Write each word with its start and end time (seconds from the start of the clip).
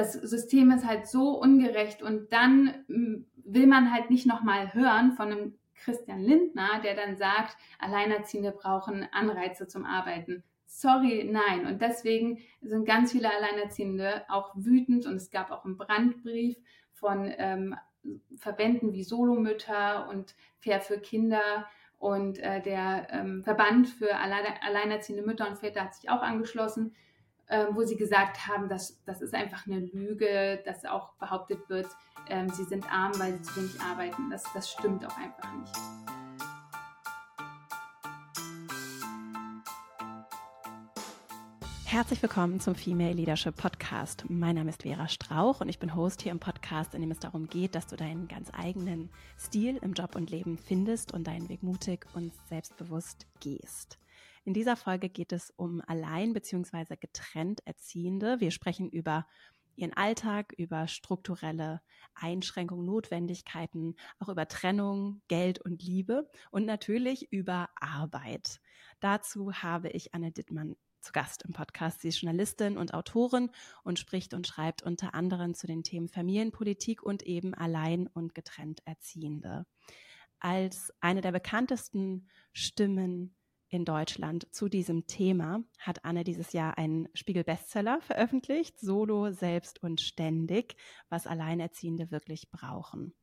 das 0.00 0.14
System 0.14 0.70
ist 0.70 0.86
halt 0.86 1.06
so 1.06 1.38
ungerecht 1.38 2.02
und 2.02 2.32
dann 2.32 2.84
hm, 2.86 3.26
will 3.44 3.66
man 3.66 3.92
halt 3.92 4.08
nicht 4.08 4.26
nochmal 4.26 4.72
hören 4.72 5.12
von 5.12 5.30
einem 5.30 5.58
Christian 5.74 6.20
Lindner, 6.20 6.80
der 6.82 6.94
dann 6.94 7.16
sagt, 7.16 7.56
Alleinerziehende 7.78 8.52
brauchen 8.52 9.06
Anreize 9.12 9.66
zum 9.66 9.84
Arbeiten. 9.84 10.42
Sorry, 10.64 11.28
nein. 11.30 11.66
Und 11.66 11.82
deswegen 11.82 12.38
sind 12.62 12.86
ganz 12.86 13.12
viele 13.12 13.30
Alleinerziehende 13.30 14.24
auch 14.28 14.52
wütend 14.54 15.04
und 15.06 15.16
es 15.16 15.30
gab 15.30 15.50
auch 15.50 15.64
einen 15.64 15.76
Brandbrief 15.76 16.56
von 16.92 17.30
ähm, 17.36 17.74
Verbänden 18.36 18.92
wie 18.92 19.04
Solomütter 19.04 20.08
und 20.08 20.34
Fair 20.58 20.80
für 20.80 20.98
Kinder 20.98 21.66
und 21.98 22.38
äh, 22.38 22.62
der 22.62 23.08
ähm, 23.10 23.42
Verband 23.42 23.88
für 23.88 24.16
Alleine, 24.16 24.62
alleinerziehende 24.62 25.24
Mütter 25.26 25.48
und 25.48 25.58
Väter 25.58 25.84
hat 25.84 25.94
sich 25.94 26.08
auch 26.08 26.22
angeschlossen, 26.22 26.94
wo 27.72 27.82
sie 27.82 27.96
gesagt 27.96 28.46
haben, 28.46 28.68
dass 28.68 29.02
das 29.04 29.20
ist 29.20 29.34
einfach 29.34 29.66
eine 29.66 29.80
Lüge, 29.80 30.62
dass 30.64 30.84
auch 30.84 31.14
behauptet 31.14 31.68
wird, 31.68 31.88
äh, 32.28 32.48
sie 32.52 32.64
sind 32.64 32.90
arm, 32.92 33.12
weil 33.18 33.32
sie 33.34 33.42
zu 33.42 33.56
wenig 33.56 33.80
arbeiten. 33.80 34.30
Das, 34.30 34.44
das 34.54 34.70
stimmt 34.70 35.04
auch 35.04 35.16
einfach 35.16 35.52
nicht. 35.54 35.76
Herzlich 41.86 42.22
willkommen 42.22 42.60
zum 42.60 42.76
Female 42.76 43.14
Leadership 43.14 43.56
Podcast. 43.56 44.24
Mein 44.28 44.54
Name 44.54 44.70
ist 44.70 44.82
Vera 44.82 45.08
Strauch 45.08 45.60
und 45.60 45.68
ich 45.68 45.80
bin 45.80 45.96
Host 45.96 46.22
hier 46.22 46.30
im 46.30 46.38
Podcast, 46.38 46.94
in 46.94 47.00
dem 47.00 47.10
es 47.10 47.18
darum 47.18 47.48
geht, 47.48 47.74
dass 47.74 47.88
du 47.88 47.96
deinen 47.96 48.28
ganz 48.28 48.52
eigenen 48.56 49.10
Stil 49.36 49.76
im 49.82 49.94
Job 49.94 50.14
und 50.14 50.30
Leben 50.30 50.56
findest 50.56 51.12
und 51.12 51.26
deinen 51.26 51.48
Weg 51.48 51.64
mutig 51.64 52.06
und 52.14 52.32
selbstbewusst 52.48 53.26
gehst. 53.40 53.98
In 54.44 54.54
dieser 54.54 54.76
Folge 54.76 55.08
geht 55.08 55.32
es 55.32 55.52
um 55.56 55.82
allein 55.86 56.32
bzw. 56.32 56.96
getrennt 56.96 57.60
Erziehende. 57.66 58.40
Wir 58.40 58.50
sprechen 58.50 58.88
über 58.88 59.26
ihren 59.76 59.92
Alltag, 59.94 60.52
über 60.56 60.88
strukturelle 60.88 61.80
Einschränkungen, 62.14 62.86
Notwendigkeiten, 62.86 63.96
auch 64.18 64.28
über 64.28 64.48
Trennung, 64.48 65.22
Geld 65.28 65.60
und 65.60 65.82
Liebe 65.82 66.28
und 66.50 66.66
natürlich 66.66 67.32
über 67.32 67.68
Arbeit. 67.76 68.60
Dazu 69.00 69.52
habe 69.52 69.88
ich 69.90 70.14
Anne 70.14 70.32
Dittmann 70.32 70.76
zu 71.00 71.12
Gast 71.12 71.42
im 71.42 71.52
Podcast. 71.52 72.02
Sie 72.02 72.08
ist 72.08 72.20
Journalistin 72.20 72.76
und 72.76 72.92
Autorin 72.92 73.50
und 73.84 73.98
spricht 73.98 74.34
und 74.34 74.46
schreibt 74.46 74.82
unter 74.82 75.14
anderem 75.14 75.54
zu 75.54 75.66
den 75.66 75.82
Themen 75.82 76.08
Familienpolitik 76.08 77.02
und 77.02 77.22
eben 77.22 77.54
allein 77.54 78.06
und 78.06 78.34
getrennt 78.34 78.80
Erziehende. 78.84 79.66
Als 80.38 80.92
eine 81.00 81.20
der 81.20 81.32
bekanntesten 81.32 82.28
Stimmen 82.52 83.34
in 83.70 83.84
Deutschland 83.84 84.52
zu 84.52 84.68
diesem 84.68 85.06
Thema 85.06 85.62
hat 85.78 86.04
Anne 86.04 86.24
dieses 86.24 86.52
Jahr 86.52 86.76
einen 86.76 87.08
Spiegel-Bestseller 87.14 88.00
veröffentlicht, 88.02 88.78
Solo, 88.80 89.30
Selbst 89.30 89.82
und 89.82 90.00
Ständig, 90.00 90.76
was 91.08 91.26
Alleinerziehende 91.26 92.10
wirklich 92.10 92.50
brauchen. 92.50 93.14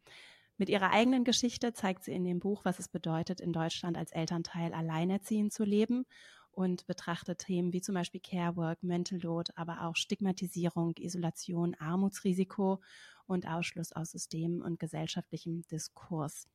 Mit 0.57 0.69
ihrer 0.69 0.91
eigenen 0.91 1.23
Geschichte 1.23 1.73
zeigt 1.73 2.05
sie 2.05 2.13
in 2.13 2.23
dem 2.23 2.39
Buch, 2.39 2.65
was 2.65 2.79
es 2.79 2.87
bedeutet, 2.87 3.41
in 3.41 3.53
Deutschland 3.53 3.97
als 3.97 4.11
Elternteil 4.11 4.73
alleinerziehend 4.73 5.53
zu 5.53 5.63
leben 5.63 6.05
und 6.51 6.87
betrachtet 6.87 7.39
Themen 7.39 7.73
wie 7.73 7.81
zum 7.81 7.93
Beispiel 7.93 8.21
Care 8.21 8.55
Work, 8.55 8.81
Mental 8.81 9.19
Load, 9.19 9.51
aber 9.55 9.83
auch 9.83 9.95
Stigmatisierung, 9.95 10.95
Isolation, 10.97 11.75
Armutsrisiko 11.75 12.81
und 13.27 13.47
Ausschluss 13.47 13.91
aus 13.91 14.11
Systemen 14.11 14.63
und 14.63 14.79
gesellschaftlichem 14.79 15.61
Diskurs. 15.67 16.47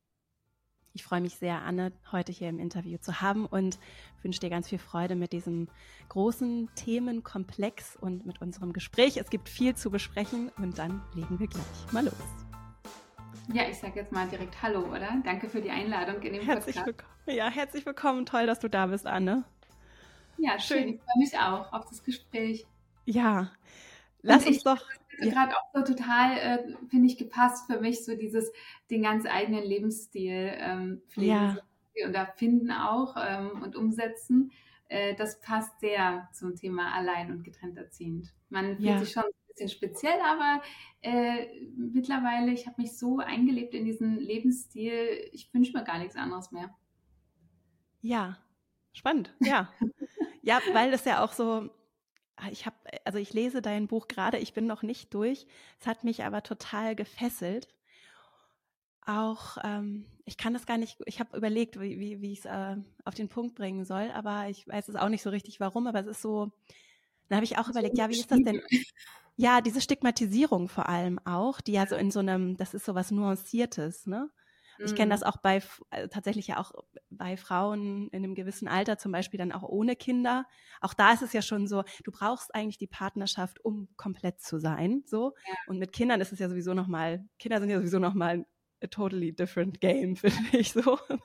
Ich 0.94 1.04
freue 1.04 1.22
mich 1.22 1.36
sehr, 1.36 1.62
Anne 1.62 1.90
heute 2.10 2.32
hier 2.32 2.50
im 2.50 2.58
Interview 2.58 2.98
zu 2.98 3.22
haben 3.22 3.46
und 3.46 3.78
wünsche 4.22 4.40
dir 4.40 4.50
ganz 4.50 4.68
viel 4.68 4.78
Freude 4.78 5.16
mit 5.16 5.32
diesem 5.32 5.68
großen 6.10 6.68
Themenkomplex 6.74 7.96
und 7.96 8.26
mit 8.26 8.42
unserem 8.42 8.74
Gespräch. 8.74 9.16
Es 9.16 9.30
gibt 9.30 9.48
viel 9.48 9.74
zu 9.74 9.90
besprechen 9.90 10.50
und 10.58 10.76
dann 10.76 11.02
legen 11.14 11.38
wir 11.40 11.46
gleich 11.46 11.92
mal 11.92 12.04
los. 12.04 12.14
Ja, 13.54 13.66
ich 13.70 13.78
sage 13.78 14.00
jetzt 14.00 14.12
mal 14.12 14.28
direkt 14.28 14.60
Hallo, 14.60 14.80
oder? 14.80 15.16
Danke 15.24 15.48
für 15.48 15.62
die 15.62 15.70
Einladung 15.70 16.20
in 16.20 16.34
dem 16.34 16.42
herzlich 16.42 16.76
Podcast. 16.76 16.86
Willkommen. 16.86 17.38
Ja, 17.38 17.48
herzlich 17.48 17.86
willkommen. 17.86 18.26
Toll, 18.26 18.46
dass 18.46 18.60
du 18.60 18.68
da 18.68 18.86
bist, 18.86 19.06
Anne. 19.06 19.44
Ja, 20.36 20.58
schön. 20.58 20.78
schön. 20.78 20.88
Ich 20.88 21.00
freue 21.00 21.18
mich 21.18 21.38
auch 21.38 21.72
auf 21.72 21.86
das 21.88 22.04
Gespräch. 22.04 22.66
Ja, 23.06 23.50
lass 24.20 24.46
uns 24.46 24.62
doch. 24.62 24.84
Gerade 25.18 25.54
auch 25.56 25.74
so 25.74 25.94
total, 25.94 26.36
äh, 26.36 26.76
finde 26.88 27.06
ich, 27.06 27.16
gepasst 27.16 27.66
für 27.70 27.80
mich, 27.80 28.04
so 28.04 28.16
dieses, 28.16 28.50
den 28.90 29.02
ganz 29.02 29.26
eigenen 29.26 29.62
Lebensstil 29.62 30.52
ähm, 30.56 31.02
pflegen 31.08 31.58
ja. 31.94 32.06
und 32.06 32.14
erfinden 32.14 32.70
auch 32.70 33.16
ähm, 33.18 33.62
und 33.62 33.76
umsetzen. 33.76 34.52
Äh, 34.88 35.14
das 35.14 35.40
passt 35.40 35.80
sehr 35.80 36.28
zum 36.32 36.56
Thema 36.56 36.92
allein 36.94 37.30
und 37.30 37.44
getrennt 37.44 37.78
erziehend. 37.78 38.32
Man 38.48 38.76
fühlt 38.76 38.88
ja. 38.88 38.98
sich 38.98 39.12
schon 39.12 39.24
ein 39.24 39.48
bisschen 39.48 39.68
speziell, 39.68 40.18
aber 40.20 40.62
äh, 41.02 41.46
mittlerweile, 41.76 42.52
ich 42.52 42.66
habe 42.66 42.80
mich 42.80 42.98
so 42.98 43.18
eingelebt 43.18 43.74
in 43.74 43.84
diesen 43.84 44.18
Lebensstil, 44.18 45.30
ich 45.32 45.52
wünsche 45.54 45.72
mir 45.72 45.84
gar 45.84 45.98
nichts 45.98 46.16
anderes 46.16 46.52
mehr. 46.52 46.74
Ja, 48.00 48.38
spannend, 48.92 49.34
ja. 49.40 49.72
Ja, 50.44 50.58
weil 50.72 50.92
es 50.92 51.04
ja 51.04 51.22
auch 51.22 51.32
so, 51.32 51.70
ich 52.50 52.66
habe, 52.66 52.76
also 53.04 53.18
ich 53.18 53.32
lese 53.32 53.62
dein 53.62 53.86
Buch 53.86 54.08
gerade, 54.08 54.38
ich 54.38 54.52
bin 54.52 54.66
noch 54.66 54.82
nicht 54.82 55.12
durch. 55.14 55.46
Es 55.80 55.86
hat 55.86 56.04
mich 56.04 56.24
aber 56.24 56.42
total 56.42 56.96
gefesselt. 56.96 57.68
Auch, 59.04 59.58
ähm, 59.64 60.06
ich 60.24 60.36
kann 60.36 60.54
das 60.54 60.66
gar 60.66 60.78
nicht, 60.78 60.98
ich 61.06 61.18
habe 61.18 61.36
überlegt, 61.36 61.80
wie, 61.80 61.98
wie, 61.98 62.20
wie 62.20 62.32
ich 62.32 62.40
es 62.40 62.44
äh, 62.44 62.76
auf 63.04 63.14
den 63.14 63.28
Punkt 63.28 63.56
bringen 63.56 63.84
soll, 63.84 64.10
aber 64.12 64.48
ich 64.48 64.66
weiß 64.68 64.88
es 64.88 64.96
auch 64.96 65.08
nicht 65.08 65.22
so 65.22 65.30
richtig, 65.30 65.58
warum, 65.58 65.88
aber 65.88 66.00
es 66.00 66.06
ist 66.06 66.22
so, 66.22 66.52
dann 67.28 67.36
habe 67.36 67.44
ich 67.44 67.58
auch 67.58 67.68
überlegt, 67.68 67.98
ja, 67.98 68.08
wie 68.08 68.20
ist 68.20 68.30
das 68.30 68.40
denn? 68.42 68.60
Ja, 69.36 69.60
diese 69.60 69.80
Stigmatisierung 69.80 70.68
vor 70.68 70.88
allem 70.88 71.18
auch, 71.24 71.60
die 71.60 71.72
ja 71.72 71.86
so 71.86 71.96
in 71.96 72.10
so 72.10 72.20
einem, 72.20 72.56
das 72.56 72.74
ist 72.74 72.84
so 72.84 72.94
was 72.94 73.10
Nuanciertes, 73.10 74.06
ne? 74.06 74.30
Ich 74.84 74.94
kenne 74.94 75.10
das 75.10 75.20
mhm. 75.20 75.26
auch 75.26 75.36
bei 75.38 75.62
also 75.90 76.08
tatsächlich 76.08 76.48
ja 76.48 76.58
auch 76.58 76.72
bei 77.10 77.36
Frauen 77.36 78.08
in 78.08 78.24
einem 78.24 78.34
gewissen 78.34 78.68
Alter, 78.68 78.98
zum 78.98 79.12
Beispiel 79.12 79.38
dann 79.38 79.52
auch 79.52 79.62
ohne 79.62 79.96
Kinder. 79.96 80.46
Auch 80.80 80.94
da 80.94 81.12
ist 81.12 81.22
es 81.22 81.32
ja 81.32 81.42
schon 81.42 81.66
so, 81.66 81.84
du 82.04 82.10
brauchst 82.10 82.54
eigentlich 82.54 82.78
die 82.78 82.86
Partnerschaft, 82.86 83.64
um 83.64 83.88
komplett 83.96 84.40
zu 84.40 84.58
sein. 84.58 85.02
So. 85.06 85.34
Ja. 85.46 85.54
Und 85.66 85.78
mit 85.78 85.92
Kindern 85.92 86.20
ist 86.20 86.32
es 86.32 86.38
ja 86.38 86.48
sowieso 86.48 86.74
nochmal, 86.74 87.24
Kinder 87.38 87.60
sind 87.60 87.70
ja 87.70 87.78
sowieso 87.78 87.98
nochmal 87.98 88.44
a 88.82 88.86
totally 88.86 89.32
different 89.32 89.80
game, 89.80 90.16
finde 90.16 90.56
ich 90.58 90.72
so. 90.72 90.98
Ja. 91.08 91.18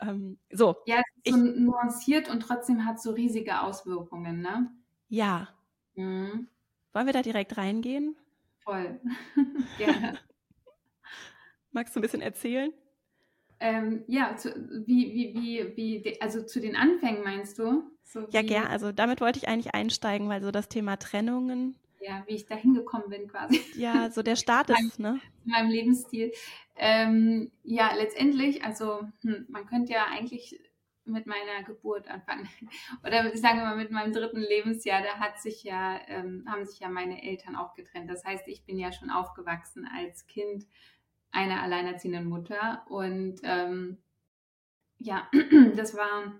Ähm, 0.00 0.38
so. 0.50 0.76
Ja, 0.86 0.96
es 1.22 1.32
ist 1.32 1.38
so 1.38 1.44
ich, 1.46 1.56
nuanciert 1.56 2.28
und 2.28 2.40
trotzdem 2.40 2.84
hat 2.84 3.00
so 3.00 3.12
riesige 3.12 3.60
Auswirkungen, 3.60 4.40
ne? 4.40 4.70
Ja. 5.08 5.48
Mhm. 5.94 6.48
Wollen 6.92 7.06
wir 7.06 7.12
da 7.12 7.22
direkt 7.22 7.56
reingehen? 7.56 8.16
Voll. 8.60 9.00
Gerne. 9.78 10.18
Magst 11.74 11.94
du 11.94 12.00
ein 12.00 12.02
bisschen 12.02 12.22
erzählen? 12.22 12.72
Ähm, 13.58 14.04
ja, 14.06 14.36
zu, 14.36 14.50
wie, 14.86 15.12
wie, 15.12 15.76
wie, 15.76 16.04
wie, 16.04 16.20
also 16.20 16.42
zu 16.44 16.60
den 16.60 16.76
Anfängen 16.76 17.24
meinst 17.24 17.58
du? 17.58 17.82
So 18.04 18.26
ja, 18.30 18.42
gern. 18.42 18.68
Also 18.68 18.92
damit 18.92 19.20
wollte 19.20 19.38
ich 19.38 19.48
eigentlich 19.48 19.74
einsteigen, 19.74 20.28
weil 20.28 20.40
so 20.40 20.52
das 20.52 20.68
Thema 20.68 20.96
Trennungen. 20.96 21.76
Ja, 22.00 22.22
wie 22.26 22.34
ich 22.34 22.46
da 22.46 22.54
hingekommen 22.54 23.08
bin 23.08 23.26
quasi. 23.26 23.60
Ja, 23.74 24.10
so 24.10 24.22
der 24.22 24.36
Start 24.36 24.70
ist, 24.70 25.00
ne? 25.00 25.18
In 25.44 25.50
meinem 25.50 25.70
Lebensstil. 25.70 26.32
Ähm, 26.76 27.50
ja, 27.64 27.92
letztendlich, 27.94 28.62
also 28.62 29.00
hm, 29.22 29.46
man 29.48 29.66
könnte 29.66 29.92
ja 29.92 30.06
eigentlich 30.06 30.60
mit 31.06 31.26
meiner 31.26 31.62
Geburt 31.64 32.08
anfangen. 32.08 32.48
Oder 33.04 33.36
sagen 33.36 33.58
wir 33.58 33.64
mal 33.64 33.76
mit 33.76 33.90
meinem 33.90 34.12
dritten 34.12 34.40
Lebensjahr, 34.40 35.02
da 35.02 35.18
hat 35.18 35.40
sich 35.40 35.64
ja, 35.64 36.00
ähm, 36.06 36.44
haben 36.48 36.64
sich 36.64 36.80
ja 36.80 36.88
meine 36.88 37.22
Eltern 37.22 37.56
auch 37.56 37.74
getrennt. 37.74 38.10
Das 38.10 38.24
heißt, 38.24 38.46
ich 38.48 38.64
bin 38.64 38.78
ja 38.78 38.92
schon 38.92 39.10
aufgewachsen 39.10 39.88
als 39.92 40.26
Kind 40.26 40.66
einer 41.34 41.62
alleinerziehenden 41.62 42.26
Mutter. 42.26 42.84
Und 42.88 43.40
ähm, 43.42 43.98
ja, 44.98 45.28
das 45.76 45.96
war, 45.96 46.32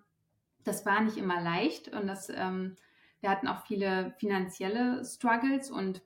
das 0.62 0.86
war 0.86 1.02
nicht 1.02 1.16
immer 1.16 1.40
leicht 1.40 1.88
und 1.88 2.06
das, 2.06 2.30
ähm, 2.30 2.76
wir 3.20 3.30
hatten 3.30 3.48
auch 3.48 3.66
viele 3.66 4.14
finanzielle 4.18 5.04
Struggles 5.04 5.70
und 5.70 6.02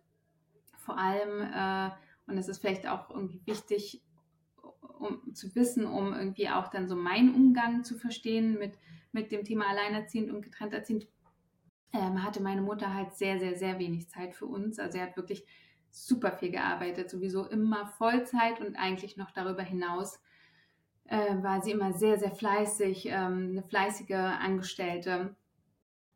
vor 0.78 0.98
allem, 0.98 1.42
äh, 1.42 1.90
und 2.26 2.36
das 2.36 2.48
ist 2.48 2.58
vielleicht 2.58 2.86
auch 2.88 3.10
irgendwie 3.10 3.42
wichtig, 3.46 4.02
um 4.98 5.34
zu 5.34 5.54
wissen, 5.54 5.86
um 5.86 6.12
irgendwie 6.12 6.48
auch 6.48 6.68
dann 6.68 6.88
so 6.88 6.96
meinen 6.96 7.34
Umgang 7.34 7.84
zu 7.84 7.96
verstehen 7.96 8.58
mit, 8.58 8.78
mit 9.12 9.30
dem 9.30 9.44
Thema 9.44 9.68
alleinerziehend 9.68 10.30
und 10.30 10.42
getrennt 10.42 10.72
erziehend, 10.72 11.06
ähm, 11.92 12.22
hatte 12.24 12.42
meine 12.42 12.62
Mutter 12.62 12.92
halt 12.92 13.14
sehr, 13.14 13.38
sehr, 13.38 13.56
sehr 13.56 13.78
wenig 13.78 14.08
Zeit 14.08 14.34
für 14.34 14.46
uns. 14.46 14.78
Also 14.78 14.98
er 14.98 15.06
hat 15.06 15.16
wirklich 15.16 15.44
super 16.06 16.32
viel 16.32 16.50
gearbeitet, 16.50 17.10
sowieso 17.10 17.44
immer 17.44 17.86
Vollzeit 17.86 18.60
und 18.60 18.76
eigentlich 18.76 19.16
noch 19.16 19.30
darüber 19.30 19.62
hinaus 19.62 20.20
äh, 21.04 21.42
war 21.42 21.62
sie 21.62 21.72
immer 21.72 21.92
sehr, 21.92 22.18
sehr 22.18 22.30
fleißig, 22.30 23.06
ähm, 23.06 23.48
eine 23.50 23.62
fleißige 23.62 24.14
Angestellte, 24.40 25.34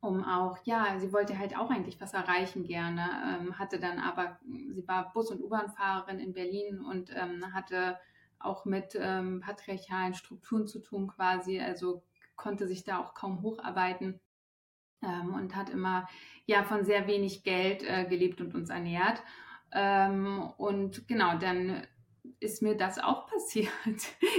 um 0.01 0.25
auch, 0.25 0.59
ja, 0.65 0.99
sie 0.99 1.13
wollte 1.13 1.39
halt 1.39 1.57
auch 1.57 1.71
eigentlich 1.71 2.01
was 2.01 2.13
erreichen 2.13 2.65
gerne, 2.65 3.39
ähm, 3.41 3.59
hatte 3.59 3.79
dann 3.79 3.99
aber, 3.99 4.39
sie 4.45 4.87
war 4.87 5.13
Bus- 5.13 5.31
und 5.31 5.43
U-Bahn-Fahrerin 5.43 6.19
in 6.19 6.35
Berlin 6.35 6.81
und 6.81 7.11
ähm, 7.15 7.55
hatte 7.55 7.99
auch 8.39 8.65
mit 8.65 8.99
ähm, 9.01 9.41
patriarchalen 9.41 10.15
Strukturen 10.15 10.67
zu 10.67 10.81
tun 10.81 11.07
quasi, 11.09 11.61
also 11.61 12.03
konnte 12.37 12.67
sich 12.67 12.85
da 12.85 12.99
auch 12.99 13.15
kaum 13.15 13.43
hocharbeiten 13.43 14.21
ähm, 15.03 15.35
und 15.35 15.55
hat 15.55 15.71
immer 15.71 16.09
ja 16.47 16.65
von 16.65 16.85
sehr 16.85 17.07
wenig 17.07 17.45
Geld 17.45 17.85
äh, 17.85 18.05
gelebt 18.05 18.41
und 18.41 18.55
uns 18.55 18.71
ernährt. 18.71 19.23
Ähm, 19.73 20.51
und 20.57 21.09
genau, 21.09 21.39
dann 21.39 21.87
ist 22.41 22.63
mir 22.63 22.77
das 22.77 22.99
auch 22.99 23.27
passiert. 23.31 23.73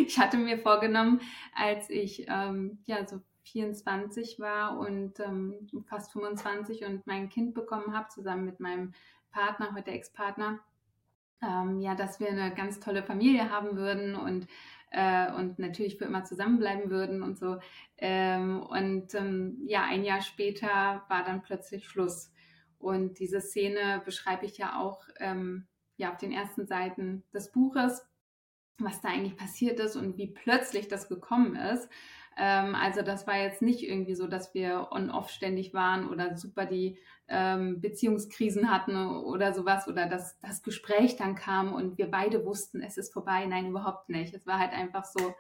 Ich 0.06 0.20
hatte 0.20 0.38
mir 0.38 0.60
vorgenommen, 0.60 1.22
als 1.56 1.90
ich 1.90 2.26
ähm, 2.28 2.80
ja 2.86 3.08
so 3.08 3.22
24 3.44 4.40
war 4.40 4.78
und 4.78 5.20
ähm, 5.20 5.68
fast 5.88 6.12
25 6.14 6.86
und 6.86 7.06
mein 7.06 7.30
Kind 7.30 7.54
bekommen 7.54 7.96
habe, 7.96 8.10
zusammen 8.10 8.46
mit 8.46 8.60
meinem 8.60 8.94
Partner, 9.32 9.74
heute 9.76 9.92
Ex-Partner, 9.92 10.60
ähm, 11.42 11.80
ja, 11.80 11.96
dass 11.96 12.20
wir 12.20 12.30
eine 12.30 12.54
ganz 12.54 12.80
tolle 12.80 13.04
Familie 13.04 13.50
haben 13.50 13.76
würden 13.76 14.16
und, 14.16 14.48
äh, 14.92 15.32
und 15.34 15.60
natürlich 15.60 15.98
für 15.98 16.06
immer 16.06 16.24
zusammenbleiben 16.24 16.90
würden 16.90 17.22
und 17.22 17.38
so. 17.38 17.60
Ähm, 17.98 18.62
und 18.62 19.14
ähm, 19.14 19.62
ja, 19.66 19.84
ein 19.84 20.04
Jahr 20.04 20.22
später 20.22 21.04
war 21.10 21.24
dann 21.26 21.42
plötzlich 21.42 21.86
Schluss. 21.86 22.33
Und 22.84 23.20
diese 23.20 23.42
Szene 23.42 24.02
beschreibe 24.06 24.46
ich 24.46 24.58
ja 24.58 24.80
auch 24.80 25.06
ähm, 25.20 25.68
ja, 25.98 26.12
auf 26.12 26.18
den 26.18 26.32
ersten 26.32 26.66
Seiten 26.68 27.24
des 27.34 27.52
Buches, 27.52 28.06
was 28.78 29.02
da 29.02 29.10
eigentlich 29.10 29.38
passiert 29.38 29.80
ist 29.80 29.96
und 29.96 30.18
wie 30.18 30.28
plötzlich 30.28 30.88
das 30.88 31.08
gekommen 31.08 31.56
ist. 31.56 31.88
Ähm, 32.36 32.76
also 32.76 33.02
das 33.02 33.28
war 33.28 33.38
jetzt 33.38 33.62
nicht 33.62 33.84
irgendwie 33.84 34.16
so, 34.16 34.28
dass 34.28 34.54
wir 34.54 34.90
on-off 34.92 35.30
ständig 35.30 35.74
waren 35.74 36.10
oder 36.10 36.36
super 36.36 36.66
die 36.66 36.98
ähm, 37.28 37.80
Beziehungskrisen 37.80 38.72
hatten 38.72 39.08
oder 39.08 39.54
sowas 39.54 39.88
oder 39.88 40.08
dass 40.08 40.40
das 40.40 40.64
Gespräch 40.64 41.16
dann 41.16 41.36
kam 41.36 41.74
und 41.74 41.98
wir 41.98 42.10
beide 42.10 42.44
wussten, 42.46 42.82
es 42.82 42.98
ist 42.98 43.14
vorbei. 43.14 43.46
Nein, 43.46 43.68
überhaupt 43.68 44.10
nicht. 44.10 44.34
Es 44.34 44.46
war 44.48 44.60
halt 44.60 44.74
einfach 44.74 45.06
so, 45.06 45.36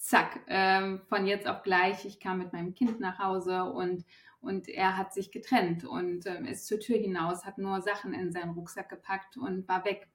zack, 0.00 0.40
ähm, 0.46 1.02
von 1.08 1.26
jetzt 1.26 1.46
auf 1.46 1.62
gleich. 1.62 2.04
Ich 2.04 2.20
kam 2.20 2.38
mit 2.38 2.52
meinem 2.52 2.74
Kind 2.74 3.00
nach 3.00 3.18
Hause 3.18 3.64
und, 3.64 4.04
und 4.40 4.68
er 4.68 4.96
hat 4.96 5.12
sich 5.12 5.30
getrennt 5.30 5.84
und 5.84 6.26
ähm, 6.26 6.44
ist 6.46 6.66
zur 6.66 6.80
Tür 6.80 6.96
hinaus, 6.96 7.44
hat 7.44 7.58
nur 7.58 7.82
Sachen 7.82 8.14
in 8.14 8.32
seinen 8.32 8.54
Rucksack 8.54 8.88
gepackt 8.88 9.36
und 9.36 9.68
war 9.68 9.84
weg. 9.84 10.08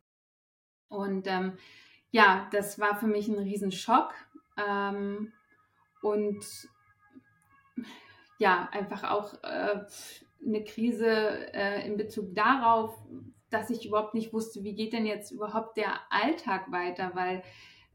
Und 0.88 1.27
ähm, 1.27 1.57
ja, 2.12 2.48
das 2.51 2.80
war 2.80 2.98
für 2.98 3.07
mich 3.07 3.27
ein 3.27 3.38
Riesenschock. 3.38 4.13
Ähm, 4.57 5.33
und 6.01 6.45
ja, 8.38 8.69
einfach 8.72 9.04
auch 9.04 9.33
äh, 9.44 9.86
eine 10.45 10.63
Krise 10.63 11.54
äh, 11.54 11.86
in 11.86 11.98
Bezug 11.98 12.33
darauf, 12.36 12.98
dass 13.50 13.69
ich 13.69 13.86
überhaupt 13.86 14.13
nicht 14.13 14.33
wusste, 14.33 14.63
wie 14.63 14.75
geht 14.75 14.94
denn 14.94 15.06
jetzt 15.06 15.31
überhaupt 15.31 15.78
der 15.78 16.00
Alltag 16.10 16.71
weiter, 16.71 17.12
weil 17.13 17.44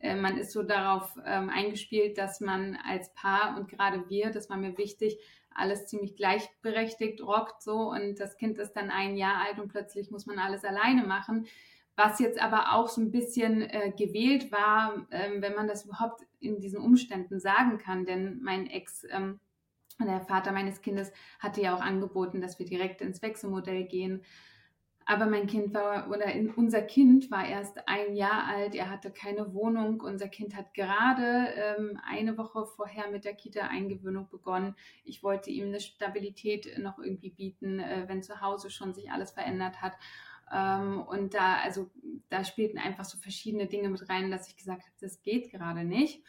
äh, 0.00 0.15
man 0.15 0.38
ist 0.38 0.53
so 0.53 0.62
darauf 0.62 1.17
ähm, 1.25 1.50
eingespielt, 1.50 2.19
dass 2.19 2.41
man 2.41 2.79
als 2.88 3.12
Paar 3.15 3.56
und 3.56 3.69
gerade 3.69 4.09
wir, 4.09 4.31
das 4.31 4.49
war 4.49 4.56
mir 4.56 4.79
wichtig, 4.79 5.19
alles 5.55 5.87
ziemlich 5.87 6.17
gleichberechtigt 6.17 7.23
rockt 7.23 7.62
so 7.62 7.91
und 7.91 8.20
das 8.20 8.37
Kind 8.37 8.58
ist 8.58 8.73
dann 8.73 8.91
ein 8.91 9.17
Jahr 9.17 9.43
alt 9.47 9.58
und 9.58 9.69
plötzlich 9.69 10.11
muss 10.11 10.26
man 10.26 10.38
alles 10.38 10.64
alleine 10.64 11.05
machen. 11.05 11.47
Was 11.97 12.19
jetzt 12.19 12.41
aber 12.41 12.73
auch 12.73 12.88
so 12.88 13.00
ein 13.00 13.11
bisschen 13.11 13.62
äh, 13.62 13.93
gewählt 13.97 14.50
war, 14.50 15.06
ähm, 15.11 15.43
wenn 15.43 15.55
man 15.55 15.69
das 15.69 15.85
überhaupt 15.85 16.23
in 16.38 16.61
diesen 16.61 16.81
Umständen 16.81 17.41
sagen 17.41 17.79
kann, 17.79 18.06
denn 18.06 18.41
mein 18.43 18.67
Ex, 18.67 19.05
ähm, 19.11 19.41
der 20.00 20.23
Vater 20.23 20.52
meines 20.52 20.81
Kindes, 20.81 21.12
hatte 21.38 21.61
ja 21.61 21.75
auch 21.75 21.82
angeboten, 21.82 22.41
dass 22.41 22.58
wir 22.58 22.64
direkt 22.64 23.02
ins 23.02 23.20
Wechselmodell 23.20 23.85
gehen. 23.85 24.23
Aber 25.06 25.26
mein 25.26 25.47
Kind 25.47 25.75
war, 25.75 26.08
oder 26.08 26.26
unser 26.56 26.82
Kind 26.82 27.31
war 27.31 27.47
erst 27.47 27.88
ein 27.88 28.14
Jahr 28.14 28.44
alt, 28.47 28.75
er 28.75 28.91
hatte 28.91 29.11
keine 29.11 29.55
Wohnung. 29.55 30.00
Unser 30.00 30.29
Kind 30.29 30.55
hat 30.55 30.73
gerade 30.75 31.49
ähm, 31.56 31.99
eine 32.08 32.37
Woche 32.38 32.67
vorher 32.67 33.11
mit 33.11 33.25
der 33.25 33.35
Kita-Eingewöhnung 33.35 34.29
begonnen. 34.29 34.76
Ich 35.05 35.23
wollte 35.23 35.50
ihm 35.50 35.67
eine 35.67 35.81
Stabilität 35.81 36.79
noch 36.79 36.99
irgendwie 36.99 37.31
bieten, 37.31 37.81
äh, 37.81 38.05
wenn 38.06 38.23
zu 38.23 38.41
Hause 38.41 38.70
schon 38.70 38.94
sich 38.94 39.11
alles 39.11 39.32
verändert 39.32 39.82
hat. 39.82 39.94
Ähm, 40.52 41.02
und 41.02 41.35
da, 41.35 41.56
also, 41.56 41.91
da 42.29 42.44
spielten 42.44 42.79
einfach 42.79 43.05
so 43.05 43.19
verschiedene 43.19 43.67
Dinge 43.67 43.88
mit 43.88 44.08
rein, 44.08 44.31
dass 44.31 44.49
ich 44.49 44.56
gesagt 44.56 44.82
habe, 44.82 44.94
das 45.00 45.23
geht 45.23 45.50
gerade 45.50 45.85
nicht. 45.85 46.23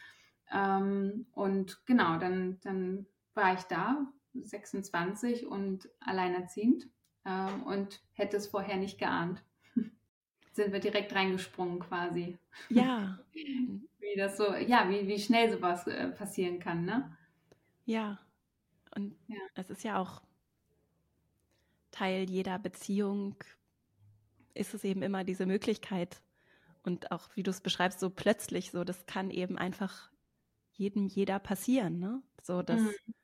Ähm, 0.52 1.26
und 1.32 1.84
genau, 1.86 2.18
dann, 2.18 2.58
dann 2.62 3.06
war 3.34 3.54
ich 3.54 3.62
da, 3.62 4.06
26 4.34 5.46
und 5.46 5.88
alleinerziehend 6.00 6.88
ähm, 7.24 7.62
und 7.64 8.00
hätte 8.14 8.36
es 8.36 8.46
vorher 8.46 8.76
nicht 8.76 8.98
geahnt. 8.98 9.42
Sind 10.52 10.72
wir 10.72 10.80
direkt 10.80 11.14
reingesprungen 11.14 11.80
quasi. 11.80 12.38
Ja. 12.68 13.18
wie 13.34 14.16
das 14.16 14.36
so, 14.36 14.54
ja, 14.54 14.88
wie, 14.88 15.06
wie 15.06 15.18
schnell 15.18 15.50
sowas 15.50 15.86
äh, 15.86 16.08
passieren 16.08 16.58
kann, 16.58 16.84
ne? 16.84 17.16
Ja. 17.84 18.18
Und 18.94 19.16
ja. 19.28 19.38
es 19.54 19.70
ist 19.70 19.84
ja 19.84 19.98
auch 19.98 20.22
Teil 21.90 22.28
jeder 22.28 22.58
Beziehung, 22.58 23.36
ist 24.54 24.74
es 24.74 24.84
eben 24.84 25.02
immer 25.02 25.24
diese 25.24 25.46
Möglichkeit 25.46 26.22
und 26.82 27.10
auch, 27.10 27.28
wie 27.34 27.42
du 27.42 27.50
es 27.50 27.60
beschreibst, 27.60 28.00
so 28.00 28.10
plötzlich 28.10 28.70
so, 28.70 28.84
das 28.84 29.06
kann 29.06 29.30
eben 29.30 29.56
einfach 29.56 30.10
jedem, 30.72 31.06
jeder 31.06 31.38
passieren, 31.38 31.98
ne? 31.98 32.22
So, 32.42 32.62
dass. 32.62 32.80
Mhm. 32.80 33.14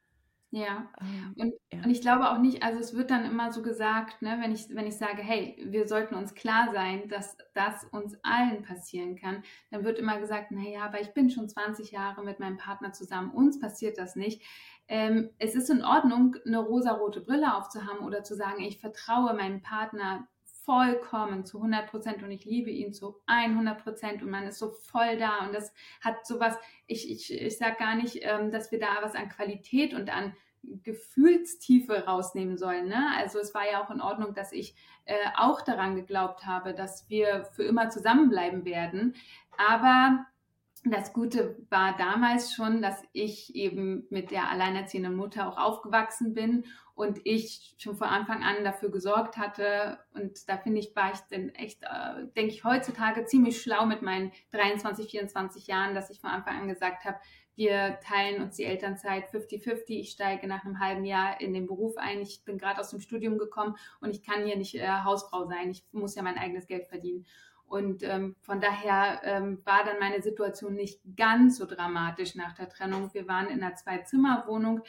Ja. 0.50 0.90
Ähm, 1.00 1.34
und, 1.36 1.54
ja. 1.70 1.84
und 1.84 1.90
ich 1.90 2.00
glaube 2.00 2.30
auch 2.30 2.38
nicht, 2.38 2.62
also 2.62 2.78
es 2.78 2.94
wird 2.94 3.10
dann 3.10 3.26
immer 3.26 3.52
so 3.52 3.62
gesagt, 3.62 4.22
ne, 4.22 4.38
wenn 4.40 4.52
ich, 4.52 4.74
wenn 4.74 4.86
ich 4.86 4.96
sage, 4.96 5.20
hey, 5.20 5.62
wir 5.66 5.86
sollten 5.86 6.14
uns 6.14 6.34
klar 6.34 6.70
sein, 6.72 7.08
dass 7.08 7.36
das 7.52 7.84
uns 7.92 8.16
allen 8.22 8.62
passieren 8.62 9.16
kann, 9.16 9.42
dann 9.70 9.84
wird 9.84 9.98
immer 9.98 10.18
gesagt, 10.18 10.50
naja, 10.50 10.84
aber 10.84 11.00
ich 11.00 11.12
bin 11.12 11.28
schon 11.28 11.48
20 11.48 11.90
Jahre 11.90 12.24
mit 12.24 12.40
meinem 12.40 12.56
Partner 12.56 12.92
zusammen, 12.92 13.30
uns 13.30 13.60
passiert 13.60 13.98
das 13.98 14.16
nicht. 14.16 14.42
Ähm, 14.88 15.30
es 15.38 15.54
ist 15.54 15.68
in 15.68 15.84
Ordnung, 15.84 16.36
eine 16.46 16.60
rosarote 16.60 17.20
Brille 17.20 17.54
aufzuhaben 17.54 18.06
oder 18.06 18.24
zu 18.24 18.34
sagen, 18.34 18.62
ich 18.62 18.80
vertraue 18.80 19.34
meinem 19.34 19.60
Partner 19.60 20.26
vollkommen 20.68 21.46
zu 21.46 21.56
100 21.56 21.90
Prozent 21.90 22.22
und 22.22 22.30
ich 22.30 22.44
liebe 22.44 22.68
ihn 22.68 22.92
zu 22.92 23.22
100 23.24 23.82
Prozent 23.82 24.22
und 24.22 24.28
man 24.28 24.46
ist 24.46 24.58
so 24.58 24.68
voll 24.68 25.16
da 25.16 25.46
und 25.46 25.54
das 25.54 25.72
hat 26.02 26.26
sowas, 26.26 26.58
ich, 26.86 27.10
ich, 27.10 27.32
ich 27.32 27.56
sage 27.56 27.76
gar 27.78 27.94
nicht, 27.94 28.18
ähm, 28.20 28.50
dass 28.50 28.70
wir 28.70 28.78
da 28.78 28.98
was 29.00 29.14
an 29.14 29.30
Qualität 29.30 29.94
und 29.94 30.14
an 30.14 30.34
Gefühlstiefe 30.62 32.04
rausnehmen 32.04 32.58
sollen. 32.58 32.86
Ne? 32.86 33.02
Also 33.16 33.38
es 33.38 33.54
war 33.54 33.62
ja 33.70 33.82
auch 33.82 33.90
in 33.90 34.02
Ordnung, 34.02 34.34
dass 34.34 34.52
ich 34.52 34.74
äh, 35.06 35.14
auch 35.38 35.62
daran 35.62 35.96
geglaubt 35.96 36.44
habe, 36.44 36.74
dass 36.74 37.08
wir 37.08 37.46
für 37.52 37.62
immer 37.62 37.88
zusammenbleiben 37.88 38.66
werden. 38.66 39.14
Aber 39.56 40.26
das 40.84 41.14
Gute 41.14 41.56
war 41.70 41.96
damals 41.96 42.52
schon, 42.52 42.82
dass 42.82 43.02
ich 43.12 43.54
eben 43.54 44.06
mit 44.10 44.30
der 44.30 44.50
alleinerziehenden 44.50 45.16
Mutter 45.16 45.48
auch 45.48 45.56
aufgewachsen 45.56 46.34
bin 46.34 46.66
und 46.98 47.20
ich 47.22 47.76
schon 47.78 47.94
von 47.94 48.08
Anfang 48.08 48.42
an 48.42 48.64
dafür 48.64 48.90
gesorgt 48.90 49.36
hatte. 49.36 50.00
Und 50.14 50.48
da 50.48 50.56
finde 50.56 50.80
ich, 50.80 50.96
war 50.96 51.12
ich 51.12 51.20
dann 51.30 51.50
echt, 51.50 51.84
äh, 51.84 52.26
denke 52.36 52.52
ich, 52.52 52.64
heutzutage 52.64 53.24
ziemlich 53.24 53.62
schlau 53.62 53.86
mit 53.86 54.02
meinen 54.02 54.32
23, 54.50 55.08
24 55.08 55.68
Jahren, 55.68 55.94
dass 55.94 56.10
ich 56.10 56.20
von 56.20 56.30
Anfang 56.30 56.62
an 56.62 56.68
gesagt 56.68 57.04
habe, 57.04 57.18
wir 57.54 58.00
teilen 58.00 58.42
uns 58.42 58.56
die 58.56 58.64
Elternzeit 58.64 59.30
50-50. 59.30 59.82
Ich 59.90 60.10
steige 60.10 60.48
nach 60.48 60.64
einem 60.64 60.80
halben 60.80 61.04
Jahr 61.04 61.40
in 61.40 61.54
den 61.54 61.68
Beruf 61.68 61.96
ein. 61.98 62.20
Ich 62.20 62.44
bin 62.44 62.58
gerade 62.58 62.80
aus 62.80 62.90
dem 62.90 63.00
Studium 63.00 63.38
gekommen 63.38 63.76
und 64.00 64.10
ich 64.10 64.24
kann 64.24 64.44
hier 64.44 64.56
nicht 64.56 64.74
äh, 64.74 64.88
Hausfrau 64.88 65.46
sein. 65.46 65.70
Ich 65.70 65.84
muss 65.92 66.16
ja 66.16 66.24
mein 66.24 66.36
eigenes 66.36 66.66
Geld 66.66 66.88
verdienen. 66.88 67.26
Und 67.64 68.02
ähm, 68.02 68.34
von 68.40 68.60
daher 68.60 69.20
ähm, 69.22 69.64
war 69.64 69.84
dann 69.84 70.00
meine 70.00 70.20
Situation 70.20 70.74
nicht 70.74 71.00
ganz 71.16 71.58
so 71.58 71.66
dramatisch 71.66 72.34
nach 72.34 72.54
der 72.54 72.68
Trennung. 72.68 73.14
Wir 73.14 73.28
waren 73.28 73.46
in 73.46 73.62
einer 73.62 73.76
Zwei-Zimmer-Wohnung, 73.76 74.82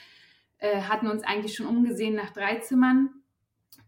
äh, 0.59 0.81
hatten 0.81 1.07
uns 1.07 1.23
eigentlich 1.23 1.55
schon 1.55 1.67
umgesehen 1.67 2.15
nach 2.15 2.31
drei 2.31 2.57
Zimmern, 2.57 3.09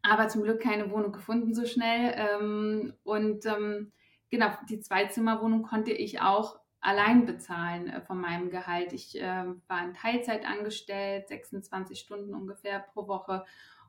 aber 0.01 0.27
zum 0.27 0.43
Glück 0.43 0.61
keine 0.61 0.91
Wohnung 0.91 1.11
gefunden 1.11 1.53
so 1.53 1.65
schnell. 1.65 2.13
Ähm, 2.15 2.93
und 3.03 3.45
ähm, 3.45 3.91
genau, 4.29 4.49
die 4.69 4.79
Zwei-Zimmer-Wohnung 4.79 5.63
konnte 5.63 5.91
ich 5.91 6.21
auch 6.21 6.59
allein 6.79 7.25
bezahlen 7.25 7.87
äh, 7.87 8.01
von 8.01 8.19
meinem 8.19 8.49
Gehalt. 8.49 8.93
Ich 8.93 9.19
äh, 9.21 9.45
war 9.67 9.83
in 9.83 9.93
Teilzeit 9.93 10.45
angestellt, 10.45 11.27
26 11.27 11.99
Stunden 11.99 12.33
ungefähr 12.33 12.79
pro 12.79 13.07
Woche 13.07 13.45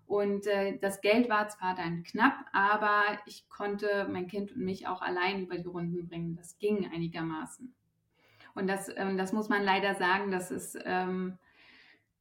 und 0.07 0.47
äh, 0.47 0.79
das 0.79 1.01
Geld 1.01 1.31
war 1.31 1.49
zwar 1.49 1.75
dann 1.75 2.03
knapp, 2.03 2.45
aber 2.53 3.03
ich 3.25 3.49
konnte 3.49 4.07
mein 4.11 4.27
Kind 4.27 4.53
und 4.53 4.63
mich 4.63 4.87
auch 4.87 5.01
allein 5.01 5.41
über 5.41 5.57
die 5.57 5.67
Runden 5.67 6.07
bringen. 6.07 6.37
Das 6.37 6.59
ging 6.59 6.91
einigermaßen. 6.93 7.75
Und 8.55 8.69
das, 8.69 8.91
ähm, 8.95 9.17
das 9.17 9.33
muss 9.33 9.49
man 9.49 9.63
leider 9.63 9.95
sagen, 9.95 10.31
das 10.31 10.51
ist 10.51 10.79
ähm, 10.85 11.39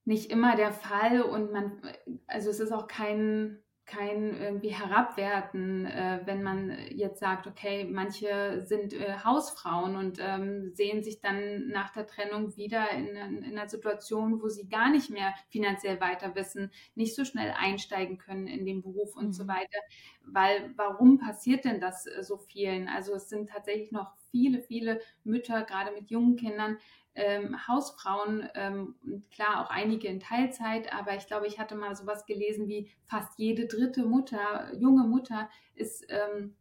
nicht 0.05 0.31
immer 0.31 0.55
der 0.55 0.71
Fall. 0.71 1.21
Und 1.21 1.51
man, 1.51 1.81
also 2.27 2.49
es 2.49 2.59
ist 2.59 2.71
auch 2.71 2.87
kein, 2.87 3.59
kein 3.85 4.39
irgendwie 4.39 4.69
herabwerten, 4.69 5.85
äh, 5.85 6.21
wenn 6.23 6.43
man 6.43 6.77
jetzt 6.91 7.19
sagt, 7.19 7.45
okay, 7.45 7.83
manche 7.83 8.61
sind 8.65 8.93
äh, 8.93 9.17
Hausfrauen 9.25 9.97
und 9.97 10.17
ähm, 10.21 10.71
sehen 10.73 11.03
sich 11.03 11.19
dann 11.19 11.67
nach 11.67 11.91
der 11.91 12.07
Trennung 12.07 12.55
wieder 12.55 12.89
in, 12.91 13.07
in, 13.07 13.43
einer 13.43 13.67
Situation, 13.67 14.41
wo 14.41 14.47
sie 14.47 14.69
gar 14.69 14.89
nicht 14.89 15.09
mehr 15.09 15.33
finanziell 15.49 15.99
weiter 15.99 16.35
wissen, 16.35 16.71
nicht 16.95 17.15
so 17.15 17.25
schnell 17.25 17.53
einsteigen 17.57 18.17
können 18.17 18.47
in 18.47 18.65
den 18.65 18.81
Beruf 18.81 19.15
und 19.17 19.27
mhm. 19.27 19.33
so 19.33 19.47
weiter. 19.47 19.79
Weil 20.25 20.71
warum 20.77 21.17
passiert 21.17 21.65
denn 21.65 21.81
das 21.81 22.07
äh, 22.07 22.23
so 22.23 22.37
vielen? 22.37 22.87
Also 22.87 23.13
es 23.13 23.27
sind 23.27 23.49
tatsächlich 23.49 23.91
noch 23.91 24.13
viele, 24.31 24.61
viele 24.61 25.01
Mütter, 25.25 25.63
gerade 25.63 25.91
mit 25.91 26.09
jungen 26.09 26.37
Kindern, 26.37 26.77
ähm, 27.15 27.67
Hausfrauen 27.67 28.47
ähm, 28.55 28.95
klar 29.31 29.65
auch 29.65 29.69
einige 29.69 30.07
in 30.07 30.19
Teilzeit, 30.19 30.93
aber 30.93 31.15
ich 31.15 31.27
glaube, 31.27 31.47
ich 31.47 31.59
hatte 31.59 31.75
mal 31.75 31.95
sowas 31.95 32.25
gelesen 32.25 32.67
wie 32.67 32.89
fast 33.05 33.37
jede 33.37 33.67
dritte 33.67 34.05
Mutter, 34.05 34.73
junge 34.73 35.03
Mutter 35.03 35.49
ist 35.75 36.05
ähm, 36.09 36.55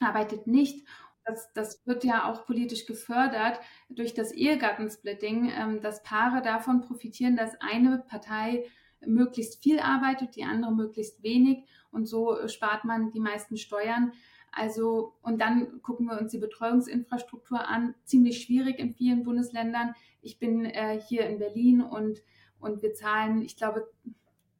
arbeitet 0.00 0.46
nicht. 0.46 0.86
Das, 1.24 1.52
das 1.54 1.84
wird 1.86 2.04
ja 2.04 2.30
auch 2.30 2.46
politisch 2.46 2.86
gefördert 2.86 3.58
durch 3.88 4.14
das 4.14 4.30
Ehegattensplitting, 4.30 5.50
ähm, 5.50 5.80
dass 5.80 6.04
Paare 6.04 6.40
davon 6.40 6.82
profitieren, 6.82 7.36
dass 7.36 7.60
eine 7.60 7.98
Partei 8.06 8.64
möglichst 9.04 9.62
viel 9.62 9.80
arbeitet, 9.80 10.36
die 10.36 10.44
andere 10.44 10.72
möglichst 10.72 11.22
wenig 11.22 11.64
und 11.90 12.06
so 12.06 12.46
spart 12.48 12.84
man 12.84 13.10
die 13.10 13.20
meisten 13.20 13.56
Steuern. 13.56 14.12
Also, 14.56 15.12
und 15.20 15.38
dann 15.38 15.82
gucken 15.82 16.06
wir 16.06 16.18
uns 16.18 16.32
die 16.32 16.38
Betreuungsinfrastruktur 16.38 17.68
an. 17.68 17.94
Ziemlich 18.04 18.42
schwierig 18.42 18.78
in 18.78 18.94
vielen 18.94 19.22
Bundesländern. 19.22 19.94
Ich 20.22 20.38
bin 20.38 20.64
äh, 20.64 20.98
hier 20.98 21.26
in 21.26 21.38
Berlin 21.38 21.82
und, 21.82 22.22
und 22.58 22.80
wir 22.80 22.94
zahlen, 22.94 23.42
ich 23.42 23.58
glaube, 23.58 23.86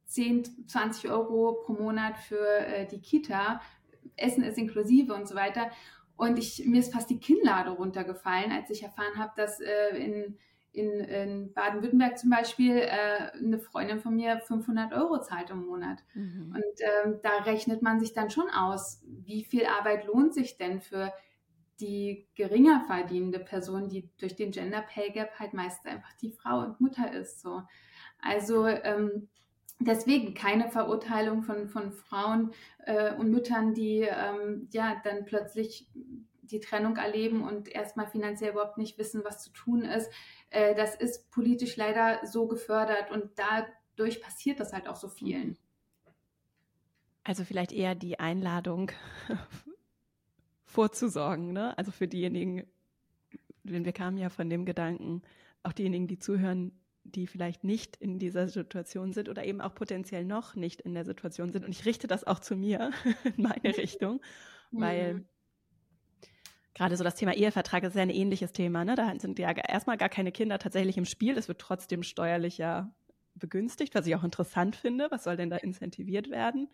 10, 0.05 0.67
20 0.67 1.09
Euro 1.09 1.63
pro 1.65 1.73
Monat 1.73 2.15
für 2.19 2.45
äh, 2.45 2.85
die 2.85 3.01
Kita. 3.01 3.59
Essen 4.15 4.43
ist 4.43 4.59
inklusive 4.59 5.15
und 5.15 5.27
so 5.27 5.33
weiter. 5.33 5.71
Und 6.15 6.37
ich, 6.37 6.63
mir 6.67 6.79
ist 6.79 6.93
fast 6.93 7.09
die 7.09 7.19
Kinnlade 7.19 7.71
runtergefallen, 7.71 8.51
als 8.51 8.69
ich 8.69 8.83
erfahren 8.83 9.17
habe, 9.17 9.31
dass 9.35 9.59
äh, 9.59 9.97
in 9.97 10.37
in, 10.77 10.99
in 10.99 11.53
Baden-Württemberg 11.53 12.17
zum 12.17 12.29
Beispiel 12.29 12.77
äh, 12.77 13.31
eine 13.37 13.59
Freundin 13.59 13.99
von 13.99 14.15
mir 14.15 14.39
500 14.39 14.93
Euro 14.93 15.19
zahlt 15.21 15.49
im 15.49 15.65
Monat. 15.65 16.03
Mhm. 16.13 16.53
Und 16.55 16.81
ähm, 17.05 17.19
da 17.23 17.37
rechnet 17.43 17.81
man 17.81 17.99
sich 17.99 18.13
dann 18.13 18.29
schon 18.29 18.49
aus, 18.49 19.03
wie 19.25 19.43
viel 19.43 19.65
Arbeit 19.65 20.05
lohnt 20.05 20.33
sich 20.33 20.57
denn 20.57 20.79
für 20.79 21.11
die 21.79 22.27
geringer 22.35 22.83
verdienende 22.87 23.39
Person, 23.39 23.89
die 23.89 24.09
durch 24.19 24.35
den 24.35 24.51
Gender 24.51 24.81
Pay 24.81 25.11
Gap 25.11 25.39
halt 25.39 25.53
meist 25.53 25.85
einfach 25.85 26.13
die 26.13 26.31
Frau 26.31 26.59
und 26.59 26.79
Mutter 26.79 27.11
ist. 27.11 27.41
So. 27.41 27.61
Also 28.21 28.67
ähm, 28.67 29.27
deswegen 29.79 30.33
keine 30.33 30.69
Verurteilung 30.69 31.43
von, 31.43 31.67
von 31.67 31.91
Frauen 31.91 32.51
äh, 32.85 33.13
und 33.13 33.31
Müttern, 33.31 33.73
die 33.73 34.01
ähm, 34.01 34.67
ja 34.71 34.99
dann 35.03 35.25
plötzlich 35.25 35.87
die 36.51 36.59
Trennung 36.59 36.97
erleben 36.97 37.43
und 37.43 37.67
erstmal 37.67 38.07
finanziell 38.07 38.51
überhaupt 38.51 38.77
nicht 38.77 38.97
wissen, 38.97 39.23
was 39.23 39.43
zu 39.43 39.51
tun 39.51 39.83
ist. 39.83 40.11
Äh, 40.49 40.75
das 40.75 40.95
ist 40.95 41.29
politisch 41.31 41.75
leider 41.75 42.19
so 42.25 42.47
gefördert 42.47 43.11
und 43.11 43.31
dadurch 43.35 44.21
passiert 44.21 44.59
das 44.59 44.73
halt 44.73 44.87
auch 44.87 44.95
so 44.95 45.07
vielen. 45.07 45.57
Also 47.23 47.43
vielleicht 47.43 47.73
eher 47.73 47.95
die 47.95 48.19
Einladung 48.19 48.91
vorzusorgen, 50.63 51.51
ne? 51.51 51.77
Also 51.77 51.91
für 51.91 52.07
diejenigen, 52.07 52.65
denn 53.63 53.83
wir 53.83 53.93
kamen 53.93 54.17
ja 54.17 54.29
von 54.29 54.49
dem 54.49 54.65
Gedanken, 54.65 55.21
auch 55.63 55.73
diejenigen, 55.73 56.07
die 56.07 56.19
zuhören, 56.19 56.71
die 57.03 57.27
vielleicht 57.27 57.63
nicht 57.63 57.97
in 57.97 58.19
dieser 58.19 58.47
Situation 58.47 59.11
sind 59.11 59.29
oder 59.29 59.45
eben 59.45 59.61
auch 59.61 59.75
potenziell 59.75 60.25
noch 60.25 60.55
nicht 60.55 60.81
in 60.81 60.93
der 60.93 61.05
Situation 61.05 61.51
sind. 61.51 61.65
Und 61.65 61.71
ich 61.71 61.85
richte 61.85 62.07
das 62.07 62.25
auch 62.25 62.39
zu 62.39 62.55
mir 62.55 62.91
in 63.23 63.43
meine 63.43 63.63
Richtung, 63.77 64.21
weil 64.71 65.15
mhm 65.15 65.25
gerade 66.77 66.95
so 66.95 67.03
das 67.03 67.15
Thema 67.15 67.33
Ehevertrag 67.33 67.83
ist 67.83 67.95
ja 67.95 68.03
ein 68.03 68.09
ähnliches 68.09 68.53
Thema. 68.53 68.85
Ne? 68.85 68.95
Da 68.95 69.11
sind 69.19 69.39
ja 69.39 69.51
erstmal 69.51 69.97
gar 69.97 70.09
keine 70.09 70.31
Kinder 70.31 70.59
tatsächlich 70.59 70.97
im 70.97 71.05
Spiel. 71.05 71.35
Es 71.37 71.47
wird 71.47 71.59
trotzdem 71.59 72.03
steuerlich 72.03 72.59
ja 72.59 72.91
begünstigt, 73.33 73.95
was 73.95 74.05
ich 74.05 74.15
auch 74.15 74.23
interessant 74.23 74.75
finde. 74.75 75.07
Was 75.09 75.23
soll 75.23 75.37
denn 75.37 75.49
da 75.49 75.57
incentiviert 75.57 76.29
werden? 76.29 76.69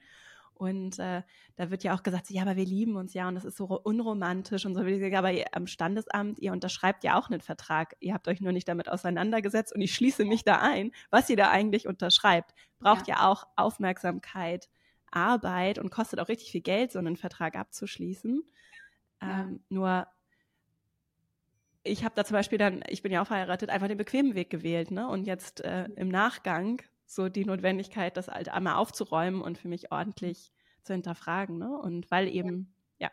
Und 0.56 1.00
äh, 1.00 1.24
da 1.56 1.72
wird 1.72 1.84
ja 1.84 1.96
auch 1.96 2.04
gesagt, 2.04 2.30
ja, 2.30 2.44
aber 2.44 2.58
wir 2.58 2.66
lieben 2.66 2.96
uns 2.96 3.14
ja 3.14 3.28
und 3.28 3.36
das 3.36 3.46
ist 3.46 3.58
so 3.58 3.66
unromantisch 3.66 4.66
und 4.66 4.76
so. 4.76 4.82
Aber 4.82 5.32
am 5.54 5.68
Standesamt, 5.68 6.38
ihr 6.40 6.52
unterschreibt 6.52 7.04
ja 7.04 7.18
auch 7.18 7.30
einen 7.30 7.42
Vertrag. 7.42 7.96
Ihr 8.02 8.14
habt 8.14 8.28
euch 8.28 8.42
nur 8.42 8.52
nicht 8.52 8.68
damit 8.68 8.90
auseinandergesetzt 8.90 9.74
und 9.74 9.82
ich 9.82 9.96
schließe 9.96 10.26
mich 10.26 10.44
da 10.44 10.58
ein. 10.58 10.92
Was 11.10 11.30
ihr 11.30 11.38
da 11.38 11.50
eigentlich 11.50 11.88
unterschreibt, 11.88 12.54
braucht 12.80 13.08
ja, 13.08 13.16
ja 13.16 13.28
auch 13.30 13.48
Aufmerksamkeit, 13.56 14.70
Arbeit 15.12 15.80
und 15.80 15.92
kostet 15.92 16.20
auch 16.20 16.28
richtig 16.28 16.52
viel 16.52 16.62
Geld, 16.62 16.92
so 16.92 17.00
einen 17.00 17.16
Vertrag 17.16 17.56
abzuschließen. 17.56 18.44
Ähm, 19.24 19.60
nur 19.70 20.08
ich 21.84 22.04
habe 22.04 22.16
da 22.16 22.24
zum 22.24 22.36
Beispiel 22.36 22.58
dann, 22.58 22.82
ich 22.88 23.02
bin 23.02 23.12
ja 23.12 23.22
auch 23.22 23.28
verheiratet, 23.28 23.70
einfach 23.70 23.88
den 23.88 23.98
bequemen 23.98 24.36
Weg 24.36 24.50
gewählt, 24.50 24.92
ne? 24.92 25.08
Und 25.08 25.26
jetzt 25.26 25.62
äh, 25.62 25.86
im 25.96 26.08
Nachgang 26.08 26.82
so 27.06 27.30
die 27.30 27.46
Notwendigkeit, 27.46 28.16
das 28.16 28.30
halt 28.30 28.50
einmal 28.50 28.76
aufzuräumen 28.76 29.42
und 29.42 29.58
für 29.58 29.68
mich 29.68 29.92
ordentlich 29.92 30.52
zu 30.84 30.94
hinterfragen, 30.94 31.58
ne? 31.58 31.78
Und 31.78 32.10
weil 32.10 32.28
eben, 32.28 32.74
ja, 33.00 33.12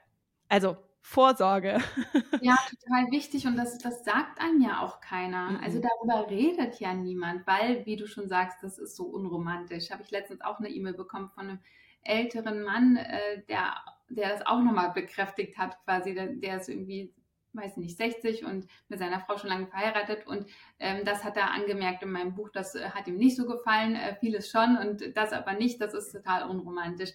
also 0.49 0.77
Vorsorge. 1.03 1.79
Ja, 2.43 2.57
total 2.71 3.11
wichtig 3.11 3.47
und 3.47 3.57
das, 3.57 3.77
das 3.77 4.03
sagt 4.03 4.41
einem 4.41 4.63
ja 4.63 4.81
auch 4.81 5.03
keiner. 5.03 5.51
Mhm. 5.51 5.61
Also 5.63 5.79
darüber 5.79 6.31
redet 6.31 6.81
ja 6.81 6.95
niemand, 6.95 7.47
weil, 7.47 7.85
wie 7.85 7.97
du 7.97 8.07
schon 8.07 8.29
sagst, 8.29 8.63
das 8.63 8.79
ist 8.79 8.97
so 8.97 9.05
unromantisch. 9.05 9.91
Habe 9.91 10.03
ich 10.03 10.11
letztens 10.11 10.41
auch 10.41 10.59
eine 10.59 10.71
E-Mail 10.71 10.95
bekommen 10.95 11.29
von 11.29 11.51
einem 11.51 11.59
älteren 12.03 12.63
Mann, 12.63 12.97
äh, 12.97 13.43
der 13.49 13.75
der 14.11 14.31
das 14.31 14.47
auch 14.47 14.61
nochmal 14.61 14.91
bekräftigt 14.91 15.57
hat, 15.57 15.83
quasi. 15.85 16.15
Der, 16.15 16.27
der, 16.27 16.57
ist 16.57 16.69
irgendwie, 16.69 17.15
weiß 17.53 17.77
nicht, 17.77 17.97
60 17.97 18.45
und 18.45 18.67
mit 18.89 18.99
seiner 18.99 19.21
Frau 19.21 19.39
schon 19.39 19.51
lange 19.51 19.69
verheiratet. 19.69 20.27
Und 20.27 20.47
ähm, 20.79 21.05
das 21.05 21.25
hat 21.25 21.37
er 21.37 21.53
angemerkt 21.53 22.03
in 22.03 22.11
meinem 22.11 22.35
Buch, 22.35 22.51
das 22.53 22.75
äh, 22.75 22.91
hat 22.91 23.07
ihm 23.07 23.17
nicht 23.17 23.37
so 23.37 23.47
gefallen, 23.47 23.95
äh, 23.95 24.17
vieles 24.17 24.51
schon 24.51 24.77
und 24.77 25.17
das 25.17 25.33
aber 25.33 25.55
nicht, 25.55 25.81
das 25.81 25.95
ist 25.95 26.13
total 26.13 26.49
unromantisch. 26.49 27.11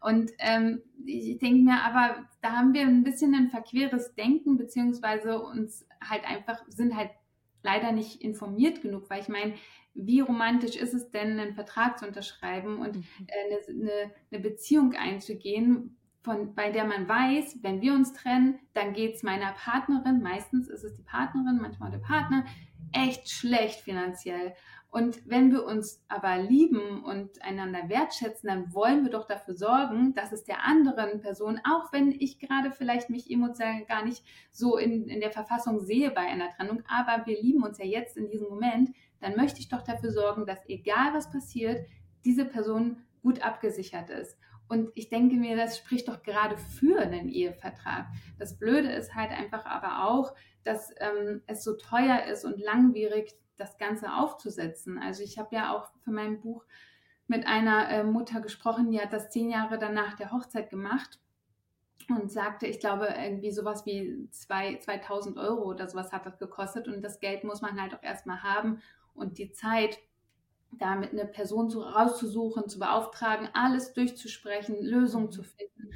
Und 0.00 0.32
ähm, 0.38 0.82
ich 1.04 1.38
denke 1.38 1.62
mir, 1.62 1.82
aber 1.84 2.26
da 2.40 2.52
haben 2.52 2.72
wir 2.72 2.82
ein 2.82 3.04
bisschen 3.04 3.34
ein 3.34 3.50
verqueres 3.50 4.14
Denken, 4.14 4.56
beziehungsweise 4.56 5.40
uns 5.40 5.86
halt 6.02 6.24
einfach, 6.24 6.64
sind 6.68 6.96
halt 6.96 7.10
leider 7.62 7.92
nicht 7.92 8.22
informiert 8.22 8.80
genug, 8.80 9.10
weil 9.10 9.20
ich 9.20 9.28
meine, 9.28 9.54
wie 9.98 10.20
romantisch 10.20 10.76
ist 10.76 10.94
es 10.94 11.10
denn, 11.10 11.38
einen 11.38 11.54
Vertrag 11.54 11.98
zu 11.98 12.06
unterschreiben 12.06 12.78
und 12.78 12.96
mhm. 12.96 13.04
äh, 13.26 13.68
eine, 13.68 14.12
eine, 14.30 14.40
Beziehung 14.40 14.94
einzugehen, 14.94 15.96
von, 16.22 16.54
bei 16.54 16.70
der 16.70 16.84
man 16.84 17.08
weiß, 17.08 17.58
wenn 17.62 17.80
wir 17.80 17.94
uns 17.94 18.12
trennen, 18.12 18.58
dann 18.74 18.92
geht 18.92 19.16
es 19.16 19.22
meiner 19.22 19.52
Partnerin, 19.52 20.22
meistens 20.22 20.68
ist 20.68 20.84
es 20.84 20.94
die 20.94 21.02
Partnerin, 21.02 21.58
manchmal 21.60 21.90
der 21.90 21.98
Partner, 21.98 22.44
echt 22.92 23.30
schlecht 23.30 23.80
finanziell. 23.80 24.54
Und 24.90 25.28
wenn 25.28 25.52
wir 25.52 25.64
uns 25.64 26.02
aber 26.08 26.38
lieben 26.38 27.04
und 27.04 27.42
einander 27.42 27.90
wertschätzen, 27.90 28.48
dann 28.48 28.72
wollen 28.72 29.04
wir 29.04 29.10
doch 29.10 29.26
dafür 29.26 29.54
sorgen, 29.54 30.14
dass 30.14 30.32
es 30.32 30.44
der 30.44 30.64
anderen 30.64 31.20
Person, 31.20 31.60
auch 31.64 31.92
wenn 31.92 32.10
ich 32.10 32.38
gerade 32.38 32.72
vielleicht 32.72 33.10
mich 33.10 33.30
emotional 33.30 33.84
gar 33.84 34.02
nicht 34.02 34.24
so 34.50 34.78
in, 34.78 35.06
in 35.08 35.20
der 35.20 35.30
Verfassung 35.30 35.80
sehe 35.80 36.10
bei 36.10 36.22
einer 36.22 36.48
Trennung, 36.50 36.82
aber 36.88 37.26
wir 37.26 37.40
lieben 37.40 37.62
uns 37.62 37.76
ja 37.76 37.84
jetzt 37.84 38.16
in 38.16 38.30
diesem 38.30 38.48
Moment, 38.48 38.90
dann 39.20 39.36
möchte 39.36 39.60
ich 39.60 39.68
doch 39.68 39.82
dafür 39.82 40.10
sorgen, 40.10 40.46
dass 40.46 40.66
egal 40.68 41.12
was 41.12 41.30
passiert, 41.30 41.86
diese 42.24 42.46
Person 42.46 43.02
gut 43.22 43.42
abgesichert 43.42 44.08
ist. 44.08 44.38
Und 44.68 44.90
ich 44.94 45.08
denke 45.08 45.36
mir, 45.36 45.56
das 45.56 45.78
spricht 45.78 46.08
doch 46.08 46.22
gerade 46.22 46.58
für 46.58 47.00
einen 47.00 47.28
Ehevertrag. 47.28 48.06
Das 48.38 48.58
Blöde 48.58 48.92
ist 48.92 49.14
halt 49.14 49.30
einfach 49.30 49.64
aber 49.64 50.08
auch, 50.08 50.34
dass 50.62 50.90
ähm, 50.98 51.42
es 51.46 51.64
so 51.64 51.74
teuer 51.74 52.24
ist 52.24 52.44
und 52.44 52.58
langwierig, 52.58 53.34
das 53.56 53.76
Ganze 53.78 54.12
aufzusetzen. 54.12 54.98
Also 54.98 55.22
ich 55.22 55.38
habe 55.38 55.54
ja 55.54 55.74
auch 55.74 55.90
für 56.04 56.12
mein 56.12 56.40
Buch 56.40 56.64
mit 57.26 57.46
einer 57.46 57.88
äh, 57.90 58.04
Mutter 58.04 58.40
gesprochen, 58.40 58.90
die 58.90 59.00
hat 59.00 59.12
das 59.12 59.30
zehn 59.30 59.50
Jahre 59.50 59.78
danach 59.78 60.14
der 60.14 60.32
Hochzeit 60.32 60.70
gemacht 60.70 61.18
und 62.08 62.30
sagte, 62.32 62.66
ich 62.66 62.80
glaube, 62.80 63.06
irgendwie 63.06 63.50
sowas 63.50 63.84
wie 63.84 64.28
zwei, 64.30 64.76
2000 64.76 65.36
Euro 65.36 65.64
oder 65.64 65.88
sowas 65.88 66.12
hat 66.12 66.24
das 66.24 66.38
gekostet 66.38 66.88
und 66.88 67.02
das 67.02 67.20
Geld 67.20 67.44
muss 67.44 67.60
man 67.60 67.80
halt 67.80 67.94
auch 67.94 68.02
erstmal 68.02 68.42
haben 68.42 68.80
und 69.12 69.38
die 69.38 69.52
Zeit, 69.52 69.98
da 70.72 70.96
mit 70.96 71.12
einer 71.12 71.24
Person 71.24 71.70
zu, 71.70 71.80
rauszusuchen, 71.80 72.68
zu 72.68 72.78
beauftragen, 72.78 73.48
alles 73.52 73.92
durchzusprechen, 73.92 74.82
Lösungen 74.84 75.30
zu 75.30 75.42
finden. 75.42 75.90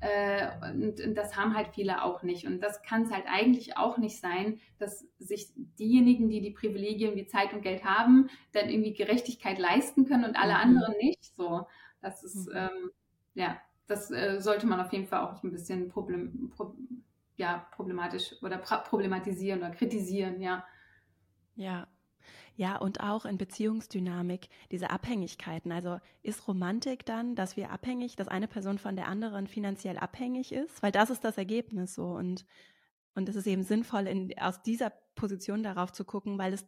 Äh, 0.00 0.48
und, 0.72 1.00
und, 1.00 1.14
das 1.14 1.36
haben 1.36 1.54
halt 1.54 1.68
viele 1.74 2.02
auch 2.02 2.22
nicht. 2.22 2.46
Und 2.46 2.60
das 2.60 2.82
kann 2.82 3.02
es 3.02 3.12
halt 3.12 3.24
eigentlich 3.28 3.76
auch 3.76 3.98
nicht 3.98 4.18
sein, 4.18 4.58
dass 4.78 5.06
sich 5.18 5.52
diejenigen, 5.78 6.30
die 6.30 6.40
die 6.40 6.52
Privilegien 6.52 7.16
wie 7.16 7.26
Zeit 7.26 7.52
und 7.52 7.60
Geld 7.60 7.84
haben, 7.84 8.30
dann 8.52 8.70
irgendwie 8.70 8.94
Gerechtigkeit 8.94 9.58
leisten 9.58 10.06
können 10.06 10.24
und 10.24 10.36
alle 10.36 10.54
mhm. 10.54 10.60
anderen 10.60 10.96
nicht. 10.96 11.36
So, 11.36 11.66
das 12.00 12.22
ist, 12.24 12.48
mhm. 12.48 12.56
ähm, 12.56 12.90
ja, 13.34 13.60
das 13.86 14.10
äh, 14.10 14.40
sollte 14.40 14.66
man 14.66 14.80
auf 14.80 14.92
jeden 14.92 15.06
Fall 15.06 15.20
auch 15.20 15.42
ein 15.42 15.50
bisschen 15.50 15.90
problem, 15.90 16.50
pro, 16.56 16.74
ja, 17.36 17.66
problematisch 17.72 18.34
oder 18.42 18.56
problematisieren 18.56 19.60
oder 19.60 19.70
kritisieren, 19.70 20.40
ja. 20.40 20.64
Ja, 21.56 21.88
ja, 22.60 22.76
und 22.76 23.00
auch 23.00 23.24
in 23.24 23.38
Beziehungsdynamik, 23.38 24.50
diese 24.70 24.90
Abhängigkeiten. 24.90 25.72
Also 25.72 25.98
ist 26.22 26.46
Romantik 26.46 27.06
dann, 27.06 27.34
dass 27.34 27.56
wir 27.56 27.70
abhängig, 27.70 28.16
dass 28.16 28.28
eine 28.28 28.48
Person 28.48 28.76
von 28.76 28.96
der 28.96 29.08
anderen 29.08 29.46
finanziell 29.46 29.96
abhängig 29.96 30.52
ist? 30.52 30.82
Weil 30.82 30.92
das 30.92 31.08
ist 31.08 31.24
das 31.24 31.38
Ergebnis 31.38 31.94
so. 31.94 32.08
Und, 32.08 32.44
und 33.14 33.30
es 33.30 33.36
ist 33.36 33.46
eben 33.46 33.62
sinnvoll, 33.62 34.06
in, 34.06 34.38
aus 34.38 34.60
dieser 34.60 34.90
Position 35.14 35.62
darauf 35.62 35.90
zu 35.90 36.04
gucken, 36.04 36.36
weil 36.36 36.52
es 36.52 36.66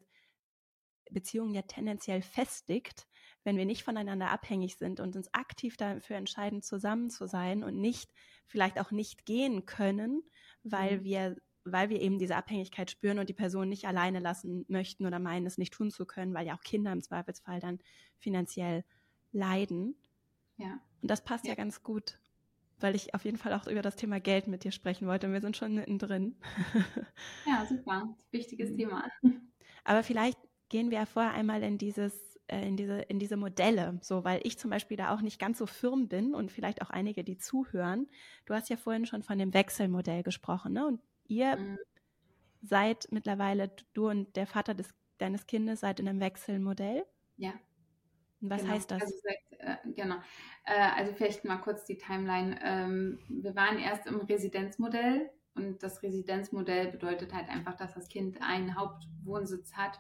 Beziehungen 1.11 1.52
ja 1.52 1.61
tendenziell 1.61 2.22
festigt, 2.22 3.06
wenn 3.44 3.58
wir 3.58 3.66
nicht 3.66 3.84
voneinander 3.84 4.30
abhängig 4.30 4.78
sind 4.78 4.99
und 4.99 5.14
uns 5.14 5.28
aktiv 5.34 5.76
dafür 5.76 6.16
entscheiden, 6.16 6.62
zusammen 6.62 7.11
zu 7.11 7.26
sein 7.26 7.62
und 7.62 7.78
nicht, 7.78 8.11
vielleicht 8.46 8.80
auch 8.80 8.92
nicht 8.92 9.26
gehen 9.26 9.66
können, 9.66 10.22
weil 10.62 11.00
mhm. 11.00 11.04
wir 11.04 11.37
weil 11.64 11.90
wir 11.90 12.00
eben 12.00 12.19
diese 12.19 12.37
Abhängigkeit 12.37 12.90
spüren 12.90 13.19
und 13.19 13.28
die 13.28 13.35
Person 13.35 13.69
nicht 13.69 13.87
alleine 13.87 14.19
lassen 14.19 14.64
möchten 14.69 15.07
oder 15.07 15.19
meinen, 15.19 15.47
es 15.47 15.59
nicht 15.59 15.73
tun 15.73 15.90
zu 15.90 16.07
können, 16.07 16.35
weil 16.35 16.47
ja 16.47 16.54
auch 16.54 16.62
Kinder 16.62 16.92
im 16.92 17.02
Zweifelsfall 17.02 17.61
dann 17.61 17.78
finanziell 18.19 18.85
leiden. 19.33 19.97
Ja. 20.57 20.81
Und 21.00 21.11
das 21.11 21.25
passt 21.25 21.45
ja, 21.45 21.50
ja 21.50 21.54
ganz 21.57 21.83
gut. 21.83 22.19
weil 22.81 22.97
ich 22.97 23.14
auf 23.14 23.25
jeden 23.25 23.37
Fall 23.37 23.52
auch 23.52 23.69
über 23.69 23.83
das 23.83 23.95
Thema 23.95 24.19
Geld 24.19 24.49
mit 24.49 24.64
dir 24.64 24.73
sprechen 24.73 25.07
wollte. 25.07 25.28
Und 25.28 25.33
wir 25.33 25.40
sind 25.40 25.57
schon 25.57 25.75
mittendrin. 25.75 26.37
ja, 27.47 27.64
super. 27.66 28.16
Wichtiges 28.33 28.71
mhm. 28.71 28.76
Thema. 28.76 29.04
Aber 29.85 30.02
vielleicht 30.02 30.38
gehen 30.69 30.90
wir 30.90 31.07
vorher 31.07 31.33
einmal 31.33 31.62
in 31.62 31.78
dieses 31.78 32.33
äh, 32.52 32.66
in 32.66 32.76
diese, 32.76 32.99
in 33.02 33.19
diese 33.19 33.37
Modelle, 33.37 33.99
so, 34.02 34.25
weil 34.25 34.40
ich 34.45 34.59
zum 34.59 34.71
Beispiel 34.71 34.97
da 34.97 35.14
auch 35.14 35.21
nicht 35.21 35.38
ganz 35.38 35.59
so 35.59 35.66
firm 35.66 36.09
bin 36.09 36.35
und 36.35 36.52
vielleicht 36.52 36.83
auch 36.83 36.90
einige, 36.90 37.25
die 37.25 37.38
zuhören. 37.38 38.09
Du 38.45 38.54
hast 38.54 38.69
ja 38.69 38.76
vorhin 38.76 39.07
schon 39.07 39.23
von 39.23 39.38
dem 39.38 39.54
Wechselmodell 39.54 40.23
gesprochen, 40.23 40.73
ne? 40.73 40.87
Und 40.87 41.00
ihr 41.26 41.56
mhm. 41.56 41.78
seid 42.62 43.08
mittlerweile, 43.10 43.70
du 43.92 44.08
und 44.08 44.36
der 44.36 44.46
Vater 44.46 44.74
des, 44.74 44.94
deines 45.18 45.46
Kindes 45.46 45.80
seid 45.80 46.00
in 46.00 46.08
einem 46.08 46.20
Wechselmodell. 46.20 47.04
Ja. 47.36 47.52
Was 48.40 48.62
genau. 48.62 48.74
heißt 48.74 48.90
das? 48.90 49.02
Also, 49.02 49.14
äh, 49.58 49.76
genau. 49.94 50.16
Äh, 50.64 50.90
also 50.96 51.12
vielleicht 51.12 51.44
mal 51.44 51.58
kurz 51.58 51.84
die 51.84 51.96
Timeline. 51.96 52.58
Ähm, 52.62 53.20
wir 53.28 53.54
waren 53.54 53.78
erst 53.78 54.06
im 54.06 54.16
Residenzmodell 54.16 55.30
und 55.54 55.82
das 55.82 56.02
Residenzmodell 56.02 56.90
bedeutet 56.90 57.32
halt 57.32 57.48
einfach, 57.48 57.76
dass 57.76 57.94
das 57.94 58.08
Kind 58.08 58.42
einen 58.42 58.76
Hauptwohnsitz 58.76 59.74
hat 59.74 59.98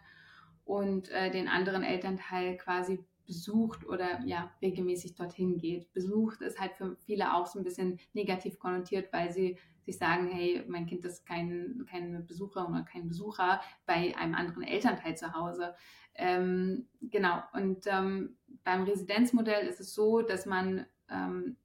und 0.64 1.08
äh, 1.10 1.30
den 1.30 1.48
anderen 1.48 1.84
Elternteil 1.84 2.56
quasi 2.56 3.04
besucht 3.26 3.86
oder 3.86 4.20
ja 4.24 4.50
regelmäßig 4.60 5.14
dorthin 5.14 5.58
geht. 5.58 5.92
Besucht 5.92 6.40
ist 6.40 6.60
halt 6.60 6.74
für 6.74 6.96
viele 6.96 7.34
auch 7.34 7.46
so 7.46 7.58
ein 7.58 7.64
bisschen 7.64 7.98
negativ 8.12 8.58
konnotiert, 8.58 9.12
weil 9.12 9.32
sie 9.32 9.58
sich 9.84 9.98
sagen, 9.98 10.28
hey, 10.28 10.64
mein 10.68 10.86
Kind 10.86 11.04
ist 11.04 11.26
kein, 11.26 11.86
kein 11.90 12.26
Besucher 12.26 12.68
oder 12.68 12.82
kein 12.82 13.08
Besucher 13.08 13.60
bei 13.86 14.16
einem 14.16 14.34
anderen 14.34 14.62
Elternteil 14.62 15.16
zu 15.16 15.34
Hause. 15.34 15.74
Ähm, 16.14 16.86
genau, 17.00 17.42
und 17.52 17.86
ähm, 17.86 18.36
beim 18.64 18.84
Residenzmodell 18.84 19.66
ist 19.66 19.80
es 19.80 19.94
so, 19.94 20.22
dass 20.22 20.46
man 20.46 20.86
ähm, 21.10 21.56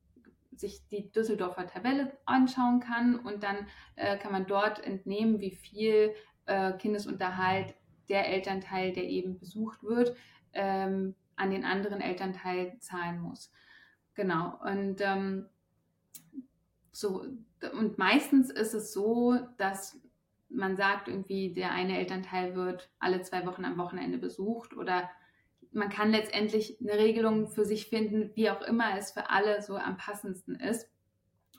sich 0.55 0.87
die 0.87 1.11
Düsseldorfer 1.11 1.67
Tabelle 1.67 2.17
anschauen 2.25 2.79
kann 2.79 3.19
und 3.19 3.43
dann 3.43 3.67
äh, 3.95 4.17
kann 4.17 4.31
man 4.31 4.47
dort 4.47 4.83
entnehmen, 4.83 5.39
wie 5.39 5.51
viel 5.51 6.13
äh, 6.45 6.73
Kindesunterhalt 6.73 7.75
der 8.09 8.27
Elternteil, 8.29 8.93
der 8.93 9.03
eben 9.03 9.37
besucht 9.37 9.83
wird, 9.83 10.15
ähm, 10.53 11.13
an 11.37 11.51
den 11.51 11.63
anderen 11.63 12.01
Elternteil 12.01 12.77
zahlen 12.79 13.21
muss. 13.21 13.51
Genau. 14.15 14.59
Und 14.63 14.99
ähm, 14.99 15.45
so, 16.91 17.25
und 17.73 17.97
meistens 17.97 18.49
ist 18.49 18.73
es 18.73 18.91
so, 18.91 19.37
dass 19.57 19.99
man 20.49 20.75
sagt, 20.75 21.07
irgendwie 21.07 21.53
der 21.53 21.71
eine 21.71 21.97
Elternteil 21.99 22.55
wird 22.55 22.89
alle 22.99 23.21
zwei 23.21 23.45
Wochen 23.45 23.65
am 23.65 23.77
Wochenende 23.77 24.17
besucht 24.17 24.75
oder 24.75 25.09
man 25.71 25.89
kann 25.89 26.11
letztendlich 26.11 26.79
eine 26.81 26.97
Regelung 26.97 27.47
für 27.47 27.65
sich 27.65 27.87
finden, 27.87 28.31
wie 28.35 28.49
auch 28.49 28.61
immer 28.61 28.97
es 28.97 29.11
für 29.11 29.29
alle 29.29 29.61
so 29.61 29.75
am 29.77 29.97
passendsten 29.97 30.55
ist. 30.55 30.89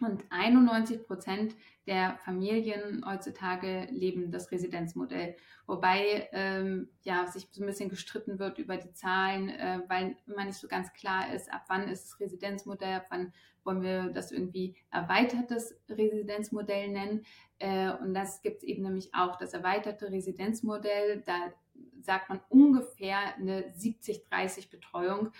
Und 0.01 0.25
91 0.31 1.07
Prozent 1.07 1.55
der 1.87 2.19
Familien 2.25 3.05
heutzutage 3.07 3.89
leben 3.91 4.31
das 4.31 4.53
Residenzmodell, 4.53 5.37
wobei 5.67 6.29
ähm, 6.33 6.89
ja 7.03 7.27
sich 7.27 7.49
so 7.51 7.63
ein 7.63 7.67
bisschen 7.67 7.89
gestritten 7.89 8.39
wird 8.39 8.59
über 8.59 8.77
die 8.77 8.93
Zahlen, 8.93 9.49
äh, 9.49 9.81
weil 9.89 10.17
immer 10.27 10.45
nicht 10.45 10.59
so 10.59 10.69
ganz 10.69 10.93
klar 10.93 11.33
ist, 11.35 11.53
ab 11.53 11.65
wann 11.69 11.89
ist 11.89 12.05
das 12.05 12.21
Residenzmodell, 12.21 12.97
ab 12.97 13.07
wann 13.11 13.33
wollen 13.65 13.83
wir 13.83 14.11
das 14.11 14.33
irgendwie 14.33 14.77
erweitertes 14.91 15.75
Residenzmodell 15.89 16.89
nennen. 16.89 17.25
Äh, 17.59 17.93
und 17.93 18.15
das 18.15 18.43
gibt 18.43 18.59
es 18.59 18.63
eben 18.65 18.83
nämlich 18.83 19.15
auch, 19.15 19.37
das 19.37 19.53
erweiterte 19.53 20.11
Residenzmodell, 20.11 21.23
da 21.27 21.53
sagt 22.01 22.29
man 22.29 22.41
ungefähr 22.49 23.35
eine 23.37 23.63
70-30 23.71 24.71
Betreuung 24.71 25.33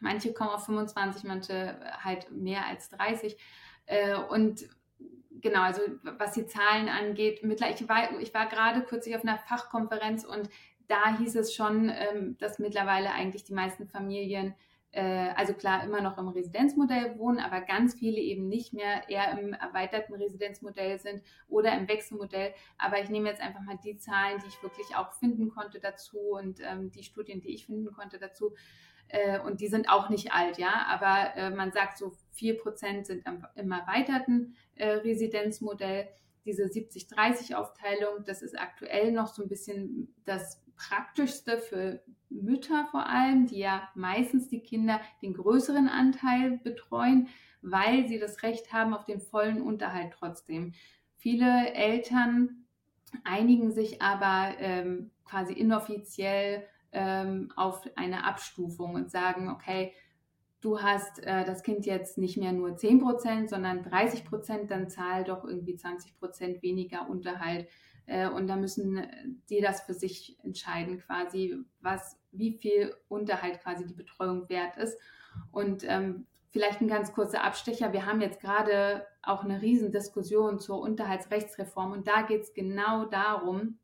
manche 0.00 0.32
kommen 0.32 0.50
auf 0.50 0.66
25, 0.66 1.24
manche 1.24 1.78
halt 2.02 2.30
mehr 2.30 2.66
als 2.66 2.88
30. 2.90 3.36
Äh, 3.86 4.16
und 4.16 4.68
genau, 5.40 5.62
also 5.62 5.80
was 6.18 6.32
die 6.32 6.46
Zahlen 6.46 6.88
angeht, 6.88 7.40
ich 7.42 7.88
war, 7.88 8.20
ich 8.20 8.34
war 8.34 8.46
gerade 8.46 8.82
kürzlich 8.82 9.16
auf 9.16 9.22
einer 9.22 9.38
Fachkonferenz 9.38 10.24
und 10.24 10.48
da 10.88 11.18
hieß 11.18 11.36
es 11.36 11.54
schon, 11.54 11.90
ähm, 11.90 12.36
dass 12.38 12.58
mittlerweile 12.58 13.10
eigentlich 13.12 13.44
die 13.44 13.54
meisten 13.54 13.88
Familien 13.88 14.54
äh, 14.96 15.30
also 15.36 15.52
klar 15.52 15.84
immer 15.84 16.00
noch 16.00 16.16
im 16.16 16.28
Residenzmodell 16.28 17.18
wohnen, 17.18 17.38
aber 17.38 17.60
ganz 17.60 17.94
viele 17.94 18.18
eben 18.18 18.48
nicht 18.48 18.72
mehr 18.72 19.08
eher 19.10 19.38
im 19.38 19.52
erweiterten 19.52 20.14
Residenzmodell 20.14 20.98
sind 20.98 21.22
oder 21.48 21.76
im 21.76 21.86
Wechselmodell. 21.86 22.54
Aber 22.78 22.98
ich 23.00 23.10
nehme 23.10 23.28
jetzt 23.28 23.42
einfach 23.42 23.60
mal 23.60 23.78
die 23.84 23.98
Zahlen, 23.98 24.40
die 24.42 24.48
ich 24.48 24.62
wirklich 24.62 24.96
auch 24.96 25.12
finden 25.12 25.50
konnte 25.50 25.80
dazu 25.80 26.18
und 26.18 26.60
ähm, 26.60 26.90
die 26.92 27.02
Studien, 27.02 27.42
die 27.42 27.54
ich 27.54 27.66
finden 27.66 27.92
konnte 27.92 28.18
dazu. 28.18 28.54
Äh, 29.08 29.40
und 29.40 29.60
die 29.60 29.68
sind 29.68 29.88
auch 29.88 30.08
nicht 30.08 30.32
alt, 30.32 30.58
ja, 30.58 30.86
aber 30.88 31.36
äh, 31.36 31.50
man 31.50 31.72
sagt 31.72 31.98
so 31.98 32.12
4% 32.38 33.04
sind 33.04 33.24
im 33.54 33.72
erweiterten 33.72 34.56
äh, 34.74 34.88
Residenzmodell. 34.88 36.08
Diese 36.44 36.64
70-30-Aufteilung, 36.64 38.24
das 38.24 38.42
ist 38.42 38.58
aktuell 38.58 39.10
noch 39.12 39.26
so 39.26 39.42
ein 39.42 39.48
bisschen 39.48 40.14
das 40.24 40.62
Praktischste 40.76 41.58
für 41.58 42.02
Mütter 42.28 42.86
vor 42.90 43.08
allem, 43.08 43.46
die 43.46 43.58
ja 43.58 43.88
meistens 43.94 44.48
die 44.48 44.60
Kinder 44.60 45.00
den 45.22 45.34
größeren 45.34 45.88
Anteil 45.88 46.58
betreuen, 46.58 47.28
weil 47.62 48.06
sie 48.06 48.18
das 48.18 48.42
Recht 48.42 48.72
haben 48.72 48.94
auf 48.94 49.04
den 49.04 49.20
vollen 49.20 49.60
Unterhalt 49.60 50.12
trotzdem. 50.18 50.74
Viele 51.16 51.72
Eltern 51.72 52.66
einigen 53.24 53.72
sich 53.72 54.02
aber 54.02 54.58
ähm, 54.58 55.10
quasi 55.24 55.52
inoffiziell 55.52 56.64
ähm, 56.92 57.52
auf 57.56 57.82
eine 57.96 58.24
Abstufung 58.24 58.94
und 58.94 59.10
sagen, 59.10 59.50
okay, 59.50 59.92
du 60.60 60.80
hast 60.80 61.22
äh, 61.22 61.44
das 61.44 61.62
Kind 61.62 61.86
jetzt 61.86 62.18
nicht 62.18 62.36
mehr 62.36 62.52
nur 62.52 62.76
10 62.76 63.00
Prozent, 63.00 63.50
sondern 63.50 63.82
30 63.82 64.24
Prozent, 64.24 64.70
dann 64.70 64.88
zahl 64.88 65.24
doch 65.24 65.44
irgendwie 65.44 65.76
20 65.76 66.18
Prozent 66.18 66.62
weniger 66.62 67.08
Unterhalt. 67.08 67.68
Äh, 68.06 68.28
und 68.28 68.46
da 68.46 68.56
müssen 68.56 69.06
die 69.50 69.60
das 69.60 69.82
für 69.82 69.94
sich 69.94 70.38
entscheiden, 70.42 71.00
quasi, 71.00 71.56
was, 71.80 72.18
wie 72.32 72.52
viel 72.52 72.94
Unterhalt 73.08 73.60
quasi 73.60 73.86
die 73.86 73.94
Betreuung 73.94 74.48
wert 74.48 74.76
ist. 74.76 74.98
Und 75.50 75.84
ähm, 75.84 76.26
vielleicht 76.50 76.80
ein 76.80 76.88
ganz 76.88 77.12
kurzer 77.12 77.44
Abstecher. 77.44 77.92
Wir 77.92 78.06
haben 78.06 78.20
jetzt 78.20 78.40
gerade 78.40 79.06
auch 79.22 79.44
eine 79.44 79.60
Riesendiskussion 79.60 80.58
zur 80.58 80.80
Unterhaltsrechtsreform 80.80 81.92
und 81.92 82.08
da 82.08 82.22
geht 82.22 82.42
es 82.42 82.54
genau 82.54 83.04
darum, 83.04 83.78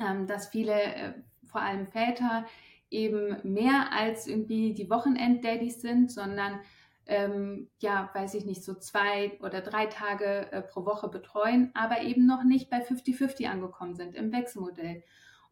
ähm, 0.00 0.26
dass 0.26 0.48
viele 0.48 0.72
äh, 0.72 1.12
vor 1.50 1.60
allem 1.60 1.86
Väter 1.86 2.46
eben 2.90 3.36
mehr 3.42 3.92
als 3.92 4.26
irgendwie 4.26 4.74
die 4.74 4.90
Wochenenddaddys 4.90 5.80
sind, 5.80 6.10
sondern 6.10 6.60
ähm, 7.06 7.68
ja, 7.80 8.10
weiß 8.14 8.34
ich 8.34 8.44
nicht, 8.44 8.64
so 8.64 8.74
zwei 8.74 9.38
oder 9.40 9.60
drei 9.60 9.86
Tage 9.86 10.50
äh, 10.52 10.62
pro 10.62 10.84
Woche 10.84 11.08
betreuen, 11.08 11.70
aber 11.74 12.02
eben 12.02 12.26
noch 12.26 12.44
nicht 12.44 12.70
bei 12.70 12.78
50-50 12.78 13.48
angekommen 13.48 13.94
sind 13.96 14.14
im 14.14 14.32
Wechselmodell. 14.32 15.02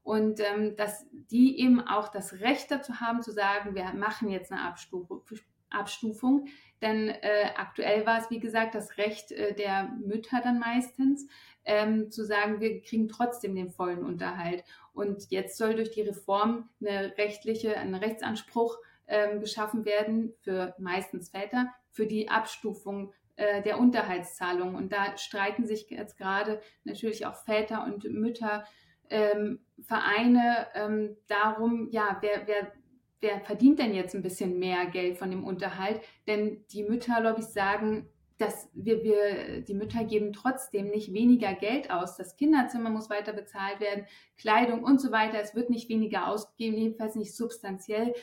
Und 0.02 0.40
ähm, 0.40 0.76
dass 0.76 1.06
die 1.10 1.58
eben 1.58 1.80
auch 1.80 2.08
das 2.08 2.34
Recht 2.34 2.70
dazu 2.70 3.00
haben 3.00 3.22
zu 3.22 3.32
sagen, 3.32 3.74
wir 3.74 3.92
machen 3.92 4.30
jetzt 4.30 4.52
eine 4.52 4.62
Abstufung, 4.62 5.22
Abstufung. 5.70 6.46
Denn 6.80 7.08
äh, 7.08 7.50
aktuell 7.56 8.06
war 8.06 8.20
es, 8.20 8.30
wie 8.30 8.38
gesagt, 8.38 8.74
das 8.74 8.98
Recht 8.98 9.32
äh, 9.32 9.54
der 9.54 9.90
Mütter 10.04 10.40
dann 10.42 10.58
meistens, 10.58 11.26
ähm, 11.64 12.10
zu 12.10 12.24
sagen, 12.24 12.60
wir 12.60 12.80
kriegen 12.80 13.08
trotzdem 13.08 13.54
den 13.54 13.70
vollen 13.70 14.04
Unterhalt. 14.04 14.64
Und 14.92 15.30
jetzt 15.30 15.58
soll 15.58 15.74
durch 15.74 15.90
die 15.90 16.02
Reform 16.02 16.68
eine 16.80 17.16
rechtliche, 17.18 17.76
ein 17.76 17.94
Rechtsanspruch 17.94 18.78
ähm, 19.06 19.40
geschaffen 19.40 19.84
werden 19.84 20.34
für 20.42 20.74
meistens 20.78 21.30
Väter 21.30 21.72
für 21.90 22.06
die 22.06 22.28
Abstufung 22.28 23.12
äh, 23.36 23.62
der 23.62 23.78
Unterhaltszahlung. 23.78 24.74
Und 24.74 24.92
da 24.92 25.16
streiten 25.16 25.66
sich 25.66 25.90
jetzt 25.90 26.16
gerade 26.16 26.60
natürlich 26.84 27.26
auch 27.26 27.36
Väter 27.36 27.84
und 27.84 28.04
Mütter, 28.04 28.64
ähm, 29.10 29.60
Vereine 29.86 30.66
ähm, 30.74 31.16
darum, 31.28 31.88
ja, 31.90 32.18
wer, 32.20 32.46
wer 32.46 32.72
wer 33.20 33.40
verdient 33.40 33.78
denn 33.78 33.94
jetzt 33.94 34.14
ein 34.14 34.22
bisschen 34.22 34.58
mehr 34.58 34.86
Geld 34.86 35.18
von 35.18 35.30
dem 35.30 35.44
Unterhalt? 35.44 36.00
Denn 36.26 36.64
die 36.70 36.84
Mütterlobbys 36.84 37.52
sagen, 37.52 38.08
dass 38.38 38.68
wir, 38.72 39.02
wir, 39.02 39.62
die 39.62 39.74
Mütter 39.74 40.04
geben 40.04 40.32
trotzdem 40.32 40.88
nicht 40.88 41.12
weniger 41.12 41.54
Geld 41.54 41.90
aus. 41.90 42.16
Das 42.16 42.36
Kinderzimmer 42.36 42.88
muss 42.88 43.10
weiter 43.10 43.32
bezahlt 43.32 43.80
werden, 43.80 44.06
Kleidung 44.36 44.84
und 44.84 45.00
so 45.00 45.10
weiter. 45.10 45.40
Es 45.40 45.56
wird 45.56 45.70
nicht 45.70 45.88
weniger 45.88 46.28
ausgegeben, 46.28 46.76
jedenfalls 46.76 47.16
nicht 47.16 47.34
substanziell. 47.34 48.14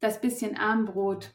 Das 0.00 0.20
bisschen 0.20 0.56
Armbrot 0.56 1.34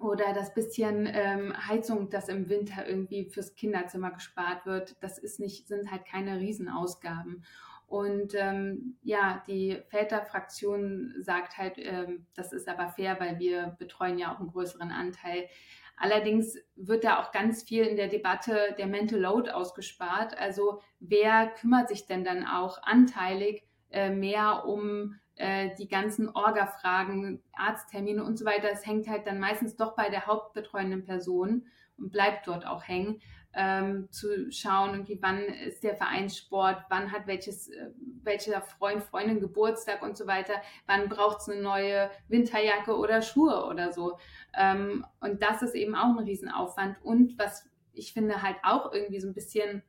oder 0.00 0.32
das 0.32 0.52
bisschen 0.52 1.08
ähm, 1.10 1.54
Heizung, 1.68 2.10
das 2.10 2.28
im 2.28 2.48
Winter 2.48 2.86
irgendwie 2.86 3.30
fürs 3.30 3.54
Kinderzimmer 3.54 4.10
gespart 4.10 4.66
wird, 4.66 4.96
das 5.00 5.18
ist 5.18 5.40
nicht, 5.40 5.68
sind 5.68 5.90
halt 5.90 6.04
keine 6.04 6.40
Riesenausgaben. 6.40 7.44
Und 7.88 8.34
ähm, 8.34 8.98
ja, 9.02 9.42
die 9.46 9.80
Väterfraktion 9.88 11.14
sagt 11.20 11.56
halt, 11.56 11.78
ähm, 11.78 12.26
das 12.34 12.52
ist 12.52 12.68
aber 12.68 12.90
fair, 12.90 13.18
weil 13.18 13.38
wir 13.38 13.76
betreuen 13.78 14.18
ja 14.18 14.32
auch 14.34 14.40
einen 14.40 14.50
größeren 14.50 14.90
Anteil. 14.90 15.48
Allerdings 15.96 16.58
wird 16.76 17.04
da 17.04 17.18
auch 17.18 17.32
ganz 17.32 17.62
viel 17.62 17.84
in 17.84 17.96
der 17.96 18.08
Debatte 18.08 18.74
der 18.76 18.86
Mental 18.86 19.18
Load 19.18 19.50
ausgespart. 19.50 20.36
Also 20.38 20.82
wer 21.00 21.48
kümmert 21.48 21.88
sich 21.88 22.06
denn 22.06 22.24
dann 22.24 22.46
auch 22.46 22.82
anteilig 22.82 23.64
äh, 23.90 24.10
mehr 24.10 24.66
um 24.66 25.18
äh, 25.36 25.70
die 25.78 25.88
ganzen 25.88 26.28
Orga-Fragen, 26.28 27.42
Arzttermine 27.54 28.22
und 28.22 28.38
so 28.38 28.44
weiter? 28.44 28.68
Es 28.70 28.86
hängt 28.86 29.08
halt 29.08 29.26
dann 29.26 29.40
meistens 29.40 29.76
doch 29.76 29.96
bei 29.96 30.10
der 30.10 30.26
hauptbetreuenden 30.26 31.04
Person. 31.04 31.66
und 31.96 32.12
bleibt 32.12 32.46
dort 32.46 32.66
auch 32.66 32.86
hängen. 32.86 33.20
Ähm, 33.60 34.08
zu 34.12 34.52
schauen, 34.52 34.90
irgendwie, 34.90 35.18
wann 35.20 35.40
ist 35.40 35.82
der 35.82 35.96
Vereinssport, 35.96 36.84
wann 36.90 37.10
hat 37.10 37.26
welches, 37.26 37.68
äh, 37.70 37.90
welcher 38.22 38.62
Freund, 38.62 39.02
Freundin 39.02 39.40
Geburtstag 39.40 40.00
und 40.02 40.16
so 40.16 40.28
weiter, 40.28 40.54
wann 40.86 41.08
braucht 41.08 41.40
es 41.40 41.48
eine 41.48 41.60
neue 41.60 42.08
Winterjacke 42.28 42.96
oder 42.96 43.20
Schuhe 43.20 43.66
oder 43.66 43.90
so. 43.92 44.16
Ähm, 44.56 45.04
und 45.18 45.42
das 45.42 45.62
ist 45.62 45.74
eben 45.74 45.96
auch 45.96 46.16
ein 46.16 46.24
Riesenaufwand. 46.24 46.98
Und 47.02 47.36
was 47.36 47.68
ich 47.92 48.12
finde 48.12 48.42
halt 48.42 48.58
auch 48.62 48.92
irgendwie 48.92 49.20
so 49.20 49.26
ein 49.26 49.34
bisschen 49.34 49.82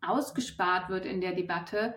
ausgespart 0.00 0.88
wird 0.88 1.06
in 1.06 1.20
der 1.20 1.32
Debatte, 1.32 1.94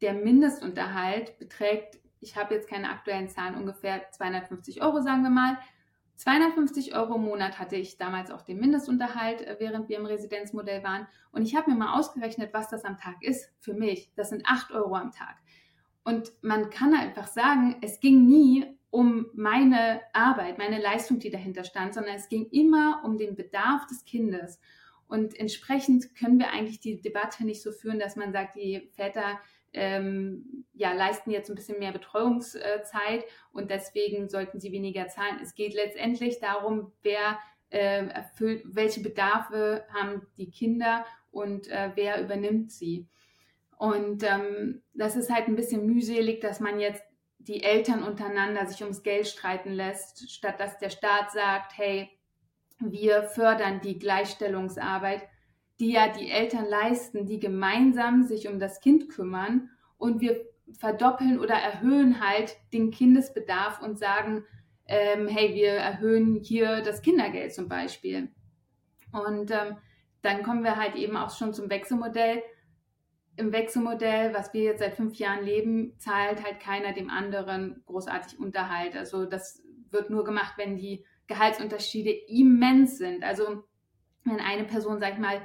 der 0.00 0.12
Mindestunterhalt 0.12 1.38
beträgt, 1.38 1.98
ich 2.20 2.36
habe 2.36 2.54
jetzt 2.54 2.68
keine 2.68 2.90
aktuellen 2.90 3.28
Zahlen, 3.28 3.56
ungefähr 3.56 4.10
250 4.10 4.82
Euro, 4.82 5.00
sagen 5.00 5.22
wir 5.22 5.30
mal. 5.30 5.58
250 6.16 6.94
Euro 6.94 7.16
im 7.16 7.22
Monat 7.22 7.58
hatte 7.58 7.76
ich 7.76 7.98
damals 7.98 8.30
auch 8.30 8.42
den 8.42 8.60
Mindestunterhalt, 8.60 9.42
äh, 9.42 9.56
während 9.58 9.88
wir 9.88 9.98
im 9.98 10.06
Residenzmodell 10.06 10.82
waren. 10.84 11.06
Und 11.32 11.42
ich 11.42 11.56
habe 11.56 11.70
mir 11.70 11.76
mal 11.76 11.98
ausgerechnet, 11.98 12.54
was 12.54 12.68
das 12.68 12.84
am 12.84 12.96
Tag 12.96 13.16
ist 13.22 13.52
für 13.60 13.74
mich. 13.74 14.12
Das 14.14 14.28
sind 14.30 14.46
8 14.46 14.70
Euro 14.72 14.94
am 14.94 15.10
Tag. 15.10 15.36
Und 16.04 16.32
man 16.42 16.70
kann 16.70 16.94
einfach 16.94 17.26
sagen, 17.26 17.76
es 17.80 17.98
ging 17.98 18.26
nie 18.26 18.66
um 18.90 19.26
meine 19.34 20.02
Arbeit, 20.12 20.58
meine 20.58 20.80
Leistung, 20.80 21.18
die 21.18 21.30
dahinter 21.30 21.64
stand, 21.64 21.94
sondern 21.94 22.14
es 22.14 22.28
ging 22.28 22.46
immer 22.50 23.02
um 23.04 23.18
den 23.18 23.34
Bedarf 23.34 23.86
des 23.86 24.04
Kindes. 24.04 24.60
Und 25.08 25.38
entsprechend 25.38 26.14
können 26.14 26.38
wir 26.38 26.50
eigentlich 26.50 26.80
die 26.80 27.00
Debatte 27.00 27.44
nicht 27.44 27.62
so 27.62 27.72
führen, 27.72 27.98
dass 27.98 28.16
man 28.16 28.32
sagt, 28.32 28.54
die 28.54 28.88
Väter 28.94 29.40
ähm, 29.74 30.64
ja, 30.72 30.92
leisten 30.92 31.30
jetzt 31.30 31.50
ein 31.50 31.54
bisschen 31.54 31.78
mehr 31.78 31.92
Betreuungszeit 31.92 33.24
und 33.52 33.70
deswegen 33.70 34.28
sollten 34.28 34.60
sie 34.60 34.72
weniger 34.72 35.08
zahlen. 35.08 35.38
Es 35.42 35.54
geht 35.54 35.74
letztendlich 35.74 36.40
darum, 36.40 36.92
wer 37.02 37.38
äh, 37.70 38.06
erfüllt, 38.06 38.62
welche 38.66 39.00
Bedarfe 39.00 39.84
haben 39.92 40.26
die 40.36 40.50
Kinder 40.50 41.04
und 41.30 41.68
äh, 41.68 41.90
wer 41.94 42.22
übernimmt 42.22 42.72
sie. 42.72 43.06
Und 43.76 44.22
ähm, 44.22 44.82
das 44.94 45.16
ist 45.16 45.30
halt 45.30 45.48
ein 45.48 45.56
bisschen 45.56 45.84
mühselig, 45.84 46.40
dass 46.40 46.60
man 46.60 46.80
jetzt 46.80 47.02
die 47.38 47.62
Eltern 47.62 48.02
untereinander 48.02 48.66
sich 48.66 48.80
ums 48.82 49.02
Geld 49.02 49.26
streiten 49.26 49.72
lässt, 49.72 50.30
statt 50.30 50.58
dass 50.58 50.78
der 50.78 50.90
Staat 50.90 51.32
sagt, 51.32 51.76
hey, 51.76 52.08
wir 52.78 53.24
fördern 53.24 53.80
die 53.80 53.98
Gleichstellungsarbeit 53.98 55.22
die 55.80 55.92
ja 55.92 56.08
die 56.08 56.30
Eltern 56.30 56.66
leisten, 56.66 57.26
die 57.26 57.40
gemeinsam 57.40 58.22
sich 58.22 58.48
um 58.48 58.58
das 58.58 58.80
Kind 58.80 59.08
kümmern 59.08 59.70
und 59.98 60.20
wir 60.20 60.44
verdoppeln 60.78 61.38
oder 61.38 61.54
erhöhen 61.54 62.20
halt 62.20 62.56
den 62.72 62.90
Kindesbedarf 62.90 63.82
und 63.82 63.98
sagen, 63.98 64.44
ähm, 64.86 65.28
hey, 65.28 65.54
wir 65.54 65.72
erhöhen 65.72 66.40
hier 66.42 66.82
das 66.82 67.02
Kindergeld 67.02 67.54
zum 67.54 67.68
Beispiel. 67.68 68.30
Und 69.12 69.50
ähm, 69.50 69.76
dann 70.22 70.42
kommen 70.42 70.64
wir 70.64 70.76
halt 70.76 70.96
eben 70.96 71.16
auch 71.16 71.36
schon 71.36 71.54
zum 71.54 71.70
Wechselmodell. 71.70 72.42
Im 73.36 73.52
Wechselmodell, 73.52 74.32
was 74.34 74.52
wir 74.52 74.62
jetzt 74.62 74.80
seit 74.80 74.94
fünf 74.94 75.16
Jahren 75.16 75.44
leben, 75.44 75.94
zahlt 75.98 76.44
halt 76.44 76.60
keiner 76.60 76.92
dem 76.92 77.10
anderen 77.10 77.82
großartig 77.86 78.38
Unterhalt. 78.38 78.96
Also 78.96 79.26
das 79.26 79.62
wird 79.90 80.10
nur 80.10 80.24
gemacht, 80.24 80.54
wenn 80.56 80.76
die 80.76 81.04
Gehaltsunterschiede 81.26 82.10
immens 82.10 82.98
sind. 82.98 83.24
Also 83.24 83.64
wenn 84.24 84.40
eine 84.40 84.64
Person, 84.64 85.00
sag 85.00 85.14
ich 85.14 85.18
mal, 85.18 85.40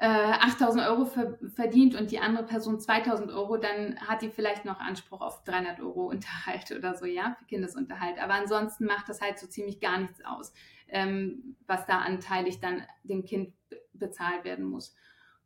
8000 0.00 0.84
äh, 0.84 0.86
Euro 0.88 1.06
verdient 1.54 1.96
und 1.96 2.12
die 2.12 2.20
andere 2.20 2.44
Person 2.44 2.78
2000 2.78 3.32
Euro, 3.32 3.56
dann 3.56 3.98
hat 4.00 4.22
die 4.22 4.30
vielleicht 4.30 4.64
noch 4.64 4.78
Anspruch 4.78 5.20
auf 5.20 5.42
300 5.44 5.80
Euro 5.80 6.06
Unterhalt 6.08 6.70
oder 6.70 6.94
so, 6.94 7.04
ja, 7.04 7.36
für 7.38 7.46
Kindesunterhalt. 7.46 8.18
Aber 8.22 8.34
ansonsten 8.34 8.84
macht 8.84 9.08
das 9.08 9.20
halt 9.20 9.38
so 9.38 9.46
ziemlich 9.46 9.80
gar 9.80 9.98
nichts 9.98 10.24
aus, 10.24 10.52
ähm, 10.88 11.56
was 11.66 11.86
da 11.86 11.98
anteilig 11.98 12.60
dann 12.60 12.82
dem 13.02 13.24
Kind 13.24 13.54
bezahlt 13.92 14.44
werden 14.44 14.64
muss. 14.64 14.94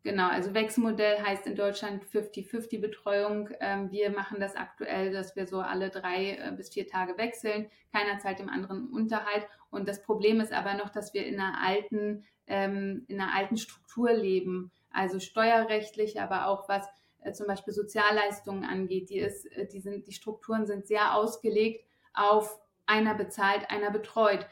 Genau, 0.05 0.29
also 0.29 0.53
Wechselmodell 0.53 1.23
heißt 1.23 1.47
in 1.47 1.55
Deutschland 1.55 2.05
50-50 2.05 2.81
Betreuung. 2.81 3.51
Ähm, 3.61 3.91
wir 3.93 4.11
machen 4.11 4.41
das 4.41 4.57
aktuell, 4.57 5.12
dass 5.12 5.37
wir 5.37 5.47
so 5.47 5.61
alle 5.61 5.91
drei 5.91 6.33
äh, 6.33 6.53
bis 6.57 6.71
vier 6.71 6.88
Tage 6.88 7.17
wechseln. 7.19 7.71
Keiner 7.93 8.19
zahlt 8.19 8.41
dem 8.41 8.49
anderen 8.49 8.88
Unterhalt. 8.88 9.47
Und 9.71 9.88
das 9.88 10.03
Problem 10.03 10.41
ist 10.41 10.53
aber 10.53 10.75
noch, 10.75 10.91
dass 10.91 11.15
wir 11.15 11.25
in 11.25 11.38
einer 11.38 11.62
alten 11.65 12.25
ähm, 12.47 13.05
in 13.09 13.21
einer 13.21 13.35
alten 13.35 13.57
Struktur 13.57 14.12
leben, 14.12 14.71
also 14.91 15.21
steuerrechtlich, 15.21 16.21
aber 16.21 16.47
auch 16.47 16.69
was 16.69 16.87
äh, 17.21 17.33
zum 17.33 17.47
Beispiel 17.47 17.73
Sozialleistungen 17.73 18.65
angeht. 18.65 19.11
Die, 19.11 19.19
ist, 19.19 19.47
äh, 19.53 19.67
die, 19.67 19.81
sind, 19.81 20.07
die 20.07 20.12
Strukturen 20.12 20.67
sind 20.67 20.87
sehr 20.87 21.15
ausgelegt 21.15 21.87
auf 22.15 22.61
einer 22.87 23.15
bezahlt, 23.15 23.71
einer 23.71 23.91
betreut. 23.91 24.47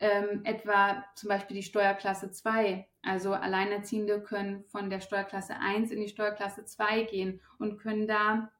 Ähm, 0.00 0.42
etwa 0.44 1.04
zum 1.16 1.28
Beispiel 1.28 1.56
die 1.56 1.62
Steuerklasse 1.62 2.30
2. 2.30 2.86
Also 3.02 3.32
Alleinerziehende 3.32 4.22
können 4.22 4.64
von 4.64 4.90
der 4.90 5.00
Steuerklasse 5.00 5.56
1 5.58 5.90
in 5.90 6.00
die 6.00 6.08
Steuerklasse 6.08 6.64
2 6.64 7.02
gehen 7.02 7.40
und 7.58 7.78
können 7.78 8.06
da 8.06 8.52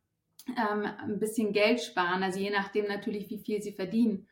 ähm, 0.48 0.85
ein 0.85 1.18
bisschen 1.20 1.53
Geld 1.53 1.81
sparen, 1.81 2.22
also 2.22 2.40
je 2.40 2.51
nachdem 2.51 2.87
natürlich, 2.87 3.29
wie 3.31 3.38
viel 3.38 3.62
sie 3.62 3.72
verdienen 3.72 4.27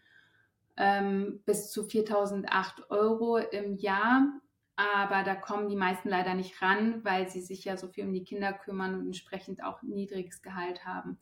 ähm, 0.77 1.41
bis 1.45 1.71
zu 1.71 1.83
4.008 1.85 2.91
Euro 2.91 3.39
im 3.39 3.77
Jahr. 3.77 4.41
Aber 4.77 5.25
da 5.25 5.35
kommen 5.35 5.71
die 5.71 5.77
meisten 5.77 6.11
leider 6.11 6.35
nicht 6.35 6.61
ran, 6.61 7.03
weil 7.03 7.29
sie 7.29 7.41
sich 7.41 7.65
ja 7.65 7.79
so 7.79 7.89
viel 7.89 8.05
um 8.05 8.13
die 8.13 8.25
Kinder 8.25 8.53
kümmern 8.53 8.95
und 8.95 9.07
entsprechend 9.07 9.65
auch 9.65 9.83
niedriges 9.83 10.43
Gehalt 10.43 10.85
haben. 10.85 11.19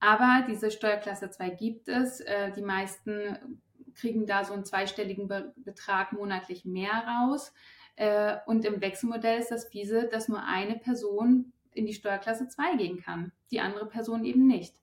Aber 0.00 0.44
diese 0.48 0.72
Steuerklasse 0.72 1.30
2 1.30 1.50
gibt 1.50 1.88
es. 1.88 2.20
Äh, 2.20 2.50
die 2.52 2.62
meisten 2.62 3.60
kriegen 3.94 4.26
da 4.26 4.44
so 4.44 4.52
einen 4.52 4.64
zweistelligen 4.64 5.28
Be 5.28 5.52
Betrag 5.56 6.12
monatlich 6.12 6.64
mehr 6.64 6.92
raus. 6.92 7.52
Äh, 7.96 8.36
und 8.46 8.64
im 8.64 8.80
Wechselmodell 8.80 9.38
ist 9.38 9.50
das 9.50 9.66
fiese, 9.66 10.08
dass 10.08 10.28
nur 10.28 10.42
eine 10.42 10.76
Person 10.76 11.52
in 11.72 11.86
die 11.86 11.94
Steuerklasse 11.94 12.48
2 12.48 12.76
gehen 12.76 13.00
kann, 13.00 13.32
die 13.50 13.60
andere 13.60 13.86
Person 13.86 14.24
eben 14.24 14.46
nicht. 14.46 14.80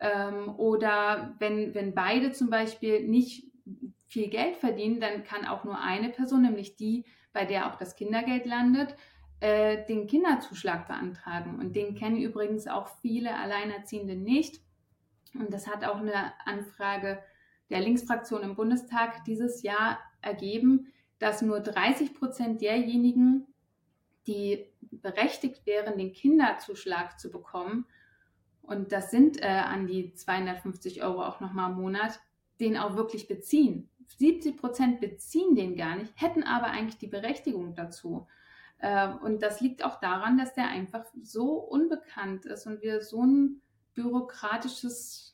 Ähm, 0.00 0.54
oder 0.58 1.34
wenn, 1.38 1.74
wenn 1.74 1.94
beide 1.94 2.32
zum 2.32 2.50
Beispiel 2.50 3.06
nicht 3.06 3.46
viel 4.06 4.28
Geld 4.28 4.56
verdienen, 4.56 5.00
dann 5.00 5.24
kann 5.24 5.46
auch 5.46 5.64
nur 5.64 5.80
eine 5.80 6.08
Person, 6.10 6.42
nämlich 6.42 6.76
die, 6.76 7.04
bei 7.32 7.44
der 7.44 7.70
auch 7.70 7.76
das 7.76 7.96
Kindergeld 7.96 8.46
landet, 8.46 8.94
äh, 9.40 9.84
den 9.86 10.06
Kinderzuschlag 10.06 10.86
beantragen. 10.86 11.58
Und 11.58 11.74
den 11.76 11.94
kennen 11.94 12.16
übrigens 12.16 12.66
auch 12.66 12.88
viele 13.02 13.36
Alleinerziehende 13.36 14.16
nicht. 14.16 14.62
Und 15.34 15.52
das 15.52 15.66
hat 15.66 15.84
auch 15.84 15.96
eine 15.96 16.32
Anfrage 16.44 17.22
der 17.70 17.80
Linksfraktion 17.80 18.42
im 18.42 18.54
Bundestag 18.54 19.24
dieses 19.24 19.62
Jahr 19.62 19.98
ergeben, 20.20 20.92
dass 21.18 21.42
nur 21.42 21.60
30 21.60 22.14
Prozent 22.14 22.60
derjenigen, 22.60 23.46
die 24.26 24.66
berechtigt 24.90 25.66
wären, 25.66 25.98
den 25.98 26.12
Kinderzuschlag 26.12 27.18
zu 27.18 27.30
bekommen, 27.30 27.86
und 28.66 28.92
das 28.92 29.10
sind 29.10 29.42
äh, 29.42 29.46
an 29.46 29.86
die 29.86 30.14
250 30.14 31.02
Euro 31.02 31.22
auch 31.22 31.40
nochmal 31.40 31.70
im 31.70 31.76
Monat, 31.76 32.18
den 32.60 32.76
auch 32.76 32.96
wirklich 32.96 33.28
beziehen. 33.28 33.90
70 34.18 34.56
Prozent 34.56 35.00
beziehen 35.00 35.54
den 35.54 35.76
gar 35.76 35.96
nicht, 35.96 36.12
hätten 36.16 36.42
aber 36.42 36.66
eigentlich 36.66 36.98
die 36.98 37.06
Berechtigung 37.06 37.74
dazu. 37.74 38.26
Äh, 38.78 39.08
und 39.22 39.42
das 39.42 39.60
liegt 39.60 39.84
auch 39.84 40.00
daran, 40.00 40.38
dass 40.38 40.54
der 40.54 40.68
einfach 40.68 41.04
so 41.22 41.56
unbekannt 41.58 42.46
ist 42.46 42.66
und 42.66 42.80
wir 42.80 43.02
so 43.02 43.22
ein 43.24 43.60
bürokratisches, 43.94 45.33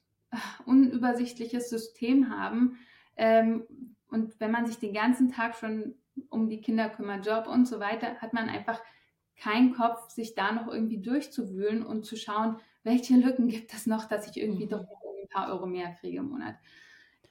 unübersichtliches 0.66 1.70
System 1.70 2.30
haben. 2.30 2.78
Ähm, 3.16 3.64
und 4.08 4.38
wenn 4.40 4.50
man 4.50 4.66
sich 4.66 4.78
den 4.78 4.94
ganzen 4.94 5.30
Tag 5.30 5.54
schon 5.56 5.94
um 6.28 6.48
die 6.48 6.60
Kinder 6.60 6.88
kümmert, 6.88 7.26
Job 7.26 7.46
und 7.46 7.66
so 7.66 7.80
weiter, 7.80 8.16
hat 8.20 8.32
man 8.32 8.48
einfach 8.48 8.80
keinen 9.36 9.72
Kopf, 9.72 10.10
sich 10.10 10.34
da 10.34 10.52
noch 10.52 10.68
irgendwie 10.68 11.00
durchzuwühlen 11.00 11.84
und 11.84 12.04
zu 12.04 12.16
schauen, 12.16 12.56
welche 12.82 13.16
Lücken 13.16 13.48
gibt 13.48 13.72
es 13.72 13.86
noch, 13.86 14.06
dass 14.06 14.28
ich 14.28 14.40
irgendwie 14.40 14.66
mhm. 14.66 14.70
doch 14.70 14.80
ein 14.80 15.28
paar 15.30 15.52
Euro 15.52 15.66
mehr 15.66 15.92
kriege 15.94 16.18
im 16.18 16.30
Monat. 16.30 16.56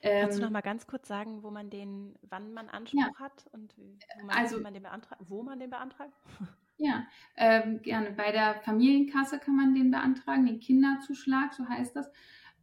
Ähm, 0.02 0.22
Kannst 0.22 0.38
du 0.38 0.44
noch 0.44 0.50
mal 0.50 0.62
ganz 0.62 0.88
kurz 0.88 1.08
sagen, 1.08 1.44
wo 1.44 1.52
man 1.52 1.70
den, 1.70 2.16
wann 2.22 2.54
man 2.54 2.70
Anspruch 2.70 3.00
ja. 3.00 3.20
hat 3.20 3.48
und 3.52 3.78
wo 3.78 4.26
man, 4.26 4.38
also, 4.38 4.60
man 4.62 4.74
den 4.74 4.84
beantragt, 4.84 5.22
wo 5.28 5.44
man 5.44 5.60
den 5.60 5.70
beantragt? 5.70 6.14
Ja, 6.82 7.06
ähm, 7.36 7.82
gerne. 7.82 8.12
Bei 8.12 8.32
der 8.32 8.56
Familienkasse 8.62 9.38
kann 9.38 9.58
man 9.58 9.76
den 9.76 9.92
beantragen, 9.92 10.46
den 10.46 10.62
Kinderzuschlag, 10.62 11.54
so 11.54 11.68
heißt 11.68 11.94
das. 11.94 12.10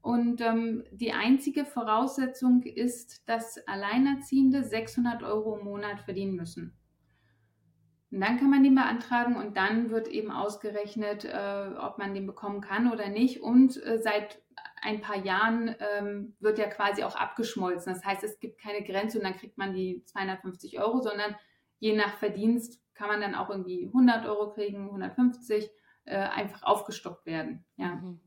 Und 0.06 0.40
ähm, 0.40 0.84
die 0.92 1.10
einzige 1.10 1.64
Voraussetzung 1.64 2.62
ist, 2.62 3.28
dass 3.28 3.58
Alleinerziehende 3.66 4.62
600 4.62 5.24
Euro 5.24 5.58
im 5.58 5.64
Monat 5.64 5.98
verdienen 5.98 6.36
müssen. 6.36 6.78
Und 8.12 8.20
dann 8.20 8.38
kann 8.38 8.48
man 8.48 8.62
den 8.62 8.76
beantragen 8.76 9.34
und 9.34 9.56
dann 9.56 9.90
wird 9.90 10.06
eben 10.06 10.30
ausgerechnet, 10.30 11.24
äh, 11.24 11.70
ob 11.80 11.98
man 11.98 12.14
den 12.14 12.24
bekommen 12.24 12.60
kann 12.60 12.92
oder 12.92 13.08
nicht. 13.08 13.42
Und 13.42 13.84
äh, 13.84 13.98
seit 13.98 14.40
ein 14.80 15.00
paar 15.00 15.24
Jahren 15.24 15.74
ähm, 15.80 16.36
wird 16.38 16.60
ja 16.60 16.68
quasi 16.68 17.02
auch 17.02 17.16
abgeschmolzen. 17.16 17.92
Das 17.92 18.04
heißt, 18.04 18.22
es 18.22 18.38
gibt 18.38 18.60
keine 18.60 18.84
Grenze 18.86 19.18
und 19.18 19.24
dann 19.24 19.34
kriegt 19.34 19.58
man 19.58 19.74
die 19.74 20.04
250 20.04 20.78
Euro, 20.78 21.00
sondern 21.00 21.34
je 21.80 21.96
nach 21.96 22.14
Verdienst 22.18 22.80
kann 22.94 23.08
man 23.08 23.20
dann 23.20 23.34
auch 23.34 23.50
irgendwie 23.50 23.86
100 23.86 24.24
Euro 24.26 24.52
kriegen, 24.52 24.84
150, 24.84 25.68
äh, 26.04 26.16
einfach 26.16 26.62
aufgestockt 26.62 27.26
werden. 27.26 27.64
Ja. 27.76 27.96
Mhm. 27.96 28.20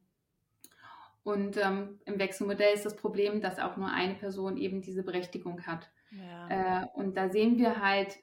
Und 1.30 1.58
ähm, 1.58 2.00
im 2.06 2.18
Wechselmodell 2.18 2.74
ist 2.74 2.86
das 2.86 2.96
Problem, 2.96 3.40
dass 3.40 3.60
auch 3.60 3.78
nur 3.78 3.90
eine 3.90 4.16
Person 4.16 4.58
eben 4.58 4.82
diese 4.82 5.04
Berechtigung 5.04 5.66
hat. 5.68 5.90
Ja. 6.10 6.82
Äh, 6.82 6.86
und 6.96 7.16
da 7.16 7.30
sehen 7.30 7.60
wir 7.60 7.82
halt, 7.82 8.18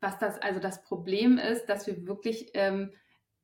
was 0.00 0.18
das, 0.18 0.40
also 0.40 0.58
das 0.58 0.82
Problem 0.82 1.36
ist, 1.36 1.66
dass 1.66 1.86
wir 1.86 2.06
wirklich 2.06 2.50
ähm, 2.54 2.92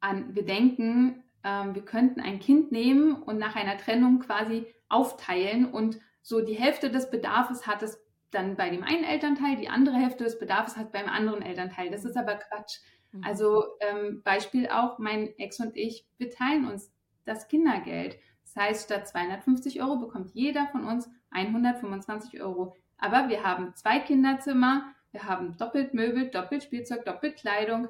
an, 0.01 0.35
wir 0.35 0.47
denken, 0.47 1.23
ähm, 1.45 1.75
wir 1.75 1.85
könnten 1.85 2.21
ein 2.21 2.41
Kind 2.41 2.73
nehmen 2.73 3.23
und 3.23 3.37
nach 3.37 3.55
einer 3.55 3.77
Trennung 3.77 4.21
quasi 4.21 4.67
aufteilen 4.89 5.71
und 5.71 5.99
so 6.23 6.41
die 6.41 6.55
Hälfte 6.55 6.91
des 6.91 7.11
Bedarfs 7.11 7.67
hat 7.67 7.83
es 7.83 8.03
dann 8.31 8.57
bei 8.57 8.71
dem 8.71 8.83
einen 8.83 9.05
Elternteil, 9.05 9.57
die 9.57 9.69
andere 9.69 9.97
Hälfte 9.97 10.25
des 10.25 10.39
Bedarfs 10.39 10.77
hat 10.77 10.91
beim 10.91 11.09
anderen 11.09 11.43
Elternteil. 11.43 11.91
Das 11.91 12.05
ist 12.07 12.17
aber 12.17 12.37
Quatsch. 12.37 12.79
Mhm. 13.13 13.25
Also 13.25 13.65
ähm, 13.81 14.23
Beispiel 14.23 14.69
auch, 14.69 14.99
mein 14.99 15.37
Ex 15.39 15.61
und 15.61 15.77
ich, 15.77 16.07
wir 16.17 16.31
teilen 16.31 16.67
uns 16.67 16.91
das 17.27 17.47
Kindergeld. 17.47 18.17
Das 18.57 18.65
heißt, 18.65 18.85
statt 18.85 19.07
250 19.07 19.83
Euro 19.83 19.97
bekommt 19.99 20.31
jeder 20.33 20.67
von 20.69 20.85
uns 20.87 21.11
125 21.31 22.41
Euro. 22.41 22.75
Aber 22.97 23.29
wir 23.29 23.45
haben 23.45 23.75
zwei 23.75 23.99
Kinderzimmer, 23.99 24.95
wir 25.13 25.25
haben 25.25 25.59
doppelt 25.59 25.93
Möbel, 25.93 26.31
doppelt 26.31 26.63
Spielzeug, 26.63 27.05
doppelt 27.05 27.37
Kleidung 27.37 27.89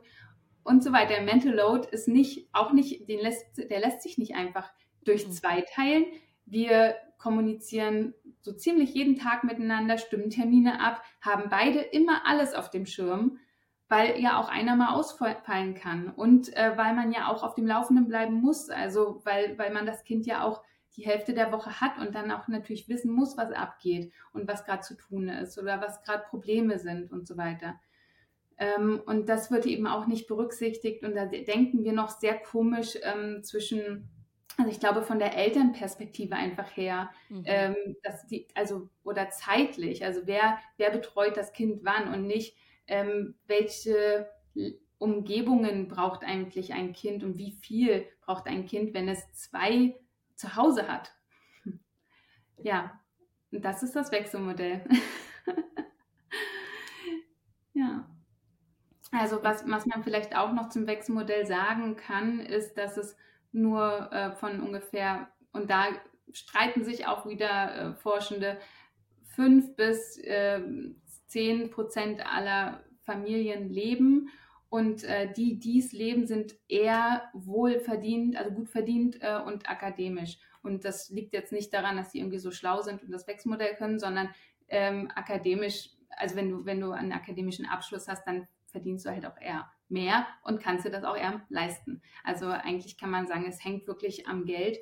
und 0.64 0.82
so 0.82 0.92
weiter. 0.92 1.22
Mental 1.22 1.54
Load 1.54 1.86
ist 1.92 2.08
nicht, 2.08 2.48
auch 2.52 2.72
nicht, 2.72 3.08
den 3.08 3.20
lässt, 3.20 3.44
der 3.56 3.78
lässt 3.78 4.02
sich 4.02 4.18
nicht 4.18 4.34
einfach 4.34 4.68
durch 5.04 5.28
mhm. 5.28 5.30
zwei 5.30 5.60
teilen. 5.60 6.06
Wir 6.46 6.96
kommunizieren 7.16 8.14
so 8.40 8.52
ziemlich 8.52 8.92
jeden 8.92 9.16
Tag 9.16 9.44
miteinander, 9.44 9.98
stimmen 9.98 10.30
Termine 10.30 10.80
ab, 10.80 11.00
haben 11.20 11.48
beide 11.48 11.78
immer 11.78 12.26
alles 12.26 12.54
auf 12.54 12.70
dem 12.70 12.86
Schirm, 12.86 13.38
weil 13.88 14.18
ja 14.20 14.40
auch 14.40 14.48
einer 14.48 14.74
mal 14.74 14.94
ausfallen 14.94 15.74
kann 15.74 16.10
und 16.10 16.54
äh, 16.56 16.76
weil 16.76 16.94
man 16.94 17.12
ja 17.12 17.28
auch 17.28 17.42
auf 17.42 17.54
dem 17.54 17.66
Laufenden 17.66 18.08
bleiben 18.08 18.34
muss, 18.34 18.68
also 18.68 19.20
weil, 19.24 19.56
weil 19.58 19.72
man 19.72 19.86
das 19.86 20.02
Kind 20.04 20.26
ja 20.26 20.42
auch 20.42 20.62
die 20.96 21.04
Hälfte 21.06 21.34
der 21.34 21.52
Woche 21.52 21.80
hat 21.80 21.98
und 21.98 22.14
dann 22.14 22.32
auch 22.32 22.48
natürlich 22.48 22.88
wissen 22.88 23.12
muss, 23.12 23.36
was 23.36 23.52
abgeht 23.52 24.12
und 24.32 24.48
was 24.48 24.64
gerade 24.64 24.80
zu 24.80 24.96
tun 24.96 25.28
ist 25.28 25.58
oder 25.58 25.80
was 25.80 26.02
gerade 26.02 26.24
Probleme 26.28 26.78
sind 26.78 27.12
und 27.12 27.28
so 27.28 27.36
weiter. 27.36 27.78
Ähm, 28.58 29.02
und 29.04 29.28
das 29.28 29.50
wird 29.50 29.66
eben 29.66 29.86
auch 29.86 30.06
nicht 30.06 30.26
berücksichtigt 30.26 31.04
und 31.04 31.14
da 31.14 31.26
denken 31.26 31.84
wir 31.84 31.92
noch 31.92 32.08
sehr 32.08 32.38
komisch 32.38 32.96
ähm, 33.02 33.44
zwischen, 33.44 34.08
also 34.56 34.70
ich 34.70 34.80
glaube 34.80 35.02
von 35.02 35.18
der 35.18 35.36
Elternperspektive 35.36 36.34
einfach 36.34 36.74
her, 36.74 37.10
mhm. 37.28 37.42
ähm, 37.44 37.76
dass 38.02 38.26
die, 38.26 38.48
also 38.54 38.88
oder 39.04 39.28
zeitlich, 39.28 40.04
also 40.04 40.22
wer, 40.24 40.58
wer 40.78 40.90
betreut 40.90 41.36
das 41.36 41.52
Kind 41.52 41.80
wann 41.84 42.12
und 42.12 42.26
nicht, 42.26 42.56
ähm, 42.86 43.34
welche 43.46 44.28
Umgebungen 44.98 45.88
braucht 45.88 46.24
eigentlich 46.24 46.72
ein 46.72 46.92
Kind 46.92 47.22
und 47.22 47.38
wie 47.38 47.52
viel 47.52 48.06
braucht 48.20 48.46
ein 48.46 48.66
Kind, 48.66 48.94
wenn 48.94 49.08
es 49.08 49.32
zwei 49.32 49.94
zu 50.34 50.56
Hause 50.56 50.88
hat. 50.88 51.14
Ja, 52.58 52.98
das 53.50 53.82
ist 53.82 53.94
das 53.94 54.10
Wechselmodell. 54.12 54.82
ja. 57.74 58.08
Also 59.12 59.42
was, 59.42 59.68
was 59.68 59.84
man 59.84 60.02
vielleicht 60.02 60.34
auch 60.34 60.54
noch 60.54 60.70
zum 60.70 60.86
Wechselmodell 60.86 61.46
sagen 61.46 61.96
kann, 61.96 62.40
ist, 62.40 62.78
dass 62.78 62.96
es 62.96 63.14
nur 63.52 64.10
äh, 64.10 64.32
von 64.32 64.60
ungefähr, 64.60 65.28
und 65.52 65.70
da 65.70 65.88
streiten 66.32 66.82
sich 66.82 67.06
auch 67.06 67.26
wieder 67.26 67.74
äh, 67.74 67.94
Forschende, 67.94 68.58
fünf 69.34 69.76
bis 69.76 70.16
äh, 70.18 70.62
zehn 71.26 71.70
Prozent 71.70 72.24
aller 72.26 72.84
Familien 73.02 73.70
leben 73.70 74.30
und 74.68 75.04
äh, 75.04 75.32
die, 75.32 75.58
dies 75.58 75.92
leben, 75.92 76.26
sind 76.26 76.56
eher 76.68 77.30
wohlverdient, 77.32 78.36
also 78.36 78.50
gut 78.50 78.68
verdient 78.68 79.18
äh, 79.20 79.40
und 79.40 79.68
akademisch. 79.70 80.38
Und 80.62 80.84
das 80.84 81.10
liegt 81.10 81.32
jetzt 81.32 81.52
nicht 81.52 81.72
daran, 81.72 81.96
dass 81.96 82.12
sie 82.12 82.18
irgendwie 82.18 82.38
so 82.38 82.50
schlau 82.50 82.82
sind 82.82 83.02
und 83.02 83.10
das 83.12 83.26
Wechselmodell 83.28 83.76
können, 83.76 83.98
sondern 84.00 84.34
ähm, 84.68 85.10
akademisch, 85.14 85.90
also 86.10 86.34
wenn 86.34 86.50
du, 86.50 86.64
wenn 86.64 86.80
du 86.80 86.90
einen 86.90 87.12
akademischen 87.12 87.66
Abschluss 87.66 88.08
hast, 88.08 88.26
dann 88.26 88.48
verdienst 88.66 89.06
du 89.06 89.10
halt 89.10 89.24
auch 89.24 89.40
eher 89.40 89.70
mehr 89.88 90.26
und 90.42 90.60
kannst 90.60 90.84
dir 90.84 90.90
das 90.90 91.04
auch 91.04 91.16
eher 91.16 91.42
leisten. 91.48 92.02
Also 92.24 92.48
eigentlich 92.48 92.98
kann 92.98 93.10
man 93.10 93.26
sagen, 93.26 93.46
es 93.46 93.64
hängt 93.64 93.86
wirklich 93.86 94.26
am 94.26 94.44
Geld. 94.44 94.78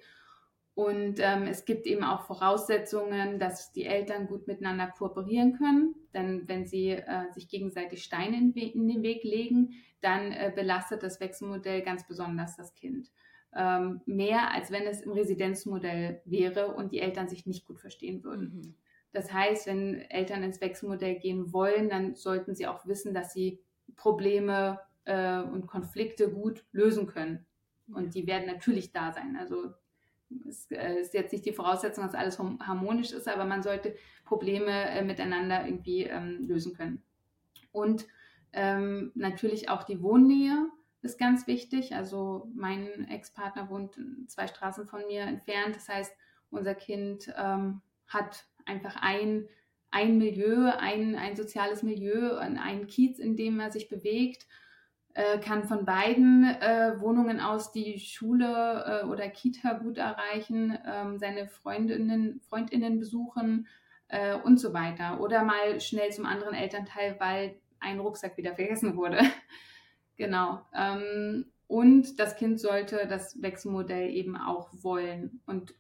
Und 0.75 1.21
ähm, 1.21 1.45
es 1.45 1.65
gibt 1.65 1.87
eben 1.87 2.03
auch 2.03 2.23
Voraussetzungen, 2.27 3.39
dass 3.39 3.71
die 3.71 3.85
Eltern 3.85 4.27
gut 4.27 4.49
miteinander 4.49 4.89
kooperieren 4.89 5.57
können. 5.57 5.95
Denn 6.13 6.49
wenn 6.49 6.67
sie 6.67 6.91
äh, 6.91 7.31
sich 7.33 7.49
gegenseitig 7.49 8.03
Steine 8.03 8.37
in, 8.37 8.53
in, 8.53 8.89
den 8.89 9.03
Weg 9.03 9.23
legen, 9.23 9.75
dann 10.01 10.33
äh, 10.33 10.53
belastet 10.55 11.05
das 11.05 11.21
Wechselmodell 11.21 11.83
ganz 11.83 12.07
besonders 12.07 12.57
das 12.57 12.75
Kind. 12.75 13.13
Ähm, 13.57 14.01
mehr 14.05 14.53
als 14.53 14.73
wenn 14.73 14.83
es 14.83 15.03
im 15.03 15.13
Residenzmodell 15.13 16.21
wäre 16.25 16.75
und 16.75 16.91
die 16.91 16.99
Eltern 16.99 17.29
sich 17.29 17.47
nicht 17.47 17.67
gut 17.67 17.79
verstehen 17.79 18.25
würden. 18.25 18.53
Mhm. 18.57 18.75
Das 19.13 19.33
heißt, 19.33 19.69
wenn 19.69 20.01
Eltern 20.11 20.43
ins 20.43 20.61
Wechselmodell 20.61 21.21
gehen 21.21 21.53
wollen, 21.53 21.89
dann 21.89 22.17
sollten 22.17 22.57
sie 22.57 22.67
auch 22.67 22.85
wissen, 22.85 23.15
dass 23.15 23.33
sie 23.33 23.61
Probleme 23.95 24.81
äh, 25.05 25.41
und 25.41 25.69
Konflikte 25.69 26.33
gut 26.33 26.65
lösen 26.73 27.07
können. 27.07 27.47
Und 27.87 28.17
die 28.17 28.27
werden 28.27 28.47
natürlich 28.47 28.91
da 28.91 29.13
sein. 29.13 29.37
Also 29.39 29.73
es 30.49 30.71
äh, 30.71 31.01
ist 31.01 31.15
jetzt 31.15 31.33
nicht 31.33 31.45
die 31.47 31.53
Voraussetzung, 31.53 32.05
dass 32.05 32.15
alles 32.15 32.39
harmonisch 32.39 33.13
ist, 33.13 33.29
aber 33.29 33.45
man 33.45 33.63
sollte 33.63 33.95
Probleme 34.25 34.71
äh, 34.91 35.03
miteinander 35.03 35.67
irgendwie 35.67 36.05
ähm, 36.05 36.43
lösen 36.47 36.75
können. 36.75 37.03
Und 37.73 38.07
ähm, 38.53 39.13
natürlich 39.15 39.69
auch 39.69 39.83
die 39.83 40.03
Wohnnähe 40.03 40.69
ist 41.03 41.19
ganz 41.19 41.47
wichtig. 41.47 41.95
Also 41.95 42.51
mein 42.55 43.09
Ex-Partner 43.09 43.69
wohnt 43.69 43.99
zwei 44.29 44.47
Straßen 44.47 44.87
von 44.87 45.07
mir 45.07 45.23
entfernt. 45.23 45.77
Das 45.77 45.89
heißt, 45.89 46.15
unser 46.51 46.75
Kind 46.75 47.33
ähm, 47.37 47.83
hat 48.07 48.47
einfach 48.65 48.97
ein, 49.01 49.49
ein 49.91 50.19
Milieu, 50.19 50.71
ein, 50.71 51.17
ein 51.17 51.37
soziales 51.37 51.83
Milieu, 51.83 52.37
ein 52.37 52.87
Kiez, 52.87 53.19
in 53.19 53.37
dem 53.37 53.61
er 53.61 53.71
sich 53.71 53.89
bewegt 53.89 54.47
äh, 55.15 55.39
kann 55.39 55.65
von 55.65 55.85
beiden 55.85 56.45
äh, 56.45 57.01
Wohnungen 57.01 57.41
aus 57.41 57.71
die 57.71 58.01
Schule 58.01 59.03
äh, 59.03 59.07
oder 59.07 59.29
Kita 59.29 59.75
gut 59.75 59.97
erreichen, 59.97 60.77
ähm, 60.87 61.19
seine 61.19 61.47
Freundinnen, 61.47 62.41
Freundinnen 62.49 62.99
besuchen 62.99 63.69
äh, 64.09 64.35
und 64.35 64.59
so 64.59 64.75
weiter. 64.75 65.21
Oder 65.21 65.45
mal 65.45 65.81
schnell 65.81 66.11
zum 66.11 66.27
anderen 66.27 66.55
Elternteil, 66.55 67.17
weil 67.21 67.57
ein 67.79 68.01
Rucksack 68.01 68.37
wieder 68.37 68.57
vergessen 68.57 68.97
wurde. 68.97 69.21
genau. 70.17 70.63
Ähm, 70.75 71.47
und 71.69 72.19
das 72.19 72.35
Kind 72.37 72.61
sollte 72.61 73.07
das 73.09 73.41
Wechselmodell 73.41 74.11
eben 74.11 74.37
auch 74.37 74.69
wollen 74.73 75.41
und 75.47 75.75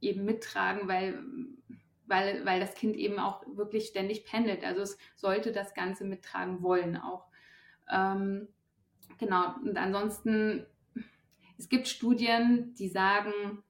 eben 0.00 0.24
mittragen, 0.24 0.88
weil, 0.88 1.18
weil, 2.06 2.44
weil 2.44 2.60
das 2.60 2.74
Kind 2.74 2.96
eben 2.96 3.18
auch 3.20 3.44
wirklich 3.56 3.86
ständig 3.86 4.24
pendelt. 4.24 4.64
Also 4.64 4.82
es 4.82 4.98
sollte 5.14 5.52
das 5.52 5.74
Ganze 5.74 6.04
mittragen 6.04 6.60
wollen 6.62 6.96
auch. 6.96 7.28
Ähm, 7.90 8.48
Genau, 9.18 9.54
und 9.62 9.76
ansonsten, 9.76 10.66
es 11.58 11.68
gibt 11.68 11.88
Studien, 11.88 12.74
die 12.74 12.88
sagen, 12.88 13.62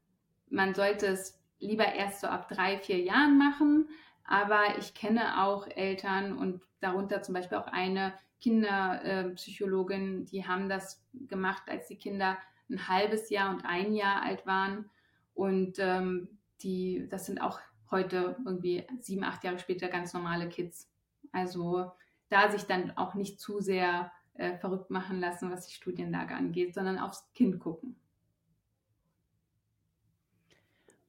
man 0.49 0.75
sollte 0.75 1.07
es 1.07 1.41
lieber 1.59 1.85
erst 1.85 2.21
so 2.21 2.27
ab 2.27 2.49
drei, 2.49 2.79
vier 2.79 3.01
Jahren 3.01 3.39
machen. 3.39 3.89
Aber 4.25 4.79
ich 4.79 4.95
kenne 4.95 5.43
auch 5.43 5.67
Eltern 5.69 6.37
und 6.37 6.63
darunter 6.81 7.23
zum 7.23 7.35
Beispiel 7.35 7.59
auch 7.59 7.67
eine 7.67 8.15
Kinderpsychologin, 8.41 10.23
äh, 10.23 10.25
die 10.25 10.47
haben 10.47 10.69
das 10.69 11.03
gemacht, 11.29 11.63
als 11.67 11.89
die 11.89 11.97
Kinder 11.97 12.39
ein 12.71 12.89
halbes 12.89 13.31
Jahr 13.31 13.51
und 13.51 13.65
ein 13.65 13.95
Jahr 13.95 14.23
alt 14.23 14.47
waren. 14.47 14.91
Und 15.35 15.79
ähm, 15.79 16.29
die, 16.63 17.07
das 17.11 17.27
sind 17.27 17.41
auch 17.41 17.61
heute 17.91 18.37
irgendwie 18.45 18.87
sieben, 19.01 19.25
acht 19.25 19.45
Jahre 19.45 19.59
später 19.59 19.89
ganz 19.89 20.13
normale 20.13 20.49
Kids. 20.49 20.91
Also 21.33 21.93
da 22.29 22.51
sich 22.51 22.65
dann 22.65 22.97
auch 22.97 23.15
nicht 23.15 23.41
zu 23.41 23.61
sehr 23.61 24.13
äh, 24.35 24.57
verrückt 24.59 24.91
machen 24.91 25.21
lassen, 25.21 25.51
was 25.51 25.67
die 25.67 25.75
Studienlage 25.75 26.35
angeht, 26.35 26.75
sondern 26.75 26.99
aufs 26.99 27.33
Kind 27.35 27.61
gucken. 27.61 27.97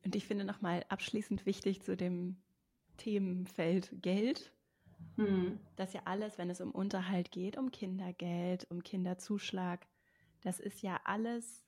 Und 0.04 0.16
ich 0.16 0.28
finde 0.28 0.46
nochmal 0.46 0.86
abschließend 0.90 1.46
wichtig 1.48 1.82
zu 1.82 1.98
dem 1.98 2.38
Themenfeld 2.98 3.90
Geld, 4.04 4.54
hm. 5.16 5.60
dass 5.76 5.94
ja 5.94 6.02
alles, 6.06 6.38
wenn 6.38 6.50
es 6.50 6.62
um 6.62 6.72
Unterhalt 6.72 7.32
geht, 7.32 7.58
um 7.58 7.72
Kindergeld, 7.72 8.70
um 8.70 8.84
Kinderzuschlag, 8.84 9.88
das 10.42 10.60
ist 10.60 10.84
ja 10.84 11.00
alles, 11.04 11.66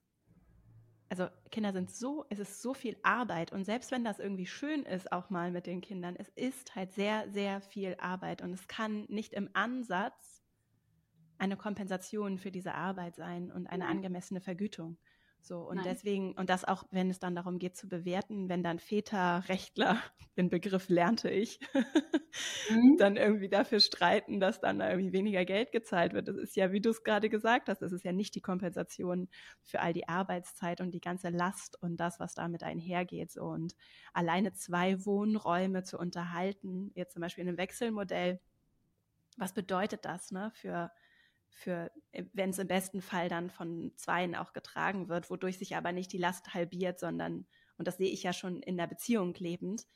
also 1.09 1.27
Kinder 1.49 1.73
sind 1.73 1.89
so, 1.89 2.25
es 2.29 2.37
ist 2.37 2.61
so 2.61 2.75
viel 2.75 2.95
Arbeit 3.01 3.51
und 3.51 3.65
selbst 3.65 3.91
wenn 3.91 4.03
das 4.03 4.19
irgendwie 4.19 4.45
schön 4.45 4.83
ist, 4.83 5.11
auch 5.11 5.31
mal 5.31 5.51
mit 5.51 5.65
den 5.65 5.81
Kindern, 5.81 6.15
es 6.15 6.29
ist 6.29 6.75
halt 6.75 6.91
sehr, 6.93 7.27
sehr 7.31 7.61
viel 7.61 7.95
Arbeit 7.99 8.43
und 8.43 8.53
es 8.53 8.67
kann 8.67 9.05
nicht 9.09 9.33
im 9.33 9.49
Ansatz 9.53 10.36
eine 11.37 11.57
Kompensation 11.57 12.37
für 12.37 12.51
diese 12.51 12.73
Arbeit 12.73 13.15
sein 13.15 13.51
und 13.51 13.67
eine 13.67 13.87
angemessene 13.87 14.41
Vergütung. 14.41 14.97
So, 15.47 15.59
und 15.61 15.77
Nein. 15.77 15.85
deswegen, 15.85 16.33
und 16.33 16.49
das 16.49 16.65
auch, 16.65 16.83
wenn 16.91 17.09
es 17.09 17.19
dann 17.19 17.33
darum 17.33 17.57
geht 17.57 17.77
zu 17.77 17.87
bewerten, 17.87 18.49
wenn 18.49 18.63
dann 18.63 18.79
Väterrechtler, 18.79 20.01
den 20.37 20.49
Begriff 20.49 20.89
lernte 20.89 21.29
ich, 21.29 21.59
mhm. 22.69 22.97
dann 22.99 23.15
irgendwie 23.15 23.47
dafür 23.47 23.79
streiten, 23.79 24.41
dass 24.41 24.59
dann 24.59 24.81
irgendwie 24.81 25.13
weniger 25.13 25.45
Geld 25.45 25.71
gezahlt 25.71 26.11
wird. 26.11 26.27
Das 26.27 26.35
ist 26.35 26.57
ja, 26.57 26.73
wie 26.73 26.81
du 26.81 26.89
es 26.89 27.03
gerade 27.03 27.29
gesagt 27.29 27.69
hast, 27.69 27.81
das 27.81 27.93
ist 27.93 28.03
ja 28.03 28.11
nicht 28.11 28.35
die 28.35 28.41
Kompensation 28.41 29.29
für 29.63 29.79
all 29.79 29.93
die 29.93 30.09
Arbeitszeit 30.09 30.81
und 30.81 30.91
die 30.91 30.99
ganze 30.99 31.29
Last 31.29 31.81
und 31.81 31.95
das, 31.95 32.19
was 32.19 32.35
damit 32.35 32.63
einhergeht. 32.63 33.31
So, 33.31 33.45
und 33.45 33.73
alleine 34.11 34.51
zwei 34.51 35.05
Wohnräume 35.05 35.83
zu 35.83 35.97
unterhalten, 35.97 36.91
jetzt 36.93 37.13
zum 37.13 37.21
Beispiel 37.21 37.43
in 37.43 37.47
einem 37.47 37.57
Wechselmodell, 37.57 38.41
was 39.37 39.53
bedeutet 39.53 40.03
das 40.03 40.31
ne, 40.31 40.51
für, 40.55 40.91
für 41.57 41.91
wenn 42.33 42.51
es 42.51 42.59
im 42.59 42.67
besten 42.67 43.01
Fall 43.01 43.29
dann 43.29 43.49
von 43.49 43.91
Zweien 43.95 44.35
auch 44.35 44.53
getragen 44.53 45.09
wird, 45.09 45.31
wodurch 45.31 45.57
sich 45.57 45.75
aber 45.75 45.91
nicht 45.91 46.13
die 46.13 46.19
Last 46.19 46.53
halbiert, 46.53 46.99
sondern, 46.99 47.47
und 47.77 47.87
das 47.87 47.97
sehe 47.97 48.11
ich 48.11 48.21
ja 48.21 48.31
schon 48.31 48.61
in 48.61 48.77
der 48.77 48.85
Beziehung 48.85 49.33
lebend, 49.33 49.87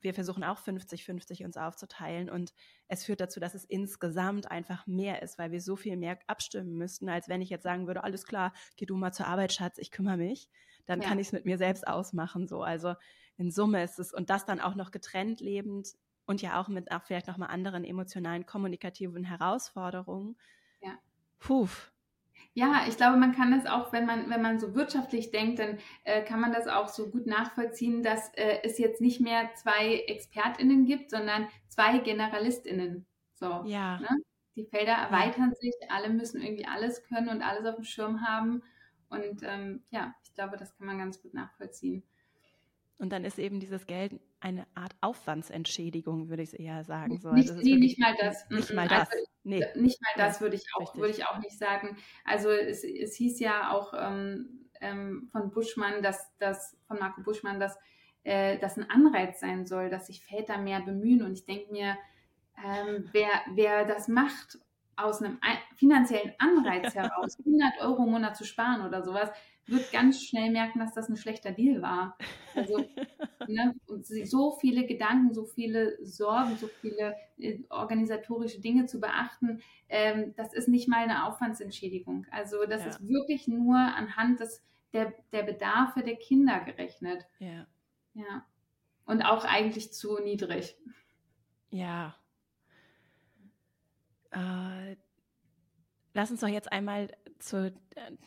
wir 0.00 0.14
versuchen 0.14 0.44
auch 0.44 0.58
50-50 0.58 1.44
uns 1.44 1.56
aufzuteilen 1.56 2.30
und 2.30 2.52
es 2.88 3.04
führt 3.04 3.20
dazu, 3.20 3.40
dass 3.40 3.54
es 3.54 3.64
insgesamt 3.64 4.50
einfach 4.50 4.86
mehr 4.86 5.22
ist, 5.22 5.38
weil 5.38 5.50
wir 5.50 5.60
so 5.60 5.76
viel 5.76 5.96
mehr 5.96 6.18
abstimmen 6.26 6.76
müssten, 6.76 7.08
als 7.08 7.28
wenn 7.28 7.42
ich 7.42 7.50
jetzt 7.50 7.64
sagen 7.64 7.86
würde, 7.86 8.04
alles 8.04 8.26
klar, 8.26 8.52
geh 8.76 8.86
du 8.86 8.96
mal 8.96 9.12
zur 9.12 9.26
Arbeit, 9.26 9.52
Schatz, 9.52 9.78
ich 9.78 9.90
kümmere 9.90 10.18
mich, 10.18 10.48
dann 10.86 11.00
ja. 11.00 11.08
kann 11.08 11.18
ich 11.18 11.28
es 11.28 11.32
mit 11.32 11.46
mir 11.46 11.58
selbst 11.58 11.88
ausmachen, 11.88 12.46
so. 12.46 12.62
Also 12.62 12.94
in 13.36 13.50
Summe 13.50 13.82
ist 13.82 13.98
es, 13.98 14.12
und 14.12 14.30
das 14.30 14.44
dann 14.44 14.60
auch 14.60 14.74
noch 14.74 14.90
getrennt 14.90 15.40
lebend 15.40 15.94
und 16.26 16.42
ja 16.42 16.60
auch 16.60 16.68
mit 16.68 16.92
auch 16.92 17.02
vielleicht 17.02 17.26
nochmal 17.26 17.48
anderen 17.48 17.84
emotionalen, 17.84 18.46
kommunikativen 18.46 19.24
Herausforderungen. 19.24 20.36
Ja. 21.40 21.46
Puh, 21.46 21.68
ja, 22.58 22.86
ich 22.88 22.96
glaube, 22.96 23.16
man 23.18 23.32
kann 23.32 23.52
das 23.52 23.66
auch, 23.66 23.92
wenn 23.92 24.04
man, 24.04 24.28
wenn 24.30 24.42
man 24.42 24.58
so 24.58 24.74
wirtschaftlich 24.74 25.30
denkt, 25.30 25.60
dann 25.60 25.78
äh, 26.02 26.24
kann 26.24 26.40
man 26.40 26.52
das 26.52 26.66
auch 26.66 26.88
so 26.88 27.08
gut 27.08 27.24
nachvollziehen, 27.24 28.02
dass 28.02 28.34
äh, 28.34 28.58
es 28.64 28.78
jetzt 28.78 29.00
nicht 29.00 29.20
mehr 29.20 29.54
zwei 29.54 30.02
ExpertInnen 30.08 30.84
gibt, 30.84 31.10
sondern 31.10 31.46
zwei 31.68 31.98
GeneralistInnen. 31.98 33.06
So, 33.34 33.62
ja. 33.64 34.00
Ne? 34.00 34.08
Die 34.56 34.64
Felder 34.64 34.94
erweitern 34.94 35.50
ja. 35.50 35.60
sich, 35.60 35.74
alle 35.88 36.10
müssen 36.10 36.42
irgendwie 36.42 36.66
alles 36.66 37.04
können 37.04 37.28
und 37.28 37.42
alles 37.42 37.64
auf 37.64 37.76
dem 37.76 37.84
Schirm 37.84 38.26
haben. 38.26 38.64
Und 39.08 39.44
ähm, 39.44 39.84
ja, 39.90 40.16
ich 40.24 40.34
glaube, 40.34 40.56
das 40.56 40.76
kann 40.76 40.88
man 40.88 40.98
ganz 40.98 41.22
gut 41.22 41.34
nachvollziehen. 41.34 42.02
Und 42.98 43.10
dann 43.10 43.24
ist 43.24 43.38
eben 43.38 43.60
dieses 43.60 43.86
Geld 43.86 44.18
eine 44.40 44.66
Art 44.74 44.94
Aufwandsentschädigung, 45.00 46.28
würde 46.28 46.42
ich 46.42 46.58
eher 46.58 46.84
sagen. 46.84 47.18
So. 47.20 47.32
Nicht, 47.32 47.50
also 47.50 47.62
nee, 47.62 47.76
nicht 47.76 47.98
mal 47.98 48.14
das. 48.20 48.48
Nicht 48.50 48.72
mal 48.72 48.86
das. 48.86 49.10
Also, 49.10 49.24
nee. 49.44 49.64
Nicht 49.74 50.00
mal 50.00 50.12
das 50.16 50.40
würde 50.40 50.56
ich 50.56 50.64
auch, 50.74 50.94
würde 50.94 51.10
ich 51.10 51.26
auch 51.26 51.38
nicht 51.38 51.58
sagen. 51.58 51.96
Also 52.24 52.50
es, 52.50 52.84
es 52.84 53.16
hieß 53.16 53.40
ja 53.40 53.72
auch 53.72 53.94
ähm, 53.96 54.68
ähm, 54.80 55.28
von 55.32 55.50
Buschmann, 55.50 56.02
dass 56.02 56.32
das, 56.38 56.76
von 56.86 56.98
Marco 56.98 57.22
Buschmann, 57.22 57.58
dass 57.58 57.76
äh, 58.24 58.58
das 58.58 58.76
ein 58.76 58.88
Anreiz 58.88 59.40
sein 59.40 59.66
soll, 59.66 59.90
dass 59.90 60.06
sich 60.06 60.24
Väter 60.24 60.58
mehr 60.58 60.80
bemühen. 60.80 61.22
Und 61.22 61.32
ich 61.32 61.44
denke 61.44 61.72
mir, 61.72 61.96
ähm, 62.64 63.08
wer, 63.12 63.28
wer 63.54 63.84
das 63.84 64.08
macht 64.08 64.58
aus 64.96 65.22
einem 65.22 65.38
finanziellen 65.76 66.34
Anreiz 66.38 66.94
heraus, 66.94 67.38
100 67.38 67.80
Euro 67.80 68.04
im 68.04 68.10
Monat 68.10 68.36
zu 68.36 68.44
sparen 68.44 68.86
oder 68.86 69.02
sowas, 69.02 69.30
wird 69.68 69.92
ganz 69.92 70.22
schnell 70.22 70.50
merken, 70.50 70.78
dass 70.78 70.94
das 70.94 71.08
ein 71.08 71.16
schlechter 71.16 71.52
Deal 71.52 71.82
war. 71.82 72.16
Also 72.54 72.78
ne, 73.48 73.74
so 74.24 74.52
viele 74.52 74.86
Gedanken, 74.86 75.32
so 75.34 75.44
viele 75.44 75.98
Sorgen, 76.04 76.56
so 76.56 76.66
viele 76.66 77.14
äh, 77.38 77.60
organisatorische 77.68 78.60
Dinge 78.60 78.86
zu 78.86 79.00
beachten, 79.00 79.60
ähm, 79.88 80.34
das 80.36 80.52
ist 80.52 80.68
nicht 80.68 80.88
mal 80.88 81.02
eine 81.02 81.26
Aufwandsentschädigung. 81.26 82.26
Also 82.30 82.64
das 82.66 82.82
ja. 82.82 82.88
ist 82.88 83.08
wirklich 83.08 83.48
nur 83.48 83.76
anhand 83.76 84.40
des, 84.40 84.62
der, 84.92 85.12
der 85.32 85.42
Bedarfe 85.42 86.02
der 86.02 86.16
Kinder 86.16 86.60
gerechnet. 86.60 87.26
Ja. 87.38 87.66
Ja. 88.14 88.46
Und 89.06 89.22
auch 89.22 89.44
eigentlich 89.44 89.92
zu 89.92 90.18
niedrig. 90.18 90.76
Ja. 91.70 92.16
Äh, 94.30 94.96
lass 96.18 96.32
uns 96.32 96.40
doch 96.40 96.48
jetzt 96.48 96.72
einmal 96.72 97.08
zu, 97.38 97.72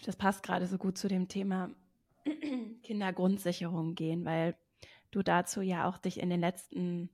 das 0.06 0.16
passt 0.16 0.44
gerade 0.44 0.66
so 0.66 0.78
gut 0.78 0.98
zu 0.98 1.10
dem 1.10 1.28
Thema 1.28 1.70
Kindergrundsicherung 2.84 3.96
gehen, 3.96 4.24
weil 4.24 4.56
du 5.12 5.22
dazu 5.22 5.60
ja 5.60 5.90
auch 5.90 5.98
dich 5.98 6.22
in 6.22 6.30
den 6.30 6.40
letzten 6.40 7.10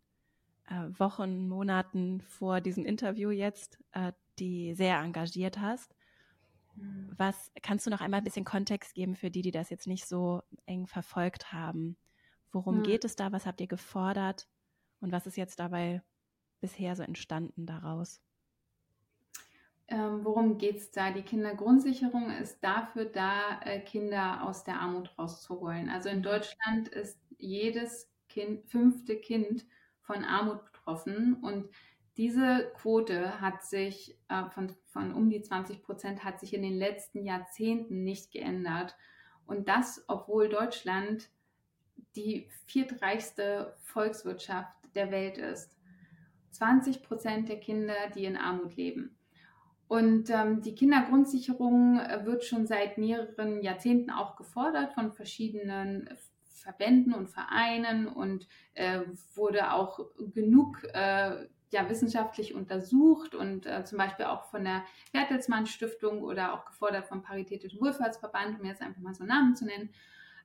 äh, 0.67 0.99
Wochen, 0.99 1.47
Monaten 1.47 2.21
vor 2.21 2.61
diesem 2.61 2.85
Interview 2.85 3.31
jetzt, 3.31 3.79
äh, 3.93 4.11
die 4.37 4.75
sehr 4.75 4.99
engagiert 4.99 5.57
hast. 5.59 5.95
Mhm. 6.75 7.11
Was 7.17 7.51
kannst 7.63 7.87
du 7.87 7.89
noch 7.89 8.01
einmal 8.01 8.19
ein 8.19 8.23
bisschen 8.23 8.45
Kontext 8.45 8.93
geben 8.93 9.15
für 9.15 9.31
die, 9.31 9.41
die 9.41 9.49
das 9.49 9.71
jetzt 9.71 9.87
nicht 9.87 10.05
so 10.05 10.43
eng 10.67 10.85
verfolgt 10.85 11.51
haben? 11.51 11.97
Worum 12.51 12.77
mhm. 12.77 12.83
geht 12.83 13.03
es 13.03 13.15
da? 13.15 13.31
Was 13.31 13.47
habt 13.47 13.61
ihr 13.61 13.67
gefordert? 13.67 14.47
Und 14.99 15.11
was 15.11 15.25
ist 15.25 15.37
jetzt 15.37 15.59
dabei 15.59 16.03
bisher 16.61 16.95
so 16.95 17.01
entstanden 17.01 17.65
daraus? 17.65 18.21
Ähm, 19.89 20.25
worum 20.25 20.57
geht 20.57 20.77
es 20.77 20.91
da? 20.91 21.11
Die 21.11 21.21
Kindergrundsicherung 21.21 22.29
ist 22.31 22.61
dafür 22.63 23.05
da, 23.05 23.59
äh, 23.61 23.79
Kinder 23.79 24.43
aus 24.43 24.63
der 24.63 24.79
Armut 24.79 25.17
rauszuholen. 25.17 25.89
Also 25.89 26.09
in 26.09 26.21
Deutschland 26.21 26.89
ist 26.89 27.19
jedes 27.37 28.11
kind, 28.27 28.65
fünfte 28.65 29.15
Kind 29.15 29.65
von 30.01 30.23
Armut 30.23 30.65
betroffen 30.65 31.35
und 31.41 31.69
diese 32.17 32.71
Quote 32.75 33.39
hat 33.39 33.63
sich 33.63 34.17
äh, 34.27 34.49
von, 34.49 34.75
von 34.85 35.13
um 35.13 35.29
die 35.29 35.41
20 35.41 35.83
Prozent 35.83 36.23
hat 36.23 36.39
sich 36.39 36.53
in 36.53 36.63
den 36.63 36.77
letzten 36.77 37.23
Jahrzehnten 37.23 38.03
nicht 38.03 38.31
geändert. 38.31 38.95
Und 39.45 39.69
das, 39.69 40.03
obwohl 40.07 40.49
Deutschland 40.49 41.29
die 42.15 42.49
viertreichste 42.65 43.77
Volkswirtschaft 43.83 44.73
der 44.95 45.11
Welt 45.11 45.37
ist. 45.37 45.77
20 46.51 47.03
Prozent 47.03 47.49
der 47.49 47.59
Kinder, 47.59 47.95
die 48.15 48.25
in 48.25 48.35
Armut 48.35 48.75
leben. 48.75 49.16
Und 49.87 50.29
ähm, 50.29 50.61
die 50.61 50.75
Kindergrundsicherung 50.75 51.99
äh, 51.99 52.25
wird 52.25 52.43
schon 52.43 52.67
seit 52.67 52.97
mehreren 52.97 53.61
Jahrzehnten 53.61 54.11
auch 54.11 54.35
gefordert 54.35 54.93
von 54.93 55.13
verschiedenen 55.13 56.09
Verbänden 56.43 57.13
und 57.13 57.29
Vereinen 57.29 58.07
und 58.07 58.47
äh, 58.73 59.01
wurde 59.35 59.71
auch 59.71 60.07
genug 60.33 60.83
äh, 60.93 61.47
ja, 61.69 61.89
wissenschaftlich 61.89 62.53
untersucht 62.53 63.35
und 63.35 63.65
äh, 63.65 63.83
zum 63.85 63.97
Beispiel 63.97 64.25
auch 64.25 64.45
von 64.45 64.63
der 64.63 64.83
Bertelsmann 65.13 65.65
Stiftung 65.65 66.21
oder 66.21 66.53
auch 66.53 66.65
gefordert 66.65 67.07
vom 67.07 67.21
Paritätischen 67.21 67.79
Wohlfahrtsverband, 67.79 68.59
um 68.59 68.65
jetzt 68.65 68.81
einfach 68.81 69.01
mal 69.01 69.13
so 69.13 69.23
Namen 69.23 69.55
zu 69.55 69.65
nennen. 69.65 69.89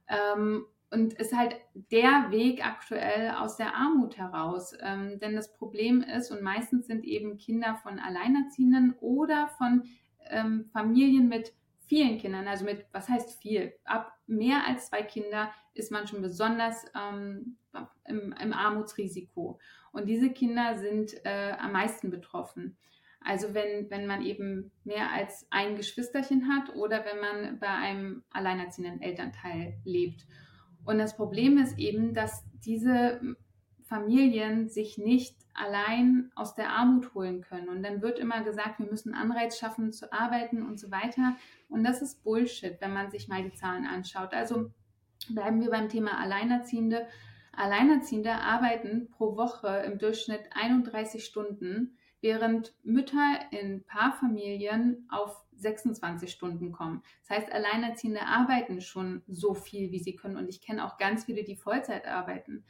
Ähm, 0.09 0.66
und 0.92 1.14
ist 1.14 1.35
halt 1.35 1.57
der 1.90 2.31
Weg 2.31 2.64
aktuell 2.64 3.31
aus 3.31 3.57
der 3.57 3.74
Armut 3.74 4.18
heraus. 4.18 4.76
Ähm, 4.81 5.18
denn 5.20 5.35
das 5.35 5.52
Problem 5.55 6.02
ist, 6.02 6.31
und 6.31 6.42
meistens 6.42 6.87
sind 6.87 7.05
eben 7.05 7.38
Kinder 7.38 7.76
von 7.83 7.98
Alleinerziehenden 7.98 8.94
oder 9.00 9.48
von 9.59 9.85
ähm, 10.28 10.66
Familien 10.72 11.28
mit 11.28 11.55
vielen 11.87 12.18
Kindern, 12.18 12.46
also 12.46 12.64
mit, 12.64 12.87
was 12.92 13.09
heißt 13.09 13.40
viel? 13.40 13.72
Ab 13.85 14.12
mehr 14.26 14.66
als 14.66 14.88
zwei 14.88 15.02
Kinder 15.02 15.50
ist 15.74 15.90
man 15.90 16.07
schon 16.07 16.22
besonders 16.22 16.85
ähm, 16.94 17.57
im, 18.05 18.35
im, 18.40 18.52
Armutsrisiko. 18.52 19.59
Und 19.92 20.07
diese 20.09 20.31
Kinder 20.31 20.78
sind 20.78 21.14
äh, 21.24 21.52
am 21.59 21.72
meisten 21.72 22.11
betroffen. 22.11 22.76
Also 23.24 23.55
wenn, 23.55 23.88
wenn 23.90 24.07
man 24.07 24.22
eben 24.22 24.72
mehr 24.85 25.11
als 25.11 25.46
ein 25.50 25.76
Geschwisterchen 25.76 26.48
hat 26.48 26.74
oder 26.76 27.05
wenn 27.05 27.20
man 27.20 27.59
bei 27.59 27.68
einem 27.68 28.24
alleinerziehenden 28.31 29.00
Elternteil 29.00 29.74
lebt. 29.85 30.26
Und 30.85 30.99
das 30.99 31.16
Problem 31.16 31.59
ist 31.59 31.79
eben, 31.79 32.14
dass 32.14 32.45
diese 32.64 33.21
Familien 33.85 34.68
sich 34.68 34.99
nicht 34.99 35.37
allein 35.55 36.31
aus 36.35 36.55
der 36.55 36.71
Armut 36.71 37.14
holen 37.14 37.42
können. 37.42 37.68
Und 37.68 37.83
dann 37.83 38.01
wird 38.01 38.18
immer 38.18 38.42
gesagt, 38.42 38.79
wir 38.79 38.87
müssen 38.87 39.14
Anreiz 39.14 39.59
schaffen 39.59 39.92
zu 39.92 40.12
arbeiten 40.12 40.62
und 40.62 40.81
so 40.81 40.90
weiter. 40.90 41.37
Und 41.68 41.85
das 41.85 42.01
ist 42.01 42.25
Bullshit, 42.25 42.81
wenn 42.81 42.92
man 42.92 43.11
sich 43.11 43.29
mal 43.29 43.42
die 43.42 43.53
Zahlen 43.53 43.87
anschaut. 43.87 44.33
Also 44.33 44.71
bleiben 45.29 45.61
wir 45.61 45.71
beim 45.71 45.88
Thema 45.88 46.18
Alleinerziehende. 46.18 47.07
Alleinerziehende 47.53 48.33
arbeiten 48.33 49.11
pro 49.11 49.37
Woche 49.37 49.83
im 49.87 49.99
Durchschnitt 49.99 50.49
31 50.53 51.25
Stunden, 51.25 51.99
während 52.22 52.74
Mütter 52.82 53.40
in 53.50 53.85
Paarfamilien 53.85 55.06
auf 55.11 55.44
26 55.56 56.30
Stunden 56.30 56.72
kommen. 56.72 57.02
Das 57.20 57.38
heißt, 57.38 57.52
Alleinerziehende 57.52 58.22
arbeiten 58.22 58.80
schon 58.80 59.22
so 59.26 59.54
viel, 59.54 59.90
wie 59.90 59.98
sie 59.98 60.16
können. 60.16 60.37
Und 60.37 60.48
ich 60.48 60.61
kenne 60.61 60.85
auch 60.87 60.96
ganz 60.98 61.24
viele, 61.24 61.44
die 61.44 61.56
Vollzeit 61.56 62.06
arbeiten. 62.06 62.64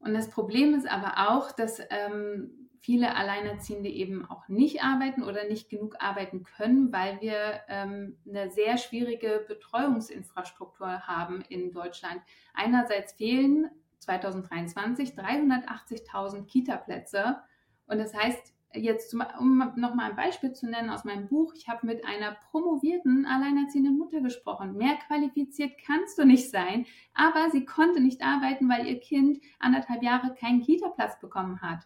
Und 0.00 0.14
das 0.14 0.30
Problem 0.30 0.74
ist 0.74 0.90
aber 0.90 1.30
auch, 1.30 1.52
dass 1.52 1.80
ähm, 1.90 2.68
viele 2.80 3.14
Alleinerziehende 3.14 3.88
eben 3.88 4.28
auch 4.28 4.48
nicht 4.48 4.82
arbeiten 4.82 5.22
oder 5.22 5.44
nicht 5.44 5.70
genug 5.70 5.96
arbeiten 6.00 6.42
können, 6.42 6.92
weil 6.92 7.20
wir 7.20 7.60
ähm, 7.68 8.18
eine 8.28 8.50
sehr 8.50 8.76
schwierige 8.78 9.44
Betreuungsinfrastruktur 9.46 11.06
haben 11.06 11.42
in 11.42 11.70
Deutschland. 11.70 12.20
Einerseits 12.52 13.12
fehlen 13.12 13.70
2023 14.00 15.10
380.000 15.10 16.46
Kita-Plätze. 16.46 17.38
Und 17.86 17.98
das 17.98 18.12
heißt, 18.14 18.52
jetzt, 18.74 19.10
zum, 19.10 19.22
um 19.38 19.72
noch 19.76 19.94
mal 19.94 20.10
ein 20.10 20.16
Beispiel 20.16 20.52
zu 20.52 20.68
nennen 20.68 20.90
aus 20.90 21.04
meinem 21.04 21.28
Buch, 21.28 21.54
ich 21.54 21.68
habe 21.68 21.86
mit 21.86 22.04
einer 22.04 22.36
promovierten 22.50 23.26
alleinerziehenden 23.26 23.98
Mutter 23.98 24.20
gesprochen. 24.20 24.76
Mehr 24.76 24.96
qualifiziert 25.06 25.72
kannst 25.84 26.18
du 26.18 26.24
nicht 26.24 26.50
sein, 26.50 26.86
aber 27.14 27.50
sie 27.50 27.64
konnte 27.64 28.00
nicht 28.00 28.22
arbeiten, 28.22 28.68
weil 28.68 28.86
ihr 28.86 29.00
Kind 29.00 29.40
anderthalb 29.58 30.02
Jahre 30.02 30.34
keinen 30.34 30.62
Kita-Platz 30.62 31.20
bekommen 31.20 31.60
hat. 31.60 31.80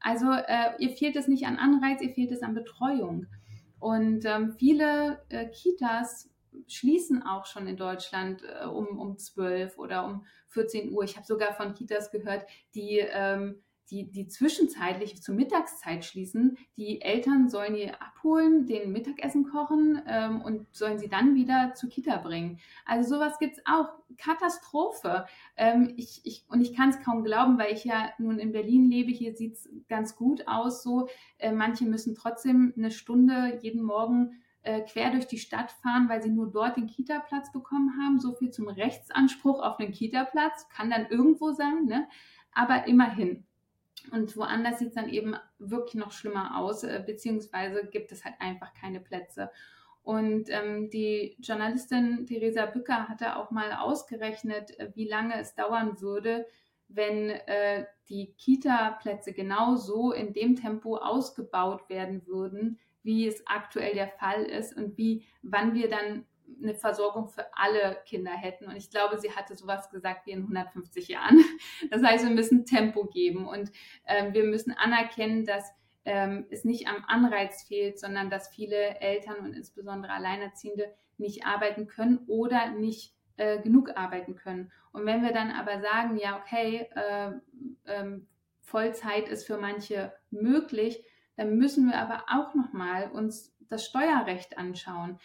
Also 0.00 0.30
äh, 0.30 0.72
ihr 0.78 0.90
fehlt 0.90 1.16
es 1.16 1.28
nicht 1.28 1.46
an 1.46 1.56
Anreiz, 1.56 2.00
ihr 2.00 2.12
fehlt 2.12 2.30
es 2.30 2.42
an 2.42 2.54
Betreuung. 2.54 3.26
Und 3.78 4.24
ähm, 4.24 4.52
viele 4.52 5.22
äh, 5.28 5.46
Kitas 5.46 6.30
schließen 6.66 7.22
auch 7.22 7.46
schon 7.46 7.66
in 7.66 7.76
Deutschland 7.76 8.42
äh, 8.42 8.66
um, 8.66 8.98
um 8.98 9.18
12 9.18 9.78
oder 9.78 10.06
um 10.06 10.26
14 10.48 10.92
Uhr. 10.92 11.04
Ich 11.04 11.16
habe 11.16 11.26
sogar 11.26 11.54
von 11.54 11.74
Kitas 11.74 12.10
gehört, 12.10 12.46
die 12.74 12.98
ähm, 12.98 13.62
die, 13.90 14.10
die 14.10 14.26
zwischenzeitlich 14.26 15.22
zur 15.22 15.34
Mittagszeit 15.34 16.04
schließen. 16.04 16.58
Die 16.76 17.00
Eltern 17.00 17.48
sollen 17.48 17.74
die 17.74 17.90
abholen, 17.90 18.66
den 18.66 18.92
Mittagessen 18.92 19.48
kochen 19.48 20.02
ähm, 20.06 20.42
und 20.42 20.66
sollen 20.74 20.98
sie 20.98 21.08
dann 21.08 21.34
wieder 21.34 21.72
zur 21.74 21.88
Kita 21.88 22.16
bringen. 22.16 22.58
Also 22.84 23.14
sowas 23.14 23.38
gibt 23.38 23.58
es 23.58 23.62
auch. 23.66 23.88
Katastrophe. 24.18 25.26
Ähm, 25.56 25.92
ich, 25.96 26.20
ich, 26.24 26.44
und 26.48 26.60
ich 26.60 26.74
kann 26.74 26.90
es 26.90 27.00
kaum 27.00 27.24
glauben, 27.24 27.58
weil 27.58 27.72
ich 27.72 27.84
ja 27.84 28.10
nun 28.18 28.38
in 28.38 28.52
Berlin 28.52 28.88
lebe. 28.88 29.10
Hier 29.10 29.34
sieht 29.34 29.54
es 29.54 29.68
ganz 29.88 30.16
gut 30.16 30.46
aus 30.46 30.82
so. 30.82 31.08
Äh, 31.38 31.52
manche 31.52 31.84
müssen 31.84 32.14
trotzdem 32.14 32.72
eine 32.76 32.92
Stunde 32.92 33.58
jeden 33.62 33.82
Morgen 33.82 34.40
äh, 34.62 34.80
quer 34.82 35.10
durch 35.10 35.26
die 35.26 35.38
Stadt 35.38 35.70
fahren, 35.70 36.08
weil 36.08 36.22
sie 36.22 36.30
nur 36.30 36.50
dort 36.50 36.76
den 36.76 36.86
Kita-Platz 36.86 37.52
bekommen 37.52 37.94
haben. 38.00 38.20
So 38.20 38.32
viel 38.32 38.50
zum 38.50 38.68
Rechtsanspruch 38.68 39.60
auf 39.60 39.78
einen 39.78 39.92
Kita-Platz. 39.92 40.68
Kann 40.68 40.90
dann 40.90 41.06
irgendwo 41.06 41.52
sein, 41.52 41.84
ne? 41.86 42.06
aber 42.56 42.86
immerhin. 42.86 43.45
Und 44.12 44.36
woanders 44.36 44.78
sieht 44.78 44.88
es 44.88 44.94
dann 44.94 45.08
eben 45.08 45.36
wirklich 45.58 45.94
noch 45.94 46.12
schlimmer 46.12 46.58
aus, 46.58 46.84
äh, 46.84 47.02
beziehungsweise 47.04 47.86
gibt 47.86 48.12
es 48.12 48.24
halt 48.24 48.36
einfach 48.38 48.72
keine 48.74 49.00
Plätze. 49.00 49.50
Und 50.02 50.50
ähm, 50.50 50.88
die 50.90 51.36
Journalistin 51.40 52.26
Theresa 52.26 52.66
Bücker 52.66 53.08
hatte 53.08 53.36
auch 53.36 53.50
mal 53.50 53.72
ausgerechnet, 53.72 54.78
äh, 54.78 54.92
wie 54.94 55.08
lange 55.08 55.40
es 55.40 55.54
dauern 55.56 56.00
würde, 56.00 56.46
wenn 56.88 57.30
äh, 57.30 57.86
die 58.08 58.32
Kita-Plätze 58.34 59.32
genauso 59.32 60.12
in 60.12 60.32
dem 60.32 60.54
Tempo 60.54 60.96
ausgebaut 60.98 61.88
werden 61.88 62.24
würden, 62.26 62.78
wie 63.02 63.26
es 63.26 63.44
aktuell 63.46 63.94
der 63.94 64.08
Fall 64.08 64.44
ist 64.44 64.76
und 64.76 64.96
wie, 64.96 65.24
wann 65.42 65.74
wir 65.74 65.88
dann 65.88 66.24
eine 66.62 66.74
Versorgung 66.74 67.28
für 67.28 67.46
alle 67.56 67.98
Kinder 68.06 68.32
hätten. 68.32 68.66
Und 68.66 68.76
ich 68.76 68.90
glaube, 68.90 69.18
sie 69.18 69.32
hatte 69.32 69.54
sowas 69.54 69.90
gesagt 69.90 70.26
wie 70.26 70.32
in 70.32 70.42
150 70.42 71.08
Jahren. 71.08 71.38
Das 71.90 72.02
heißt, 72.02 72.24
wir 72.24 72.34
müssen 72.34 72.64
Tempo 72.64 73.04
geben 73.04 73.46
und 73.46 73.70
ähm, 74.06 74.32
wir 74.34 74.44
müssen 74.44 74.72
anerkennen, 74.72 75.44
dass 75.44 75.72
ähm, 76.04 76.46
es 76.50 76.64
nicht 76.64 76.88
am 76.88 77.04
Anreiz 77.06 77.64
fehlt, 77.64 77.98
sondern 77.98 78.30
dass 78.30 78.48
viele 78.48 79.00
Eltern 79.00 79.38
und 79.38 79.52
insbesondere 79.52 80.12
Alleinerziehende 80.12 80.94
nicht 81.18 81.46
arbeiten 81.46 81.86
können 81.86 82.20
oder 82.26 82.70
nicht 82.70 83.14
äh, 83.36 83.60
genug 83.60 83.96
arbeiten 83.96 84.36
können. 84.36 84.72
Und 84.92 85.04
wenn 85.04 85.22
wir 85.22 85.32
dann 85.32 85.50
aber 85.50 85.80
sagen, 85.80 86.16
ja, 86.16 86.38
okay, 86.38 86.88
äh, 86.94 87.32
äh, 87.84 88.20
Vollzeit 88.62 89.28
ist 89.28 89.46
für 89.46 89.58
manche 89.58 90.12
möglich, 90.30 91.04
dann 91.36 91.56
müssen 91.56 91.86
wir 91.88 91.98
aber 91.98 92.24
auch 92.28 92.54
nochmal 92.54 93.10
uns 93.10 93.54
das 93.68 93.84
Steuerrecht 93.84 94.58
anschauen. 94.58 95.18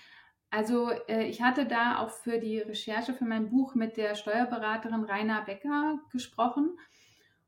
Also 0.51 0.91
äh, 1.07 1.23
ich 1.23 1.41
hatte 1.41 1.65
da 1.65 1.99
auch 1.99 2.09
für 2.09 2.37
die 2.37 2.59
Recherche 2.59 3.13
für 3.13 3.25
mein 3.25 3.49
Buch 3.49 3.73
mit 3.73 3.97
der 3.97 4.15
Steuerberaterin 4.15 5.05
Raina 5.05 5.41
Becker 5.41 5.99
gesprochen. 6.11 6.77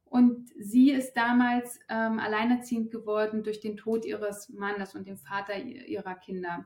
Und 0.05 0.49
sie 0.59 0.91
ist 0.91 1.15
damals 1.15 1.79
ähm, 1.89 2.19
alleinerziehend 2.19 2.91
geworden 2.91 3.43
durch 3.43 3.59
den 3.59 3.77
Tod 3.77 4.05
ihres 4.05 4.47
Mannes 4.49 4.95
und 4.95 5.07
dem 5.07 5.17
Vater 5.17 5.57
ihrer 5.57 6.15
Kinder. 6.15 6.65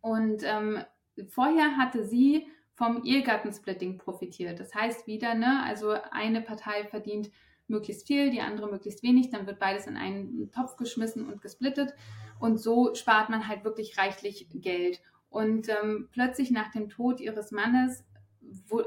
Und 0.00 0.42
ähm, 0.44 0.82
vorher 1.28 1.76
hatte 1.76 2.04
sie 2.04 2.48
vom 2.74 3.04
Ehegattensplitting 3.04 3.98
profitiert. 3.98 4.58
Das 4.58 4.74
heißt 4.74 5.06
wieder, 5.06 5.34
ne, 5.34 5.62
also 5.64 5.94
eine 6.10 6.40
Partei 6.40 6.84
verdient 6.84 7.30
möglichst 7.68 8.06
viel, 8.06 8.30
die 8.30 8.40
andere 8.40 8.70
möglichst 8.70 9.02
wenig, 9.02 9.30
dann 9.30 9.46
wird 9.46 9.58
beides 9.58 9.86
in 9.86 9.96
einen 9.96 10.50
Topf 10.50 10.76
geschmissen 10.76 11.28
und 11.28 11.42
gesplittet. 11.42 11.94
Und 12.40 12.58
so 12.58 12.94
spart 12.94 13.30
man 13.30 13.46
halt 13.46 13.64
wirklich 13.64 13.98
reichlich 13.98 14.48
Geld. 14.54 15.00
Und 15.32 15.70
ähm, 15.70 16.08
plötzlich 16.12 16.50
nach 16.50 16.70
dem 16.70 16.90
Tod 16.90 17.18
ihres 17.20 17.52
Mannes 17.52 18.04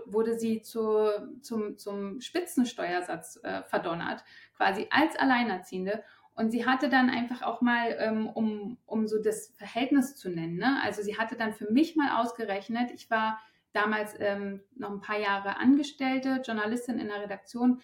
wurde 0.06 0.38
sie 0.38 0.62
zu, 0.62 1.10
zum, 1.42 1.78
zum 1.78 2.22
Spitzensteuersatz 2.22 3.40
äh, 3.42 3.64
verdonnert, 3.64 4.24
quasi 4.56 4.88
als 4.92 5.16
Alleinerziehende. 5.16 6.04
Und 6.36 6.52
sie 6.52 6.66
hatte 6.66 6.88
dann 6.88 7.10
einfach 7.10 7.42
auch 7.42 7.62
mal, 7.62 7.96
ähm, 7.98 8.28
um, 8.28 8.78
um 8.86 9.08
so 9.08 9.20
das 9.20 9.54
Verhältnis 9.58 10.16
zu 10.16 10.30
nennen, 10.30 10.58
ne? 10.58 10.82
also 10.84 11.02
sie 11.02 11.18
hatte 11.18 11.36
dann 11.36 11.54
für 11.54 11.72
mich 11.72 11.96
mal 11.96 12.22
ausgerechnet, 12.22 12.92
ich 12.92 13.10
war 13.10 13.40
damals 13.74 14.16
ähm, 14.20 14.62
noch 14.76 14.92
ein 14.92 15.02
paar 15.02 15.20
Jahre 15.20 15.58
Angestellte, 15.58 16.42
Journalistin 16.46 17.00
in 17.00 17.08
der 17.08 17.22
Redaktion 17.22 17.82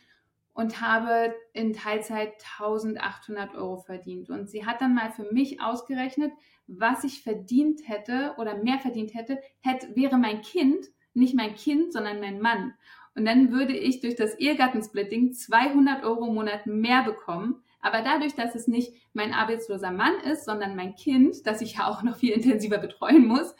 und 0.53 0.81
habe 0.81 1.33
in 1.53 1.73
Teilzeit 1.73 2.33
1800 2.59 3.55
Euro 3.55 3.77
verdient. 3.77 4.29
Und 4.29 4.49
sie 4.49 4.65
hat 4.65 4.81
dann 4.81 4.95
mal 4.95 5.11
für 5.11 5.31
mich 5.31 5.61
ausgerechnet, 5.61 6.31
was 6.67 7.03
ich 7.03 7.23
verdient 7.23 7.81
hätte 7.87 8.35
oder 8.37 8.57
mehr 8.57 8.79
verdient 8.79 9.13
hätte, 9.13 9.39
hätte 9.61 9.95
wäre 9.95 10.17
mein 10.17 10.41
Kind 10.41 10.87
nicht 11.13 11.35
mein 11.35 11.55
Kind, 11.55 11.93
sondern 11.93 12.19
mein 12.19 12.39
Mann. 12.39 12.73
Und 13.15 13.25
dann 13.25 13.51
würde 13.51 13.75
ich 13.75 13.99
durch 13.99 14.15
das 14.15 14.35
Ehegattensplitting 14.35 15.33
200 15.33 16.03
Euro 16.03 16.27
im 16.27 16.35
Monat 16.35 16.65
mehr 16.65 17.03
bekommen. 17.03 17.61
Aber 17.81 18.01
dadurch, 18.01 18.35
dass 18.35 18.55
es 18.55 18.67
nicht 18.67 18.93
mein 19.13 19.33
arbeitsloser 19.33 19.91
Mann 19.91 20.13
ist, 20.21 20.45
sondern 20.45 20.75
mein 20.75 20.95
Kind, 20.95 21.45
das 21.45 21.61
ich 21.61 21.75
ja 21.75 21.87
auch 21.87 22.03
noch 22.03 22.15
viel 22.15 22.31
intensiver 22.31 22.77
betreuen 22.77 23.27
muss, 23.27 23.53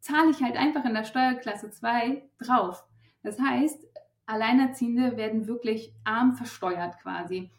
zahle 0.00 0.30
ich 0.30 0.42
halt 0.42 0.56
einfach 0.56 0.84
in 0.84 0.94
der 0.94 1.04
Steuerklasse 1.04 1.70
2 1.70 2.28
drauf. 2.38 2.84
Das 3.22 3.40
heißt, 3.40 3.84
Alleinerziehende 4.26 5.16
werden 5.16 5.46
wirklich 5.46 5.92
arm 6.04 6.34
versteuert 6.34 6.98
quasi. 6.98 7.50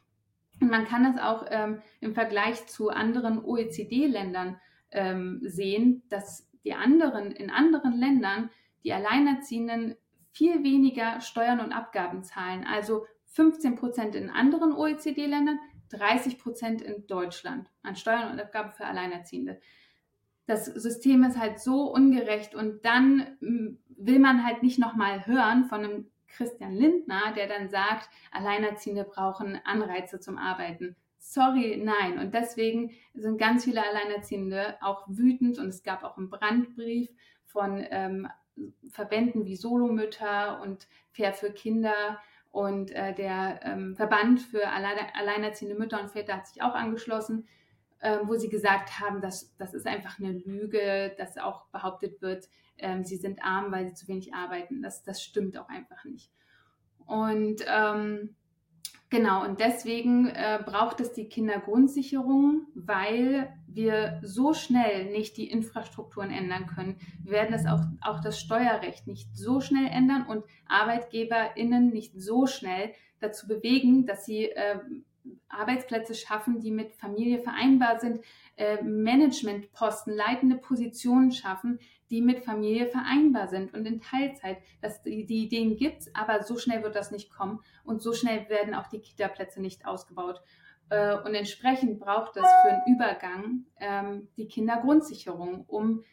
Und 0.61 0.71
man 0.71 0.85
kann 0.85 1.03
das 1.03 1.21
auch 1.21 1.45
ähm, 1.49 1.81
im 1.99 2.13
Vergleich 2.13 2.65
zu 2.67 2.89
anderen 2.89 3.43
OECD-Ländern 3.43 4.59
ähm, 4.91 5.39
sehen, 5.43 6.03
dass 6.09 6.49
die 6.63 6.73
anderen, 6.73 7.31
in 7.31 7.49
anderen 7.49 7.93
Ländern, 7.93 8.49
die 8.83 8.93
Alleinerziehenden 8.93 9.95
viel 10.31 10.63
weniger 10.63 11.21
Steuern 11.21 11.59
und 11.59 11.71
Abgaben 11.71 12.23
zahlen. 12.23 12.65
Also 12.65 13.05
15 13.27 13.75
Prozent 13.75 14.15
in 14.15 14.29
anderen 14.29 14.73
OECD-Ländern, 14.73 15.59
30 15.89 16.39
Prozent 16.39 16.81
in 16.81 17.05
Deutschland 17.07 17.69
an 17.83 17.95
Steuern 17.95 18.31
und 18.31 18.39
Abgaben 18.39 18.73
für 18.73 18.85
Alleinerziehende. 18.85 19.59
Das 20.47 20.65
System 20.65 21.23
ist 21.23 21.39
halt 21.39 21.59
so 21.59 21.91
ungerecht 21.91 22.55
und 22.55 22.85
dann 22.85 23.37
hm, 23.39 23.79
will 23.89 24.19
man 24.19 24.45
halt 24.45 24.61
nicht 24.63 24.79
nochmal 24.79 25.25
hören 25.25 25.65
von 25.65 25.83
einem 25.83 26.11
Christian 26.35 26.73
Lindner, 26.73 27.33
der 27.35 27.47
dann 27.47 27.69
sagt, 27.69 28.09
Alleinerziehende 28.31 29.03
brauchen 29.03 29.59
Anreize 29.65 30.19
zum 30.19 30.37
Arbeiten. 30.37 30.95
Sorry, 31.17 31.81
nein. 31.83 32.19
Und 32.19 32.33
deswegen 32.33 32.91
sind 33.13 33.37
ganz 33.37 33.63
viele 33.63 33.83
Alleinerziehende 33.83 34.77
auch 34.81 35.05
wütend 35.07 35.57
und 35.57 35.69
es 35.69 35.83
gab 35.83 36.03
auch 36.03 36.17
einen 36.17 36.29
Brandbrief 36.29 37.09
von 37.45 37.83
ähm, 37.89 38.27
Verbänden 38.91 39.45
wie 39.45 39.55
Solomütter 39.55 40.61
und 40.61 40.87
Fair 41.11 41.33
für 41.33 41.51
Kinder 41.51 42.19
und 42.51 42.91
äh, 42.91 43.13
der 43.13 43.59
ähm, 43.63 43.95
Verband 43.95 44.39
für 44.39 44.69
Alleine, 44.69 45.13
alleinerziehende 45.15 45.77
Mütter 45.77 45.99
und 46.01 46.11
Väter 46.11 46.37
hat 46.37 46.47
sich 46.47 46.61
auch 46.61 46.73
angeschlossen, 46.73 47.47
äh, 47.99 48.19
wo 48.23 48.35
sie 48.35 48.49
gesagt 48.49 48.99
haben, 48.99 49.19
dass 49.19 49.55
das 49.57 49.73
ist 49.73 49.87
einfach 49.87 50.19
eine 50.19 50.31
Lüge, 50.31 51.13
dass 51.17 51.37
auch 51.37 51.65
behauptet 51.67 52.21
wird, 52.21 52.47
ähm, 52.77 53.03
sie 53.03 53.17
sind 53.17 53.43
arm, 53.43 53.71
weil 53.71 53.87
sie 53.87 53.93
zu 53.93 54.07
wenig 54.07 54.33
arbeiten. 54.33 54.81
Das, 54.81 55.03
das 55.03 55.21
stimmt 55.21 55.57
auch 55.57 55.69
einfach 55.69 56.03
nicht. 56.05 56.31
Und 57.05 57.61
ähm, 57.67 58.35
genau, 59.09 59.45
und 59.45 59.59
deswegen 59.59 60.27
äh, 60.27 60.59
braucht 60.65 60.99
es 60.99 61.13
die 61.13 61.29
Kindergrundsicherung, 61.29 62.67
weil 62.73 63.53
wir 63.67 64.19
so 64.23 64.53
schnell 64.53 65.11
nicht 65.11 65.37
die 65.37 65.49
Infrastrukturen 65.49 66.31
ändern 66.31 66.67
können. 66.67 66.97
Wir 67.23 67.33
werden 67.33 67.51
das 67.51 67.65
auch, 67.65 67.81
auch 68.01 68.21
das 68.21 68.39
Steuerrecht 68.39 69.07
nicht 69.07 69.35
so 69.35 69.61
schnell 69.61 69.87
ändern 69.87 70.25
und 70.25 70.43
ArbeitgeberInnen 70.67 71.91
nicht 71.91 72.13
so 72.19 72.47
schnell 72.47 72.93
dazu 73.19 73.47
bewegen, 73.47 74.05
dass 74.05 74.25
sie 74.25 74.45
äh, 74.45 74.79
Arbeitsplätze 75.49 76.13
schaffen, 76.13 76.59
die 76.59 76.71
mit 76.71 76.93
Familie 76.93 77.39
vereinbar 77.39 77.99
sind, 77.99 78.23
äh, 78.55 78.81
Managementposten, 78.81 80.13
leitende 80.15 80.57
Positionen 80.57 81.31
schaffen, 81.31 81.79
die 82.09 82.21
mit 82.21 82.45
Familie 82.45 82.87
vereinbar 82.87 83.47
sind 83.47 83.73
und 83.73 83.85
in 83.85 84.01
Teilzeit. 84.01 84.57
Das, 84.81 85.01
die, 85.01 85.25
die 85.25 85.45
Ideen 85.45 85.75
gibt 85.77 86.01
es, 86.01 86.15
aber 86.15 86.43
so 86.43 86.57
schnell 86.57 86.83
wird 86.83 86.95
das 86.95 87.11
nicht 87.11 87.31
kommen 87.31 87.59
und 87.83 88.01
so 88.01 88.13
schnell 88.13 88.47
werden 88.49 88.75
auch 88.75 88.87
die 88.87 88.99
Kita-Plätze 88.99 89.61
nicht 89.61 89.85
ausgebaut. 89.85 90.41
Äh, 90.89 91.17
und 91.17 91.33
entsprechend 91.33 91.99
braucht 91.99 92.37
es 92.37 92.43
für 92.43 92.71
einen 92.71 92.95
Übergang 92.95 93.65
ähm, 93.79 94.27
die 94.37 94.47
Kindergrundsicherung, 94.47 95.65
um 95.67 96.03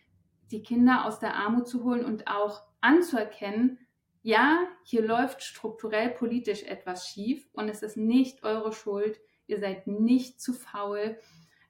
die 0.50 0.62
Kinder 0.62 1.04
aus 1.06 1.18
der 1.18 1.34
Armut 1.34 1.66
zu 1.66 1.84
holen 1.84 2.04
und 2.04 2.26
auch 2.28 2.62
anzuerkennen, 2.80 3.78
ja, 4.22 4.66
hier 4.84 5.02
läuft 5.02 5.42
strukturell 5.42 6.10
politisch 6.10 6.62
etwas 6.62 7.08
schief 7.08 7.48
und 7.52 7.68
es 7.68 7.82
ist 7.82 7.96
nicht 7.96 8.44
eure 8.44 8.72
Schuld, 8.72 9.20
ihr 9.46 9.58
seid 9.58 9.86
nicht 9.86 10.40
zu 10.40 10.52
faul. 10.52 11.18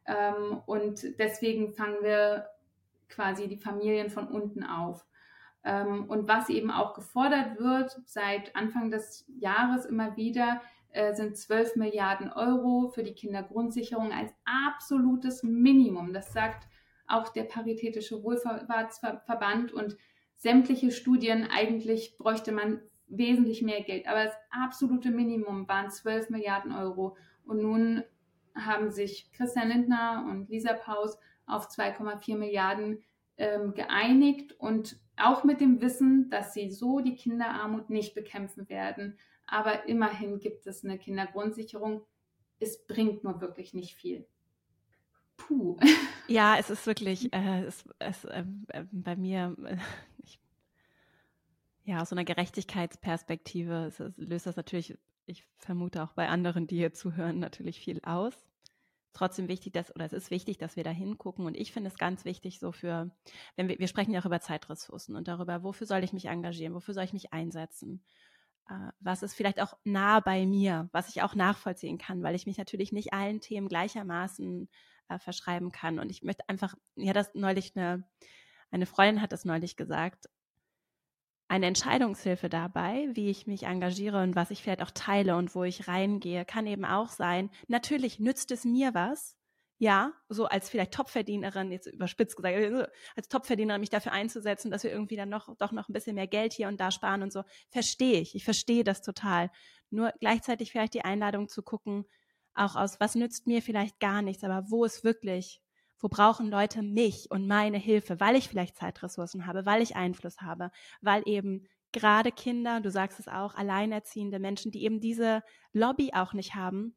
Ähm, 0.06 0.60
und 0.66 1.18
deswegen 1.18 1.72
fangen 1.72 2.02
wir 2.02 2.48
quasi 3.08 3.48
die 3.48 3.56
Familien 3.56 4.10
von 4.10 4.28
unten 4.28 4.64
auf. 4.64 5.06
Ähm, 5.64 6.04
und 6.10 6.28
was 6.28 6.48
eben 6.48 6.70
auch 6.70 6.94
gefordert 6.94 7.58
wird 7.58 8.00
seit 8.06 8.54
Anfang 8.56 8.90
des 8.90 9.24
Jahres 9.38 9.86
immer 9.86 10.16
wieder, 10.16 10.60
äh, 10.90 11.14
sind 11.14 11.36
12 11.36 11.76
Milliarden 11.76 12.30
Euro 12.32 12.88
für 12.88 13.02
die 13.02 13.14
Kindergrundsicherung 13.14 14.12
als 14.12 14.32
absolutes 14.44 15.42
Minimum. 15.42 16.12
Das 16.12 16.32
sagt 16.32 16.68
auch 17.06 17.28
der 17.30 17.44
Paritätische 17.44 18.22
Wohlfahrtsverband 18.22 19.72
und 19.72 19.96
sämtliche 20.42 20.90
Studien, 20.90 21.46
eigentlich 21.48 22.18
bräuchte 22.18 22.50
man 22.50 22.80
wesentlich 23.06 23.62
mehr 23.62 23.80
Geld. 23.82 24.08
Aber 24.08 24.24
das 24.24 24.34
absolute 24.50 25.12
Minimum 25.12 25.68
waren 25.68 25.88
12 25.88 26.30
Milliarden 26.30 26.72
Euro. 26.72 27.16
Und 27.44 27.62
nun 27.62 28.02
haben 28.56 28.90
sich 28.90 29.30
Christian 29.32 29.68
Lindner 29.68 30.26
und 30.28 30.48
Lisa 30.48 30.72
Paus 30.72 31.16
auf 31.46 31.68
2,4 31.68 32.36
Milliarden 32.36 33.04
ähm, 33.36 33.72
geeinigt 33.74 34.52
und 34.58 34.96
auch 35.16 35.44
mit 35.44 35.60
dem 35.60 35.80
Wissen, 35.80 36.28
dass 36.28 36.54
sie 36.54 36.72
so 36.72 36.98
die 36.98 37.14
Kinderarmut 37.14 37.88
nicht 37.88 38.16
bekämpfen 38.16 38.68
werden. 38.68 39.18
Aber 39.46 39.86
immerhin 39.88 40.40
gibt 40.40 40.66
es 40.66 40.84
eine 40.84 40.98
Kindergrundsicherung. 40.98 42.02
Es 42.58 42.84
bringt 42.84 43.22
nur 43.22 43.40
wirklich 43.40 43.74
nicht 43.74 43.94
viel. 43.94 44.26
Puh. 45.36 45.76
Ja, 46.28 46.56
es 46.58 46.70
ist 46.70 46.86
wirklich, 46.86 47.32
äh, 47.32 47.64
es, 47.64 47.84
es, 47.98 48.24
äh, 48.24 48.44
bei 48.92 49.16
mir, 49.16 49.56
äh, 49.66 49.76
ja, 51.84 52.00
aus 52.00 52.10
so 52.10 52.14
einer 52.14 52.24
Gerechtigkeitsperspektive 52.24 53.92
löst 54.16 54.46
das 54.46 54.56
natürlich, 54.56 54.98
ich 55.26 55.44
vermute 55.58 56.02
auch 56.02 56.12
bei 56.12 56.28
anderen, 56.28 56.66
die 56.66 56.76
hier 56.76 56.92
zuhören, 56.92 57.38
natürlich 57.38 57.78
viel 57.78 58.00
aus 58.04 58.34
trotzdem 59.12 59.48
wichtig, 59.48 59.72
dass, 59.72 59.94
oder 59.94 60.04
es 60.04 60.12
ist 60.12 60.30
wichtig, 60.30 60.58
dass 60.58 60.76
wir 60.76 60.84
da 60.84 60.90
hingucken. 60.90 61.46
Und 61.46 61.56
ich 61.56 61.72
finde 61.72 61.88
es 61.88 61.96
ganz 61.96 62.24
wichtig, 62.24 62.58
so 62.58 62.72
für, 62.72 63.10
wenn 63.56 63.68
wir, 63.68 63.78
wir 63.78 63.88
sprechen 63.88 64.12
ja 64.12 64.20
auch 64.20 64.26
über 64.26 64.40
Zeitressourcen 64.40 65.16
und 65.16 65.28
darüber, 65.28 65.62
wofür 65.62 65.86
soll 65.86 66.04
ich 66.04 66.12
mich 66.12 66.26
engagieren, 66.26 66.74
wofür 66.74 66.94
soll 66.94 67.04
ich 67.04 67.12
mich 67.12 67.32
einsetzen? 67.32 68.02
Äh, 68.68 68.90
was 69.00 69.22
ist 69.22 69.34
vielleicht 69.34 69.60
auch 69.60 69.76
nah 69.84 70.20
bei 70.20 70.46
mir, 70.46 70.88
was 70.92 71.08
ich 71.08 71.22
auch 71.22 71.34
nachvollziehen 71.34 71.98
kann, 71.98 72.22
weil 72.22 72.34
ich 72.34 72.46
mich 72.46 72.58
natürlich 72.58 72.92
nicht 72.92 73.12
allen 73.12 73.40
Themen 73.40 73.68
gleichermaßen 73.68 74.68
äh, 75.08 75.18
verschreiben 75.18 75.72
kann. 75.72 75.98
Und 75.98 76.10
ich 76.10 76.22
möchte 76.22 76.48
einfach, 76.48 76.74
ja, 76.96 77.12
das 77.12 77.34
neulich 77.34 77.76
eine, 77.76 78.04
eine 78.70 78.86
Freundin 78.86 79.20
hat 79.20 79.32
das 79.32 79.44
neulich 79.44 79.76
gesagt, 79.76 80.28
eine 81.52 81.66
Entscheidungshilfe 81.66 82.48
dabei, 82.48 83.10
wie 83.12 83.28
ich 83.28 83.46
mich 83.46 83.64
engagiere 83.64 84.22
und 84.22 84.34
was 84.34 84.50
ich 84.50 84.62
vielleicht 84.62 84.82
auch 84.82 84.90
teile 84.90 85.36
und 85.36 85.54
wo 85.54 85.64
ich 85.64 85.86
reingehe, 85.86 86.46
kann 86.46 86.66
eben 86.66 86.86
auch 86.86 87.10
sein, 87.10 87.50
natürlich 87.68 88.18
nützt 88.18 88.50
es 88.52 88.64
mir 88.64 88.94
was, 88.94 89.36
ja, 89.76 90.14
so 90.30 90.46
als 90.46 90.70
vielleicht 90.70 90.94
Topverdienerin, 90.94 91.70
jetzt 91.70 91.88
überspitzt 91.88 92.36
gesagt, 92.36 92.56
also 92.56 92.84
als 93.16 93.28
Topverdienerin 93.28 93.82
mich 93.82 93.90
dafür 93.90 94.12
einzusetzen, 94.12 94.70
dass 94.70 94.82
wir 94.82 94.92
irgendwie 94.92 95.16
dann 95.16 95.28
noch, 95.28 95.54
doch 95.58 95.72
noch 95.72 95.90
ein 95.90 95.92
bisschen 95.92 96.14
mehr 96.14 96.26
Geld 96.26 96.54
hier 96.54 96.68
und 96.68 96.80
da 96.80 96.90
sparen 96.90 97.22
und 97.22 97.34
so, 97.34 97.42
verstehe 97.68 98.20
ich. 98.20 98.34
Ich 98.34 98.44
verstehe 98.44 98.82
das 98.82 99.02
total. 99.02 99.50
Nur 99.90 100.14
gleichzeitig 100.20 100.72
vielleicht 100.72 100.94
die 100.94 101.04
Einladung 101.04 101.48
zu 101.48 101.62
gucken, 101.62 102.06
auch 102.54 102.76
aus, 102.76 102.98
was 102.98 103.14
nützt 103.14 103.46
mir 103.46 103.60
vielleicht 103.60 104.00
gar 104.00 104.22
nichts, 104.22 104.42
aber 104.42 104.70
wo 104.70 104.86
ist 104.86 105.04
wirklich 105.04 105.61
wo 106.02 106.08
brauchen 106.08 106.50
Leute 106.50 106.82
mich 106.82 107.30
und 107.30 107.46
meine 107.46 107.78
Hilfe, 107.78 108.20
weil 108.20 108.36
ich 108.36 108.48
vielleicht 108.48 108.76
Zeitressourcen 108.76 109.46
habe, 109.46 109.64
weil 109.64 109.80
ich 109.80 109.96
Einfluss 109.96 110.40
habe, 110.40 110.70
weil 111.00 111.22
eben 111.26 111.66
gerade 111.92 112.32
Kinder, 112.32 112.80
du 112.80 112.90
sagst 112.90 113.20
es 113.20 113.28
auch, 113.28 113.54
alleinerziehende 113.54 114.40
Menschen, 114.40 114.72
die 114.72 114.82
eben 114.82 115.00
diese 115.00 115.42
Lobby 115.72 116.10
auch 116.12 116.32
nicht 116.32 116.54
haben, 116.54 116.96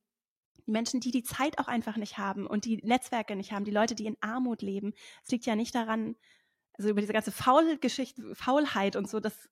Menschen, 0.66 1.00
die 1.02 1.12
die 1.12 1.24
Zeit 1.24 1.60
auch 1.60 1.68
einfach 1.68 1.98
nicht 1.98 2.18
haben 2.18 2.48
und 2.48 2.66
die 2.66 2.78
Netzwerke 2.78 3.36
nicht 3.36 3.52
haben, 3.52 3.66
die 3.66 3.72
Leute, 3.72 3.94
die 3.94 4.08
in 4.08 4.18
Armut 4.22 4.64
leben. 4.64 4.94
Es 5.24 5.30
liegt 5.30 5.46
ja 5.46 5.56
nicht 5.56 5.76
daran, 5.76 6.16
also 6.74 6.90
über 6.90 7.02
diese 7.02 7.14
ganze 7.14 7.32
Faulgeschichte, 7.32 8.34
Faulheit 8.34 8.96
und 8.96 9.08
so, 9.08 9.20
das 9.20 9.50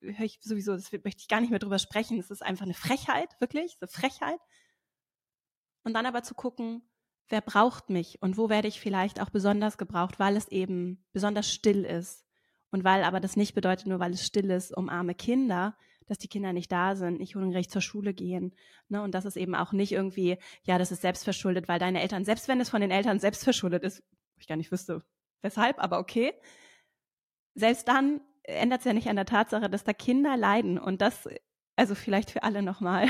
äh, 0.00 0.14
höre 0.14 0.24
ich 0.24 0.38
sowieso, 0.40 0.72
das 0.72 0.90
möchte 0.90 1.20
ich 1.20 1.28
gar 1.28 1.42
nicht 1.42 1.50
mehr 1.50 1.58
drüber 1.58 1.78
sprechen. 1.78 2.18
Es 2.18 2.30
ist 2.30 2.42
einfach 2.42 2.64
eine 2.64 2.74
Frechheit, 2.74 3.38
wirklich, 3.40 3.76
eine 3.80 3.88
Frechheit. 3.88 4.40
Und 5.82 5.92
dann 5.92 6.06
aber 6.06 6.22
zu 6.22 6.34
gucken, 6.34 6.82
wer 7.28 7.40
braucht 7.40 7.90
mich 7.90 8.20
und 8.20 8.36
wo 8.36 8.48
werde 8.48 8.68
ich 8.68 8.80
vielleicht 8.80 9.20
auch 9.20 9.30
besonders 9.30 9.78
gebraucht, 9.78 10.18
weil 10.18 10.36
es 10.36 10.48
eben 10.48 11.04
besonders 11.12 11.52
still 11.52 11.84
ist. 11.84 12.24
Und 12.70 12.84
weil 12.84 13.04
aber 13.04 13.20
das 13.20 13.36
nicht 13.36 13.54
bedeutet, 13.54 13.86
nur 13.86 14.00
weil 14.00 14.12
es 14.12 14.26
still 14.26 14.50
ist, 14.50 14.76
um 14.76 14.88
arme 14.88 15.14
Kinder, 15.14 15.76
dass 16.06 16.18
die 16.18 16.28
Kinder 16.28 16.52
nicht 16.52 16.70
da 16.72 16.96
sind, 16.96 17.18
nicht 17.18 17.36
hungrig 17.36 17.70
zur 17.70 17.80
Schule 17.80 18.12
gehen. 18.12 18.54
Ne? 18.88 19.02
Und 19.02 19.14
das 19.14 19.24
ist 19.24 19.36
eben 19.36 19.54
auch 19.54 19.72
nicht 19.72 19.92
irgendwie, 19.92 20.38
ja, 20.64 20.76
das 20.76 20.92
ist 20.92 21.02
selbstverschuldet, 21.02 21.68
weil 21.68 21.78
deine 21.78 22.02
Eltern, 22.02 22.24
selbst 22.24 22.48
wenn 22.48 22.60
es 22.60 22.70
von 22.70 22.80
den 22.80 22.90
Eltern 22.90 23.20
selbstverschuldet 23.20 23.84
ist, 23.84 24.02
ich 24.38 24.46
gar 24.46 24.56
nicht 24.56 24.72
wüsste, 24.72 25.02
weshalb, 25.40 25.78
aber 25.78 25.98
okay, 25.98 26.32
selbst 27.54 27.88
dann 27.88 28.20
ändert 28.42 28.80
es 28.80 28.84
ja 28.84 28.92
nicht 28.92 29.08
an 29.08 29.16
der 29.16 29.24
Tatsache, 29.24 29.70
dass 29.70 29.84
da 29.84 29.92
Kinder 29.92 30.36
leiden. 30.36 30.78
Und 30.78 31.00
das 31.00 31.28
also 31.76 31.94
vielleicht 31.94 32.30
für 32.30 32.42
alle 32.42 32.62
nochmal. 32.62 33.08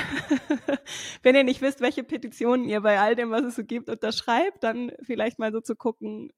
Wenn 1.22 1.34
ihr 1.34 1.44
nicht 1.44 1.60
wisst, 1.60 1.80
welche 1.80 2.04
Petitionen 2.04 2.64
ihr 2.64 2.80
bei 2.80 2.98
all 2.98 3.14
dem, 3.14 3.30
was 3.30 3.42
es 3.42 3.56
so 3.56 3.64
gibt, 3.64 3.90
unterschreibt, 3.90 4.62
dann 4.62 4.92
vielleicht 5.02 5.38
mal 5.38 5.52
so 5.52 5.60
zu 5.60 5.76
gucken, 5.76 6.32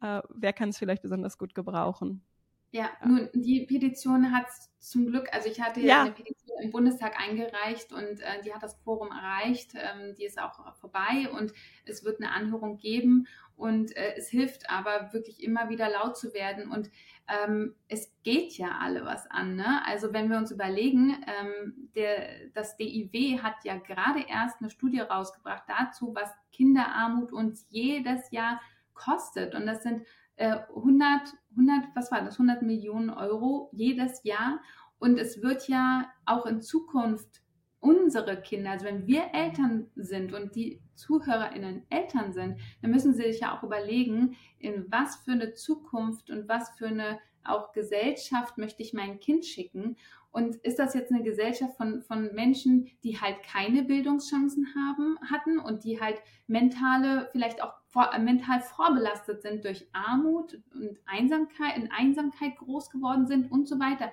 äh, 0.00 0.20
wer 0.30 0.52
kann 0.52 0.70
es 0.70 0.78
vielleicht 0.78 1.02
besonders 1.02 1.38
gut 1.38 1.54
gebrauchen. 1.54 2.24
Ja, 2.72 2.90
ja. 3.00 3.06
nun, 3.06 3.28
die 3.34 3.66
Petition 3.66 4.32
hat 4.32 4.46
zum 4.78 5.06
Glück, 5.06 5.28
also 5.32 5.48
ich 5.48 5.60
hatte 5.60 5.80
ja, 5.80 5.86
ja 5.86 6.00
eine 6.02 6.12
Petition 6.12 6.58
im 6.62 6.70
Bundestag 6.70 7.20
eingereicht 7.20 7.92
und 7.92 8.20
äh, 8.20 8.40
die 8.44 8.52
hat 8.52 8.62
das 8.62 8.74
Forum 8.82 9.10
erreicht. 9.10 9.74
Ähm, 9.74 10.14
die 10.16 10.24
ist 10.24 10.40
auch 10.40 10.74
vorbei 10.76 11.28
und 11.30 11.52
es 11.84 12.02
wird 12.02 12.20
eine 12.20 12.32
Anhörung 12.32 12.78
geben 12.78 13.28
und 13.56 13.94
äh, 13.96 14.14
es 14.16 14.28
hilft 14.28 14.70
aber 14.70 15.12
wirklich 15.12 15.42
immer 15.42 15.68
wieder 15.68 15.90
laut 15.90 16.16
zu 16.16 16.32
werden 16.32 16.70
und 16.70 16.90
ähm, 17.28 17.74
es 17.88 18.12
geht 18.22 18.56
ja 18.58 18.78
alle 18.80 19.04
was 19.04 19.30
an. 19.30 19.56
Ne? 19.56 19.84
Also 19.86 20.12
wenn 20.12 20.30
wir 20.30 20.38
uns 20.38 20.50
überlegen, 20.50 21.16
ähm, 21.26 21.90
der, 21.94 22.48
das 22.54 22.76
DIW 22.76 23.38
hat 23.40 23.64
ja 23.64 23.76
gerade 23.76 24.24
erst 24.28 24.60
eine 24.60 24.70
Studie 24.70 25.00
rausgebracht 25.00 25.64
dazu, 25.66 26.14
was 26.14 26.30
Kinderarmut 26.52 27.32
uns 27.32 27.66
jedes 27.70 28.30
Jahr 28.30 28.60
kostet. 28.94 29.54
Und 29.54 29.66
das 29.66 29.82
sind 29.82 30.06
äh, 30.36 30.58
100, 30.74 31.34
100, 31.50 31.84
was 31.94 32.10
war 32.10 32.22
das, 32.22 32.34
100 32.34 32.62
Millionen 32.62 33.10
Euro 33.10 33.70
jedes 33.72 34.24
Jahr. 34.24 34.60
Und 34.98 35.18
es 35.18 35.42
wird 35.42 35.68
ja 35.68 36.10
auch 36.26 36.46
in 36.46 36.60
Zukunft 36.60 37.42
unsere 37.80 38.40
Kinder, 38.40 38.70
also 38.70 38.86
wenn 38.86 39.08
wir 39.08 39.34
Eltern 39.34 39.90
sind 39.96 40.32
und 40.32 40.54
die 40.54 40.80
ZuhörerInnen 41.02 41.82
Eltern 41.90 42.32
sind, 42.32 42.58
dann 42.80 42.90
müssen 42.90 43.14
sie 43.14 43.22
sich 43.22 43.40
ja 43.40 43.56
auch 43.56 43.62
überlegen, 43.62 44.36
in 44.58 44.86
was 44.90 45.16
für 45.16 45.32
eine 45.32 45.52
Zukunft 45.52 46.30
und 46.30 46.48
was 46.48 46.70
für 46.70 46.86
eine 46.86 47.18
auch 47.44 47.72
Gesellschaft 47.72 48.56
möchte 48.56 48.82
ich 48.82 48.92
mein 48.92 49.18
Kind 49.18 49.44
schicken. 49.44 49.96
Und 50.30 50.56
ist 50.56 50.78
das 50.78 50.94
jetzt 50.94 51.12
eine 51.12 51.22
Gesellschaft 51.22 51.76
von, 51.76 52.02
von 52.02 52.32
Menschen, 52.34 52.88
die 53.02 53.20
halt 53.20 53.42
keine 53.42 53.82
Bildungschancen 53.82 54.68
haben, 54.74 55.18
hatten 55.30 55.58
und 55.58 55.84
die 55.84 56.00
halt 56.00 56.22
mentale, 56.46 57.28
vielleicht 57.32 57.62
auch 57.62 57.74
vor, 57.88 58.16
mental 58.18 58.60
vorbelastet 58.60 59.42
sind 59.42 59.64
durch 59.64 59.86
Armut 59.92 60.58
und 60.72 61.00
Einsamkeit, 61.04 61.76
in 61.76 61.90
Einsamkeit 61.90 62.56
groß 62.56 62.90
geworden 62.90 63.26
sind 63.26 63.50
und 63.50 63.68
so 63.68 63.78
weiter. 63.78 64.10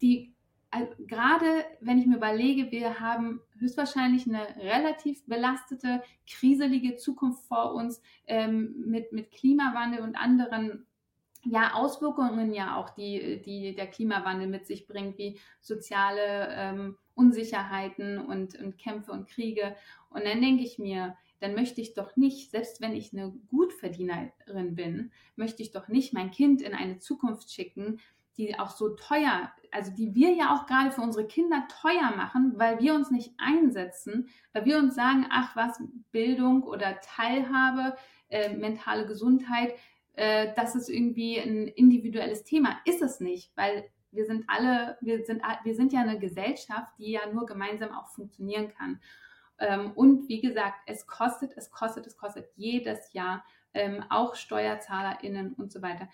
Die 0.00 0.32
gerade 1.06 1.64
wenn 1.80 1.98
ich 1.98 2.06
mir 2.06 2.16
überlege, 2.16 2.70
wir 2.70 3.00
haben 3.00 3.40
höchstwahrscheinlich 3.58 4.26
eine 4.26 4.46
relativ 4.58 5.24
belastete, 5.26 6.02
kriselige 6.28 6.96
Zukunft 6.96 7.46
vor 7.46 7.74
uns 7.74 8.02
ähm, 8.26 8.74
mit, 8.86 9.12
mit 9.12 9.30
Klimawandel 9.30 10.00
und 10.00 10.16
anderen 10.16 10.86
ja, 11.44 11.72
Auswirkungen 11.74 12.52
ja 12.52 12.76
auch, 12.76 12.90
die, 12.90 13.40
die 13.42 13.74
der 13.74 13.86
Klimawandel 13.86 14.48
mit 14.48 14.66
sich 14.66 14.86
bringt, 14.86 15.18
wie 15.18 15.38
soziale 15.60 16.48
ähm, 16.50 16.96
Unsicherheiten 17.14 18.18
und, 18.18 18.58
und 18.60 18.78
Kämpfe 18.78 19.12
und 19.12 19.28
Kriege. 19.28 19.74
Und 20.10 20.24
dann 20.24 20.40
denke 20.40 20.62
ich 20.62 20.78
mir, 20.78 21.16
dann 21.40 21.54
möchte 21.54 21.80
ich 21.80 21.94
doch 21.94 22.16
nicht, 22.16 22.50
selbst 22.50 22.80
wenn 22.80 22.94
ich 22.94 23.12
eine 23.12 23.32
Gutverdienerin 23.48 24.74
bin, 24.74 25.12
möchte 25.36 25.62
ich 25.62 25.70
doch 25.70 25.88
nicht 25.88 26.12
mein 26.12 26.30
Kind 26.30 26.60
in 26.60 26.74
eine 26.74 26.98
Zukunft 26.98 27.52
schicken, 27.52 28.00
die 28.38 28.58
auch 28.58 28.70
so 28.70 28.90
teuer, 28.90 29.52
also 29.72 29.90
die 29.90 30.14
wir 30.14 30.32
ja 30.32 30.54
auch 30.54 30.66
gerade 30.66 30.92
für 30.92 31.02
unsere 31.02 31.26
Kinder 31.26 31.66
teuer 31.82 32.14
machen, 32.16 32.54
weil 32.56 32.78
wir 32.78 32.94
uns 32.94 33.10
nicht 33.10 33.34
einsetzen, 33.38 34.28
weil 34.52 34.64
wir 34.64 34.78
uns 34.78 34.94
sagen, 34.94 35.26
ach 35.30 35.54
was, 35.56 35.82
Bildung 36.12 36.62
oder 36.62 37.00
Teilhabe, 37.00 37.96
äh, 38.28 38.54
mentale 38.54 39.06
Gesundheit, 39.06 39.74
äh, 40.14 40.52
das 40.56 40.74
ist 40.74 40.88
irgendwie 40.88 41.38
ein 41.38 41.66
individuelles 41.66 42.44
Thema. 42.44 42.78
Ist 42.84 43.02
es 43.02 43.20
nicht, 43.20 43.56
weil 43.56 43.90
wir 44.10 44.24
sind 44.24 44.44
alle, 44.48 44.96
wir 45.00 45.24
sind, 45.24 45.42
wir 45.64 45.74
sind 45.74 45.92
ja 45.92 46.00
eine 46.00 46.18
Gesellschaft, 46.18 46.92
die 46.98 47.12
ja 47.12 47.30
nur 47.32 47.44
gemeinsam 47.44 47.92
auch 47.92 48.08
funktionieren 48.08 48.68
kann. 48.68 49.00
Ähm, 49.58 49.92
und 49.92 50.28
wie 50.28 50.40
gesagt, 50.40 50.78
es 50.86 51.06
kostet, 51.06 51.52
es 51.56 51.70
kostet, 51.70 52.06
es 52.06 52.16
kostet 52.16 52.48
jedes 52.56 53.12
Jahr 53.12 53.44
ähm, 53.74 54.04
auch 54.08 54.34
SteuerzahlerInnen 54.34 55.54
und 55.54 55.72
so 55.72 55.82
weiter 55.82 56.08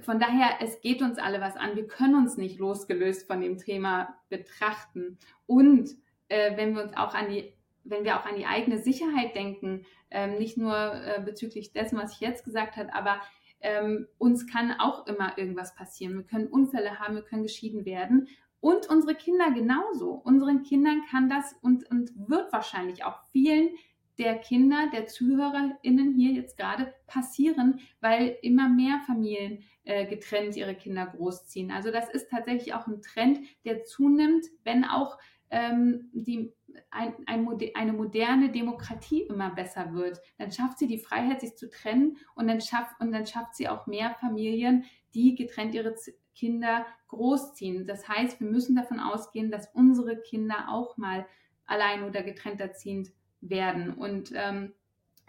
von 0.00 0.18
daher, 0.18 0.58
es 0.60 0.80
geht 0.80 1.02
uns 1.02 1.18
alle 1.18 1.40
was 1.40 1.56
an. 1.56 1.76
Wir 1.76 1.86
können 1.86 2.14
uns 2.14 2.36
nicht 2.36 2.58
losgelöst 2.58 3.26
von 3.26 3.40
dem 3.40 3.58
Thema 3.58 4.16
betrachten. 4.28 5.18
Und 5.46 5.90
äh, 6.28 6.56
wenn 6.56 6.74
wir 6.74 6.84
uns 6.84 6.96
auch 6.96 7.14
an 7.14 7.28
die, 7.28 7.52
wenn 7.84 8.04
wir 8.04 8.18
auch 8.18 8.24
an 8.24 8.36
die 8.36 8.46
eigene 8.46 8.78
Sicherheit 8.78 9.34
denken, 9.34 9.84
ähm, 10.10 10.38
nicht 10.38 10.56
nur 10.56 10.74
äh, 10.74 11.20
bezüglich 11.22 11.72
dessen, 11.72 11.98
was 11.98 12.14
ich 12.14 12.20
jetzt 12.20 12.44
gesagt 12.44 12.76
habe, 12.76 12.94
aber 12.94 13.20
ähm, 13.60 14.06
uns 14.18 14.46
kann 14.46 14.72
auch 14.78 15.06
immer 15.06 15.36
irgendwas 15.36 15.74
passieren. 15.74 16.14
Wir 16.14 16.24
können 16.24 16.46
Unfälle 16.46 16.98
haben, 16.98 17.16
wir 17.16 17.22
können 17.22 17.42
geschieden 17.42 17.84
werden. 17.84 18.28
Und 18.60 18.88
unsere 18.88 19.14
Kinder 19.14 19.50
genauso. 19.52 20.12
Unseren 20.12 20.62
Kindern 20.62 21.02
kann 21.10 21.28
das 21.28 21.54
und, 21.60 21.90
und 21.90 22.12
wird 22.28 22.50
wahrscheinlich 22.52 23.04
auch 23.04 23.20
vielen 23.32 23.70
der 24.18 24.38
Kinder, 24.38 24.88
der 24.92 25.06
ZuhörerInnen 25.06 26.14
hier 26.14 26.32
jetzt 26.32 26.56
gerade 26.56 26.94
passieren, 27.06 27.80
weil 28.00 28.36
immer 28.42 28.68
mehr 28.68 29.00
Familien 29.06 29.64
äh, 29.84 30.06
getrennt 30.06 30.56
ihre 30.56 30.74
Kinder 30.74 31.06
großziehen. 31.06 31.70
Also 31.70 31.90
das 31.90 32.08
ist 32.10 32.30
tatsächlich 32.30 32.74
auch 32.74 32.86
ein 32.86 33.02
Trend, 33.02 33.40
der 33.64 33.84
zunimmt, 33.84 34.46
wenn 34.62 34.84
auch 34.84 35.18
ähm, 35.50 36.10
die 36.12 36.52
ein, 36.90 37.14
ein, 37.26 37.46
eine 37.74 37.92
moderne 37.92 38.50
Demokratie 38.50 39.22
immer 39.22 39.50
besser 39.50 39.92
wird. 39.92 40.20
Dann 40.38 40.50
schafft 40.50 40.78
sie 40.78 40.86
die 40.86 40.98
Freiheit, 40.98 41.40
sich 41.40 41.56
zu 41.56 41.68
trennen 41.68 42.16
und 42.34 42.48
dann 42.48 42.60
schafft, 42.60 43.00
und 43.00 43.12
dann 43.12 43.26
schafft 43.26 43.54
sie 43.54 43.68
auch 43.68 43.86
mehr 43.86 44.14
Familien, 44.20 44.84
die 45.14 45.34
getrennt 45.34 45.74
ihre 45.74 45.94
Kinder 46.34 46.86
großziehen. 47.08 47.86
Das 47.86 48.08
heißt, 48.08 48.40
wir 48.40 48.48
müssen 48.48 48.74
davon 48.74 48.98
ausgehen, 48.98 49.50
dass 49.50 49.70
unsere 49.74 50.20
Kinder 50.20 50.66
auch 50.68 50.96
mal 50.96 51.26
allein 51.66 52.04
oder 52.04 52.22
getrennt 52.22 52.60
erziehend 52.60 53.12
werden 53.48 53.94
und 53.94 54.32
ähm, 54.34 54.72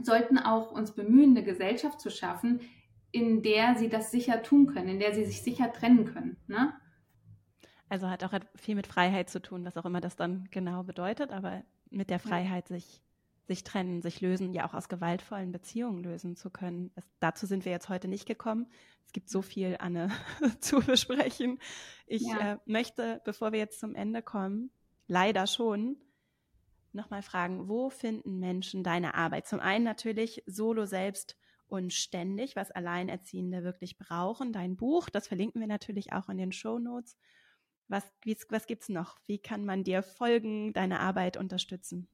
sollten 0.02 0.38
auch 0.38 0.72
uns 0.72 0.94
bemühen, 0.94 1.32
eine 1.32 1.44
Gesellschaft 1.44 2.00
zu 2.02 2.10
schaffen, 2.10 2.62
in 3.12 3.42
der 3.42 3.76
sie 3.78 3.90
das 3.90 4.12
sicher 4.12 4.44
tun 4.44 4.68
können, 4.68 4.90
in 4.90 5.00
der 5.00 5.14
sie 5.14 5.26
sich 5.26 5.42
sicher 5.42 5.72
trennen 5.72 6.06
können. 6.06 6.38
Ne? 6.48 6.74
Also 7.88 8.10
hat 8.10 8.24
auch 8.24 8.34
viel 8.56 8.76
mit 8.76 8.88
Freiheit 8.88 9.30
zu 9.30 9.42
tun, 9.42 9.64
was 9.64 9.78
auch 9.78 9.86
immer 9.86 10.02
das 10.02 10.16
dann 10.16 10.48
genau 10.52 10.84
bedeutet, 10.84 11.32
aber 11.32 11.64
mit 11.90 12.10
der 12.10 12.20
Freiheit, 12.20 12.68
sich, 12.68 13.02
sich 13.48 13.64
trennen, 13.64 14.02
sich 14.02 14.22
lösen, 14.22 14.52
ja 14.54 14.68
auch 14.68 14.74
aus 14.74 14.90
gewaltvollen 14.90 15.52
Beziehungen 15.52 16.04
lösen 16.04 16.36
zu 16.36 16.50
können. 16.50 16.92
Es, 16.96 17.06
dazu 17.20 17.46
sind 17.46 17.64
wir 17.64 17.72
jetzt 17.72 17.90
heute 17.90 18.08
nicht 18.08 18.26
gekommen. 18.26 18.68
Es 19.06 19.14
gibt 19.14 19.30
so 19.30 19.42
viel, 19.42 19.78
Anne, 19.80 20.10
zu 20.60 20.80
besprechen. 20.80 21.60
Ich 22.08 22.24
ja. 22.24 22.54
äh, 22.54 22.58
möchte, 22.66 23.22
bevor 23.24 23.52
wir 23.52 23.60
jetzt 23.60 23.80
zum 23.80 23.96
Ende 23.96 24.22
kommen, 24.22 24.72
leider 25.08 25.48
schon, 25.48 25.98
nochmal 26.96 27.22
fragen, 27.22 27.68
wo 27.68 27.90
finden 27.90 28.40
Menschen 28.40 28.84
deine 28.84 29.16
Arbeit? 29.16 29.48
Zum 29.48 29.60
einen 29.60 29.84
natürlich 29.84 30.44
solo 30.46 30.86
selbst 30.86 31.38
und 31.68 31.94
ständig, 31.94 32.56
was 32.56 32.72
Alleinerziehende 32.72 33.64
wirklich 33.64 33.98
brauchen. 33.98 34.54
Dein 34.54 34.76
Buch, 34.76 35.10
das 35.10 35.28
verlinken 35.28 35.62
wir 35.62 35.68
natürlich 35.68 36.14
auch 36.14 36.30
in 36.30 36.38
den 36.38 36.52
Show 36.52 36.80
Notes. 36.80 37.18
Was, 37.88 38.04
was 38.50 38.66
gibt 38.66 38.84
es 38.84 38.90
noch? 38.90 39.20
Wie 39.26 39.40
kann 39.40 39.66
man 39.66 39.84
dir 39.84 40.02
folgen, 40.02 40.74
deine 40.74 41.00
Arbeit 41.00 41.38
unterstützen? 41.38 42.08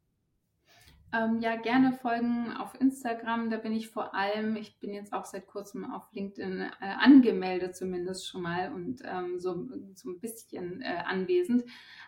Ähm, 1.14 1.42
ja, 1.42 1.58
gerne 1.58 1.92
folgen 1.92 2.54
auf 2.56 2.80
Instagram. 2.80 3.50
Da 3.50 3.58
bin 3.58 3.74
ich 3.74 3.90
vor 3.90 4.16
allem, 4.16 4.56
ich 4.56 4.80
bin 4.80 4.94
jetzt 4.94 5.12
auch 5.12 5.26
seit 5.26 5.46
kurzem 5.46 5.92
auf 5.92 6.08
LinkedIn 6.14 6.62
äh, 6.62 6.86
angemeldet, 7.00 7.76
zumindest 7.76 8.30
schon 8.30 8.44
mal 8.44 8.72
und 8.72 9.02
ähm, 9.04 9.38
so, 9.38 9.68
so 9.94 10.10
ein 10.10 10.20
bisschen 10.22 10.82
äh, 10.82 11.04
anwesend. 11.06 11.66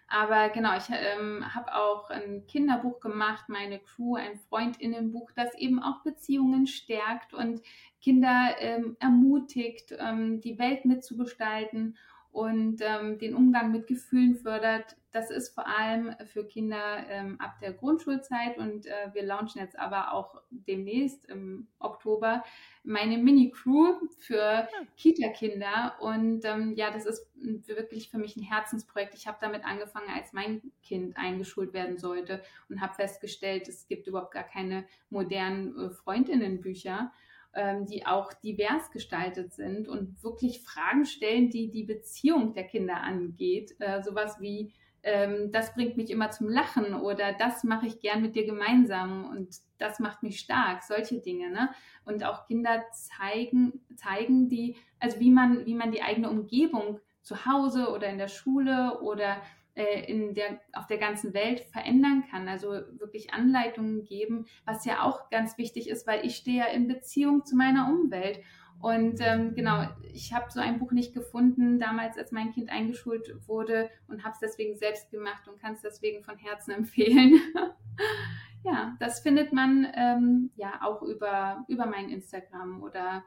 Aber 0.07 0.49
genau, 0.49 0.77
ich 0.77 0.85
ähm, 0.89 1.43
habe 1.53 1.75
auch 1.75 2.09
ein 2.11 2.45
Kinderbuch 2.47 3.01
gemacht, 3.01 3.49
meine 3.49 3.79
Crew, 3.79 4.15
ein 4.15 4.39
Freundinnenbuch, 4.47 5.31
das 5.31 5.53
eben 5.55 5.81
auch 5.81 6.01
Beziehungen 6.03 6.65
stärkt 6.65 7.33
und 7.33 7.61
Kinder 7.99 8.55
ähm, 8.59 8.95
ermutigt, 8.99 9.95
ähm, 9.99 10.39
die 10.39 10.59
Welt 10.59 10.85
mitzugestalten 10.85 11.97
und 12.33 12.81
ähm, 12.81 13.19
den 13.19 13.35
Umgang 13.35 13.71
mit 13.71 13.85
Gefühlen 13.85 14.35
fördert. 14.35 14.97
Das 15.11 15.29
ist 15.29 15.53
vor 15.53 15.67
allem 15.67 16.15
für 16.25 16.43
Kinder 16.43 17.05
ähm, 17.07 17.39
ab 17.39 17.59
der 17.61 17.73
Grundschulzeit 17.73 18.57
und 18.57 18.87
äh, 18.87 19.13
wir 19.13 19.21
launchen 19.21 19.61
jetzt 19.61 19.77
aber 19.77 20.13
auch 20.13 20.41
demnächst 20.49 21.25
im 21.29 21.67
Oktober 21.77 22.43
meine 22.83 23.19
Mini-Crew 23.19 23.99
für 24.17 24.67
Kita-Kinder 24.97 25.93
und 25.99 26.43
ähm, 26.43 26.73
ja, 26.75 26.89
das 26.89 27.05
ist 27.05 27.29
wirklich 27.35 28.09
für 28.09 28.17
mich 28.17 28.35
ein 28.35 28.41
Herzensprojekt. 28.41 29.13
Ich 29.13 29.27
habe 29.27 29.37
damit 29.39 29.63
angefangen, 29.63 30.09
als 30.09 30.33
mein 30.33 30.63
Kind 30.81 31.15
eingeschult 31.15 31.71
werden 31.71 31.99
sollte 31.99 32.41
und 32.67 32.81
habe 32.81 32.95
festgestellt, 32.95 33.67
es 33.67 33.87
gibt 33.87 34.07
überhaupt 34.07 34.33
gar 34.33 34.43
keine 34.43 34.85
modernen 35.11 35.77
äh, 35.77 35.89
Freundinnenbücher 35.91 37.11
ähm, 37.55 37.85
die 37.85 38.05
auch 38.05 38.33
divers 38.33 38.91
gestaltet 38.91 39.53
sind 39.53 39.87
und 39.87 40.23
wirklich 40.23 40.61
Fragen 40.61 41.05
stellen, 41.05 41.49
die 41.49 41.69
die 41.69 41.83
Beziehung 41.83 42.53
der 42.53 42.63
Kinder 42.63 42.97
angeht. 42.97 43.75
Äh, 43.79 44.01
sowas 44.01 44.39
wie, 44.39 44.73
ähm, 45.03 45.51
das 45.51 45.73
bringt 45.73 45.97
mich 45.97 46.09
immer 46.09 46.31
zum 46.31 46.49
Lachen 46.49 46.93
oder 46.93 47.33
das 47.33 47.63
mache 47.63 47.87
ich 47.87 47.99
gern 47.99 48.21
mit 48.21 48.35
dir 48.35 48.45
gemeinsam 48.45 49.29
und 49.29 49.57
das 49.77 49.99
macht 49.99 50.23
mich 50.23 50.39
stark, 50.39 50.83
solche 50.83 51.19
Dinge. 51.19 51.51
Ne? 51.51 51.69
Und 52.05 52.23
auch 52.23 52.47
Kinder 52.47 52.83
zeigen, 52.91 53.81
zeigen 53.95 54.49
die, 54.49 54.75
also 54.99 55.19
wie 55.19 55.31
man, 55.31 55.65
wie 55.65 55.75
man 55.75 55.91
die 55.91 56.01
eigene 56.01 56.29
Umgebung 56.29 56.99
zu 57.21 57.45
Hause 57.45 57.89
oder 57.89 58.09
in 58.09 58.17
der 58.17 58.27
Schule 58.27 58.99
oder 59.01 59.41
in 59.75 60.33
der, 60.33 60.59
auf 60.73 60.87
der 60.87 60.97
ganzen 60.97 61.33
Welt 61.33 61.61
verändern 61.71 62.23
kann. 62.29 62.47
Also 62.47 62.69
wirklich 62.69 63.33
Anleitungen 63.33 64.03
geben, 64.03 64.45
was 64.65 64.85
ja 64.85 65.03
auch 65.03 65.29
ganz 65.29 65.57
wichtig 65.57 65.89
ist, 65.89 66.05
weil 66.05 66.25
ich 66.25 66.35
stehe 66.35 66.59
ja 66.59 66.65
in 66.65 66.87
Beziehung 66.87 67.45
zu 67.45 67.55
meiner 67.55 67.89
Umwelt. 67.89 68.39
Und 68.83 69.19
ähm, 69.21 69.55
genau, 69.55 69.87
ich 70.13 70.33
habe 70.33 70.51
so 70.51 70.59
ein 70.59 70.77
Buch 70.77 70.91
nicht 70.91 71.13
gefunden, 71.13 71.79
damals, 71.79 72.17
als 72.17 72.31
mein 72.31 72.51
Kind 72.51 72.69
eingeschult 72.69 73.47
wurde 73.47 73.89
und 74.07 74.23
habe 74.23 74.33
es 74.33 74.39
deswegen 74.39 74.75
selbst 74.75 75.09
gemacht 75.09 75.47
und 75.47 75.59
kann 75.59 75.73
es 75.73 75.81
deswegen 75.81 76.23
von 76.23 76.37
Herzen 76.37 76.71
empfehlen. 76.75 77.39
ja, 78.63 78.95
das 78.99 79.21
findet 79.21 79.53
man 79.53 79.87
ähm, 79.95 80.51
ja 80.55 80.81
auch 80.83 81.01
über, 81.01 81.63
über 81.67 81.85
mein 81.85 82.09
Instagram 82.09 82.83
oder 82.83 83.23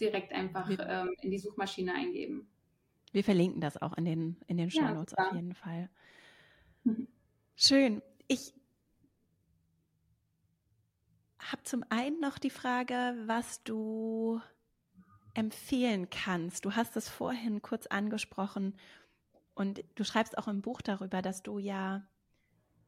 direkt 0.00 0.32
einfach 0.32 0.70
ähm, 0.70 1.14
in 1.22 1.30
die 1.30 1.38
Suchmaschine 1.38 1.94
eingeben. 1.94 2.48
Wir 3.12 3.24
verlinken 3.24 3.60
das 3.60 3.80
auch 3.80 3.96
in 3.96 4.04
den, 4.04 4.36
in 4.46 4.56
den 4.56 4.70
Show 4.70 4.82
Notes 4.82 5.14
ja, 5.16 5.26
auf 5.26 5.34
jeden 5.34 5.54
Fall. 5.54 5.88
Mhm. 6.84 7.08
Schön. 7.56 8.02
Ich 8.26 8.54
habe 11.38 11.62
zum 11.62 11.84
einen 11.88 12.20
noch 12.20 12.38
die 12.38 12.50
Frage, 12.50 13.16
was 13.26 13.62
du 13.64 14.40
empfehlen 15.34 16.10
kannst. 16.10 16.64
Du 16.64 16.72
hast 16.72 16.96
es 16.96 17.08
vorhin 17.08 17.62
kurz 17.62 17.86
angesprochen 17.86 18.76
und 19.54 19.82
du 19.94 20.04
schreibst 20.04 20.36
auch 20.36 20.48
im 20.48 20.62
Buch 20.62 20.82
darüber, 20.82 21.22
dass 21.22 21.42
du 21.42 21.58
ja, 21.58 22.06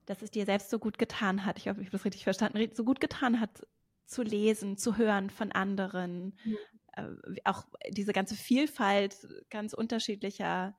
dass 0.07 0.23
es 0.23 0.31
dir 0.31 0.45
selbst 0.45 0.71
so 0.71 0.79
gut 0.79 0.99
getan 0.99 1.45
hat, 1.45 1.59
ich 1.59 1.69
hoffe, 1.69 1.81
ich 1.81 1.87
habe 1.87 1.97
das 1.97 2.05
richtig 2.05 2.25
verstanden, 2.25 2.71
so 2.75 2.85
gut 2.85 3.01
getan 3.01 3.41
hat, 3.41 3.67
zu 4.05 4.23
lesen, 4.23 4.77
zu 4.77 4.97
hören 4.97 5.31
von 5.31 5.53
anderen, 5.53 6.35
mhm 6.45 6.59
auch 7.45 7.65
diese 7.91 8.13
ganze 8.13 8.35
Vielfalt 8.35 9.29
ganz 9.51 9.73
unterschiedlicher 9.73 10.77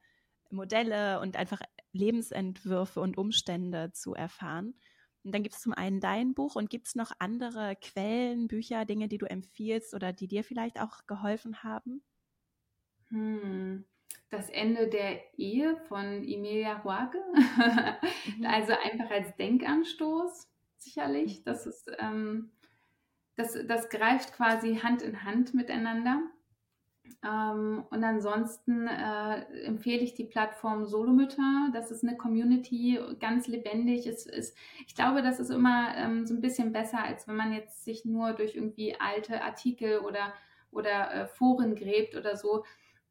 Modelle 0.50 1.20
und 1.20 1.38
einfach 1.38 1.62
Lebensentwürfe 1.94 3.00
und 3.00 3.18
Umstände 3.18 3.92
zu 3.94 4.14
erfahren. 4.14 4.76
Und 5.24 5.36
dann 5.36 5.44
gibt 5.44 5.56
es 5.56 5.62
zum 5.62 5.74
einen 5.74 6.00
dein 6.00 6.34
Buch 6.34 6.56
und 6.56 6.70
gibt 6.70 6.88
es 6.88 6.96
noch 6.96 7.12
andere 7.20 7.76
Quellen, 7.76 8.48
Bücher, 8.48 8.86
Dinge, 8.86 9.08
die 9.08 9.18
du 9.18 9.28
empfiehlst 9.28 9.94
oder 9.94 10.14
die 10.14 10.28
dir 10.28 10.44
vielleicht 10.44 10.82
auch 10.82 11.06
geholfen 11.06 11.64
haben? 11.64 12.04
Hm. 13.10 13.86
Das 14.30 14.50
Ende 14.50 14.88
der 14.88 15.20
Ehe 15.38 15.76
von 15.88 16.24
Emilia 16.24 16.84
Huage. 16.84 17.20
Mhm. 17.34 18.46
also 18.46 18.74
einfach 18.74 19.12
als 19.12 19.36
Denkanstoß, 19.36 20.48
sicherlich. 20.78 21.44
Das 21.44 21.66
ist 21.66 21.92
ähm, 22.00 22.52
das, 23.42 23.58
das 23.68 23.90
greift 23.90 24.34
quasi 24.34 24.78
Hand 24.78 25.02
in 25.02 25.24
Hand 25.24 25.54
miteinander. 25.54 26.22
Ähm, 27.24 27.84
und 27.90 28.04
ansonsten 28.04 28.88
äh, 28.88 29.42
empfehle 29.66 30.02
ich 30.02 30.14
die 30.14 30.24
Plattform 30.24 30.86
Solomütter. 30.86 31.70
Das 31.74 31.92
ist 31.92 32.04
eine 32.04 32.18
Community, 32.18 33.00
ganz 33.20 33.48
lebendig. 33.48 34.08
Es 34.08 34.26
ist, 34.26 34.58
ich 34.88 34.96
glaube, 34.96 35.22
das 35.22 35.40
ist 35.40 35.50
immer 35.50 35.96
ähm, 35.98 36.26
so 36.26 36.34
ein 36.34 36.42
bisschen 36.42 36.72
besser, 36.72 37.04
als 37.04 37.28
wenn 37.28 37.36
man 37.36 37.54
jetzt 37.54 37.84
sich 37.84 38.06
nur 38.06 38.34
durch 38.34 38.56
irgendwie 38.56 38.96
alte 39.00 39.42
Artikel 39.44 40.00
oder, 40.00 40.34
oder 40.72 41.14
äh, 41.14 41.28
Foren 41.28 41.76
gräbt 41.76 42.16
oder 42.16 42.38
so. 42.38 42.64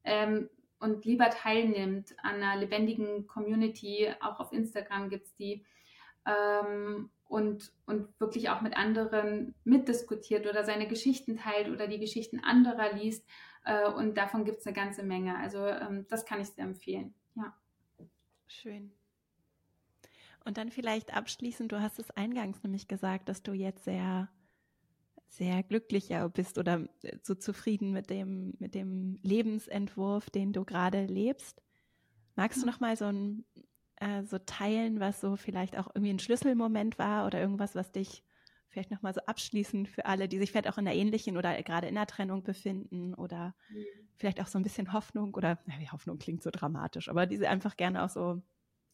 Ähm, 0.04 0.48
und 0.78 1.04
lieber 1.04 1.28
teilnimmt 1.28 2.14
an 2.22 2.36
einer 2.36 2.56
lebendigen 2.56 3.26
Community. 3.26 4.08
Auch 4.20 4.40
auf 4.40 4.52
Instagram 4.52 5.10
gibt 5.10 5.26
es 5.26 5.34
die. 5.36 5.64
Ähm, 6.24 7.10
und, 7.30 7.72
und 7.86 8.08
wirklich 8.18 8.50
auch 8.50 8.60
mit 8.60 8.76
anderen 8.76 9.54
mitdiskutiert 9.62 10.48
oder 10.48 10.64
seine 10.64 10.88
Geschichten 10.88 11.36
teilt 11.36 11.68
oder 11.68 11.86
die 11.86 12.00
Geschichten 12.00 12.40
anderer 12.40 12.92
liest. 12.92 13.24
Äh, 13.64 13.88
und 13.88 14.16
davon 14.16 14.44
gibt 14.44 14.58
es 14.58 14.66
eine 14.66 14.74
ganze 14.74 15.04
Menge. 15.04 15.38
Also 15.38 15.64
ähm, 15.64 16.06
das 16.08 16.26
kann 16.26 16.40
ich 16.40 16.48
sehr 16.48 16.64
empfehlen. 16.64 17.14
Ja. 17.36 17.56
Schön. 18.48 18.90
Und 20.44 20.58
dann 20.58 20.70
vielleicht 20.70 21.14
abschließend, 21.14 21.70
du 21.70 21.80
hast 21.80 22.00
es 22.00 22.10
eingangs 22.10 22.64
nämlich 22.64 22.88
gesagt, 22.88 23.28
dass 23.28 23.44
du 23.44 23.52
jetzt 23.52 23.84
sehr, 23.84 24.28
sehr 25.28 25.62
glücklicher 25.62 26.28
bist 26.30 26.58
oder 26.58 26.88
so 27.22 27.36
zufrieden 27.36 27.92
mit 27.92 28.10
dem, 28.10 28.54
mit 28.58 28.74
dem 28.74 29.20
Lebensentwurf, 29.22 30.30
den 30.30 30.52
du 30.52 30.64
gerade 30.64 31.04
lebst. 31.04 31.62
Magst 32.34 32.60
du 32.60 32.66
noch 32.66 32.80
mal 32.80 32.96
so 32.96 33.04
ein 33.04 33.44
äh, 34.00 34.22
so 34.24 34.38
teilen, 34.38 34.98
was 34.98 35.20
so 35.20 35.36
vielleicht 35.36 35.78
auch 35.78 35.88
irgendwie 35.94 36.12
ein 36.12 36.18
Schlüsselmoment 36.18 36.98
war 36.98 37.26
oder 37.26 37.40
irgendwas, 37.40 37.74
was 37.74 37.92
dich 37.92 38.24
vielleicht 38.68 38.90
nochmal 38.90 39.12
so 39.12 39.20
abschließend 39.22 39.88
für 39.88 40.06
alle, 40.06 40.28
die 40.28 40.38
sich 40.38 40.50
vielleicht 40.50 40.68
auch 40.68 40.78
in 40.78 40.86
einer 40.86 40.96
ähnlichen 40.96 41.36
oder 41.36 41.60
gerade 41.62 41.88
in 41.88 41.96
der 41.96 42.06
Trennung 42.06 42.42
befinden 42.42 43.14
oder 43.14 43.54
mhm. 43.68 43.84
vielleicht 44.16 44.40
auch 44.40 44.46
so 44.46 44.58
ein 44.58 44.62
bisschen 44.62 44.92
Hoffnung 44.92 45.34
oder, 45.34 45.58
ja, 45.66 45.92
Hoffnung 45.92 46.18
klingt 46.18 46.42
so 46.42 46.50
dramatisch, 46.50 47.08
aber 47.08 47.26
diese 47.26 47.48
einfach 47.48 47.76
gerne 47.76 48.04
auch 48.04 48.08
so 48.08 48.40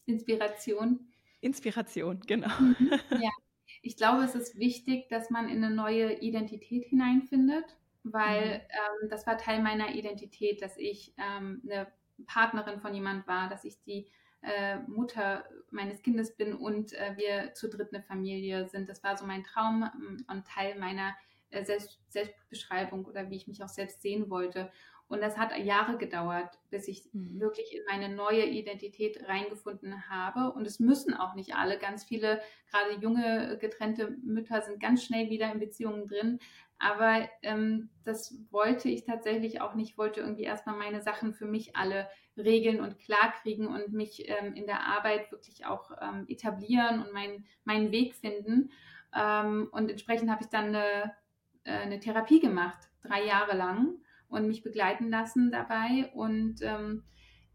Inspiration. 0.05 0.99
Inspiration, 1.41 2.21
genau. 2.25 2.49
Mhm. 2.59 2.91
Ja, 3.11 3.29
ich 3.81 3.97
glaube, 3.97 4.23
es 4.23 4.35
ist 4.35 4.57
wichtig, 4.57 5.09
dass 5.09 5.29
man 5.29 5.47
in 5.47 5.63
eine 5.63 5.73
neue 5.73 6.19
Identität 6.19 6.85
hineinfindet, 6.85 7.77
weil 8.03 8.41
mhm. 8.41 9.03
ähm, 9.03 9.09
das 9.09 9.27
war 9.27 9.37
Teil 9.37 9.61
meiner 9.61 9.93
Identität, 9.93 10.61
dass 10.61 10.77
ich 10.77 11.13
ähm, 11.17 11.61
eine 11.63 11.87
Partnerin 12.25 12.79
von 12.79 12.93
jemand 12.95 13.27
war, 13.27 13.49
dass 13.49 13.63
ich 13.63 13.79
die 13.83 14.07
äh, 14.41 14.79
Mutter 14.87 15.45
meines 15.71 16.01
Kindes 16.01 16.35
bin 16.35 16.53
und 16.53 16.93
äh, 16.93 17.15
wir 17.17 17.53
zu 17.53 17.69
dritt 17.69 17.93
eine 17.93 18.03
Familie 18.03 18.67
sind. 18.67 18.89
Das 18.89 19.03
war 19.03 19.17
so 19.17 19.25
mein 19.25 19.43
Traum 19.43 19.83
ähm, 19.83 20.25
und 20.29 20.47
Teil 20.47 20.77
meiner 20.79 21.15
äh, 21.49 21.63
Selbst 21.63 21.99
Selbstbeschreibung 22.09 23.05
oder 23.05 23.29
wie 23.29 23.35
ich 23.35 23.47
mich 23.47 23.63
auch 23.63 23.69
selbst 23.69 24.01
sehen 24.01 24.29
wollte. 24.29 24.71
Und 25.09 25.21
das 25.21 25.37
hat 25.37 25.57
Jahre 25.57 25.97
gedauert, 25.97 26.59
bis 26.69 26.87
ich 26.87 27.09
mhm. 27.13 27.39
wirklich 27.39 27.73
in 27.73 27.83
meine 27.87 28.13
neue 28.13 28.45
Identität 28.45 29.27
reingefunden 29.27 30.09
habe. 30.09 30.51
Und 30.51 30.67
es 30.67 30.79
müssen 30.79 31.13
auch 31.13 31.33
nicht 31.33 31.55
alle. 31.55 31.77
Ganz 31.77 32.03
viele, 32.03 32.41
gerade 32.69 33.01
junge 33.01 33.57
getrennte 33.59 34.17
Mütter 34.23 34.61
sind 34.61 34.81
ganz 34.81 35.03
schnell 35.03 35.29
wieder 35.29 35.51
in 35.51 35.59
Beziehungen 35.59 36.07
drin. 36.07 36.39
Aber 36.79 37.27
ähm, 37.41 37.89
das 38.03 38.37
wollte 38.51 38.89
ich 38.89 39.05
tatsächlich 39.05 39.61
auch 39.61 39.75
nicht. 39.75 39.91
Ich 39.91 39.97
wollte 39.97 40.19
irgendwie 40.19 40.43
erstmal 40.43 40.77
meine 40.77 41.01
Sachen 41.01 41.33
für 41.33 41.45
mich 41.45 41.75
alle 41.75 42.07
regeln 42.37 42.81
und 42.81 42.99
klarkriegen 42.99 43.67
und 43.67 43.93
mich 43.93 44.29
ähm, 44.29 44.53
in 44.53 44.67
der 44.67 44.81
Arbeit 44.81 45.31
wirklich 45.31 45.65
auch 45.65 45.91
ähm, 46.01 46.25
etablieren 46.27 47.01
und 47.01 47.13
mein, 47.13 47.45
meinen 47.63 47.91
Weg 47.91 48.13
finden. 48.13 48.71
Ähm, 49.17 49.69
und 49.71 49.89
entsprechend 49.89 50.29
habe 50.29 50.43
ich 50.43 50.49
dann 50.49 50.67
eine, 50.67 51.15
äh, 51.63 51.71
eine 51.71 51.99
Therapie 51.99 52.41
gemacht, 52.41 52.89
drei 53.01 53.23
Jahre 53.25 53.55
lang 53.55 53.95
und 54.29 54.47
mich 54.47 54.63
begleiten 54.63 55.09
lassen 55.09 55.51
dabei. 55.51 56.11
Und 56.13 56.57
ähm, 56.61 57.03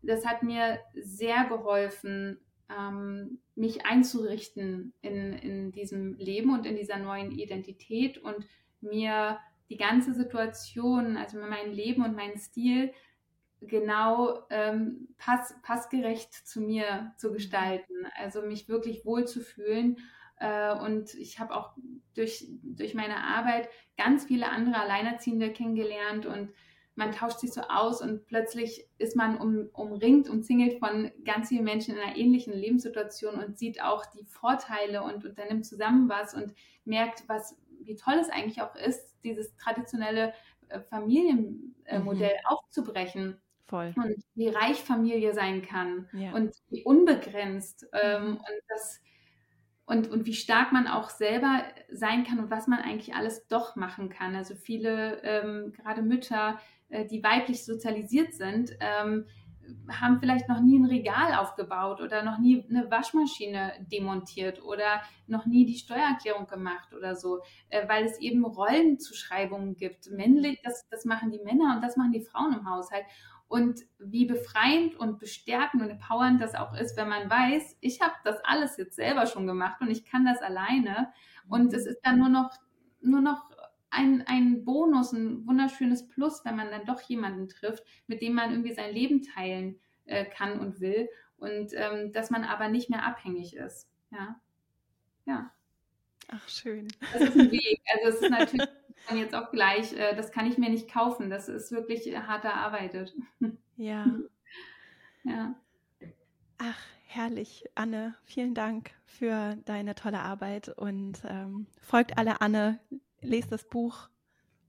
das 0.03 0.27
hat 0.27 0.43
mir 0.43 0.81
sehr 0.95 1.45
geholfen, 1.45 2.39
ähm, 2.71 3.39
mich 3.55 3.85
einzurichten 3.87 4.93
in, 5.03 5.33
in 5.33 5.73
diesem 5.73 6.15
Leben 6.15 6.53
und 6.53 6.67
in 6.67 6.77
dieser 6.77 6.99
neuen 6.99 7.31
Identität 7.33 8.19
und 8.19 8.47
mir 8.81 9.39
die 9.71 9.77
ganze 9.77 10.15
Situation, 10.15 11.17
also 11.17 11.39
mein 11.39 11.73
Leben 11.73 12.05
und 12.05 12.17
meinen 12.17 12.39
Stil 12.39 12.93
genau 13.61 14.43
ähm, 14.51 15.09
pass, 15.19 15.55
passgerecht 15.63 16.33
zu 16.33 16.61
mir 16.61 17.13
zu 17.17 17.33
gestalten, 17.33 18.07
also 18.17 18.43
mich 18.43 18.69
wirklich 18.69 19.05
wohlzufühlen. 19.05 19.99
Äh, 20.43 20.75
und 20.75 21.15
ich 21.15 21.39
habe 21.39 21.55
auch 21.55 21.71
durch, 22.15 22.49
durch 22.63 22.95
meine 22.95 23.19
Arbeit 23.19 23.69
ganz 23.97 24.25
viele 24.25 24.51
andere 24.51 24.77
Alleinerziehende 24.81 25.53
kennengelernt 25.53 26.27
und 26.27 26.51
man 26.95 27.13
tauscht 27.13 27.39
sich 27.39 27.53
so 27.53 27.63
aus 27.63 28.03
und 28.03 28.27
plötzlich 28.27 28.87
ist 28.99 29.17
man 29.17 29.39
um, 29.39 29.71
umringt, 29.73 30.29
umzingelt 30.29 30.79
von 30.79 31.11
ganz 31.25 31.49
vielen 31.49 31.65
Menschen 31.65 31.95
in 31.95 32.03
einer 32.03 32.17
ähnlichen 32.17 32.53
Lebenssituation 32.53 33.37
und 33.37 33.57
sieht 33.57 33.83
auch 33.83 34.05
die 34.07 34.25
Vorteile 34.25 35.03
und 35.03 35.25
unternimmt 35.25 35.65
zusammen 35.65 36.09
was 36.09 36.35
und 36.35 36.53
merkt, 36.85 37.29
was, 37.29 37.57
wie 37.81 37.95
toll 37.95 38.17
es 38.21 38.29
eigentlich 38.29 38.61
auch 38.61 38.75
ist, 38.75 39.17
dieses 39.25 39.57
traditionelle 39.57 40.35
äh, 40.69 40.81
Familienmodell 40.81 42.35
mhm. 42.35 42.47
aufzubrechen. 42.47 43.41
Voll. 43.69 43.95
Und 43.97 44.23
wie 44.35 44.49
reich 44.49 44.83
Familie 44.83 45.33
sein 45.33 45.63
kann 45.63 46.11
ja. 46.13 46.33
und 46.33 46.55
wie 46.69 46.85
unbegrenzt. 46.85 47.87
Ähm, 47.95 48.23
mhm. 48.23 48.37
und 48.37 48.61
das 48.69 49.01
und, 49.93 50.11
und 50.11 50.25
wie 50.25 50.33
stark 50.33 50.73
man 50.73 50.89
auch 50.89 51.11
selber 51.11 51.63
sein 51.91 52.25
kann 52.25 52.39
und 52.39 52.51
was 52.51 52.67
man 52.67 52.79
eigentlich 52.79 53.15
alles 53.15 53.47
doch 53.49 53.77
machen 53.77 54.09
kann. 54.09 54.35
Also 54.35 54.55
viele, 54.55 55.23
ähm, 55.23 55.73
gerade 55.73 56.01
Mütter, 56.01 56.59
äh, 56.89 57.07
die 57.07 57.23
weiblich 57.23 57.67
sozialisiert 57.67 58.33
sind, 58.33 58.71
ähm, 58.81 59.27
haben 59.91 60.19
vielleicht 60.19 60.49
noch 60.49 60.61
nie 60.61 60.79
ein 60.79 60.87
Regal 60.87 61.35
aufgebaut 61.35 62.01
oder 62.01 62.23
noch 62.23 62.39
nie 62.39 62.65
eine 62.69 62.91
Waschmaschine 62.91 63.73
demontiert 63.93 64.63
oder 64.63 65.03
noch 65.27 65.45
nie 65.45 65.67
die 65.67 65.77
Steuererklärung 65.77 66.47
gemacht 66.47 66.95
oder 66.95 67.15
so, 67.15 67.41
äh, 67.69 67.87
weil 67.87 68.07
es 68.07 68.19
eben 68.19 68.47
Rollenzuschreibungen 68.47 69.77
gibt. 69.77 70.11
Männlich, 70.11 70.61
das, 70.65 70.89
das 70.89 71.05
machen 71.05 71.31
die 71.31 71.41
Männer 71.45 71.75
und 71.77 71.83
das 71.83 71.97
machen 71.97 72.13
die 72.13 72.25
Frauen 72.25 72.55
im 72.55 72.69
Haushalt. 72.69 73.05
Und 73.53 73.83
wie 73.99 74.25
befreiend 74.25 74.97
und 74.97 75.19
bestärkend 75.19 75.83
und 75.83 75.91
empowernd 75.91 76.41
das 76.41 76.55
auch 76.55 76.73
ist, 76.73 76.97
wenn 76.97 77.11
man 77.11 77.29
weiß, 77.29 77.77
ich 77.83 78.01
habe 78.01 78.15
das 78.25 78.43
alles 78.45 78.79
jetzt 78.79 78.97
selber 78.97 79.27
schon 79.27 79.47
gemacht 79.47 79.79
und 79.83 79.91
ich 79.91 80.07
kann 80.07 80.25
das 80.25 80.41
alleine. 80.41 81.13
Und 81.49 81.75
es 81.75 81.85
ist 81.85 82.01
dann 82.03 82.19
nur 82.19 82.31
noch, 82.31 82.51
nur 83.03 83.21
noch 83.21 83.51
ein, 83.91 84.25
ein 84.27 84.65
Bonus, 84.65 85.13
ein 85.13 85.47
wunderschönes 85.47 86.09
Plus, 86.09 86.47
wenn 86.47 86.57
man 86.57 86.71
dann 86.71 86.87
doch 86.87 87.03
jemanden 87.03 87.47
trifft, 87.47 87.85
mit 88.07 88.23
dem 88.23 88.33
man 88.33 88.53
irgendwie 88.53 88.73
sein 88.73 88.95
Leben 88.95 89.21
teilen 89.21 89.79
äh, 90.07 90.25
kann 90.25 90.59
und 90.59 90.81
will. 90.81 91.11
Und 91.37 91.75
ähm, 91.75 92.11
dass 92.15 92.31
man 92.31 92.45
aber 92.45 92.69
nicht 92.69 92.89
mehr 92.89 93.05
abhängig 93.05 93.55
ist. 93.55 93.87
Ja. 94.11 94.41
Ja. 95.27 95.53
Ach, 96.29 96.49
schön. 96.49 96.89
Das 97.13 97.21
ist 97.21 97.39
ein 97.39 97.51
Weg. 97.51 97.83
Also 97.95 98.17
es 98.17 98.23
ist 98.23 98.31
natürlich 98.31 98.67
jetzt 99.11 99.35
auch 99.35 99.51
gleich, 99.51 99.93
äh, 99.93 100.15
das 100.15 100.33
kann 100.33 100.47
ich 100.47 100.59
mir 100.59 100.71
nicht 100.71 100.91
kaufen. 100.91 101.31
Das 101.31 101.49
ist 101.49 101.73
wirklich 101.73 102.07
hart 102.17 102.45
erarbeitet. 102.45 103.15
Ja. 103.79 104.07
Ja. 105.25 105.55
Ach, 106.59 106.79
herrlich, 107.07 107.65
Anne. 107.75 108.15
Vielen 108.23 108.55
Dank 108.55 108.91
für 109.05 109.57
deine 109.65 109.95
tolle 109.95 110.21
Arbeit 110.21 110.69
und 110.69 111.23
ähm, 111.25 111.67
folgt 111.81 112.19
alle 112.19 112.41
Anne, 112.41 112.79
lest 113.21 113.51
das 113.51 113.69
Buch, 113.69 114.09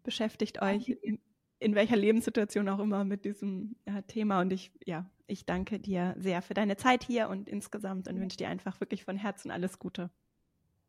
beschäftigt 0.03 0.61
euch 0.61 0.89
in, 1.01 1.19
in 1.59 1.75
welcher 1.75 1.95
Lebenssituation 1.95 2.69
auch 2.69 2.79
immer 2.79 3.03
mit 3.03 3.25
diesem 3.25 3.75
ja, 3.85 4.01
Thema. 4.03 4.41
Und 4.41 4.51
ich, 4.51 4.71
ja, 4.85 5.09
ich 5.27 5.45
danke 5.45 5.79
dir 5.79 6.15
sehr 6.17 6.41
für 6.41 6.53
deine 6.53 6.77
Zeit 6.77 7.03
hier 7.03 7.29
und 7.29 7.47
insgesamt 7.47 8.07
und 8.07 8.19
wünsche 8.19 8.37
dir 8.37 8.49
einfach 8.49 8.79
wirklich 8.79 9.03
von 9.03 9.17
Herzen 9.17 9.51
alles 9.51 9.79
Gute. 9.79 10.09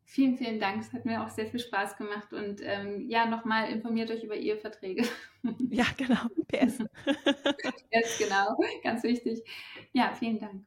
Vielen, 0.07 0.37
vielen 0.37 0.59
Dank. 0.59 0.81
Es 0.81 0.93
hat 0.93 1.03
mir 1.03 1.23
auch 1.23 1.29
sehr 1.29 1.47
viel 1.47 1.59
Spaß 1.59 1.97
gemacht. 1.97 2.31
Und 2.31 2.61
ähm, 2.63 3.09
ja, 3.09 3.25
nochmal 3.25 3.69
informiert 3.71 4.11
euch 4.11 4.23
über 4.23 4.35
Eheverträge. 4.35 5.03
Ja, 5.69 5.85
genau. 5.97 6.21
PS. 6.47 6.77
PS, 7.05 8.17
genau. 8.17 8.57
Ganz 8.83 9.03
wichtig. 9.03 9.43
Ja, 9.93 10.13
vielen 10.13 10.39
Dank. 10.39 10.63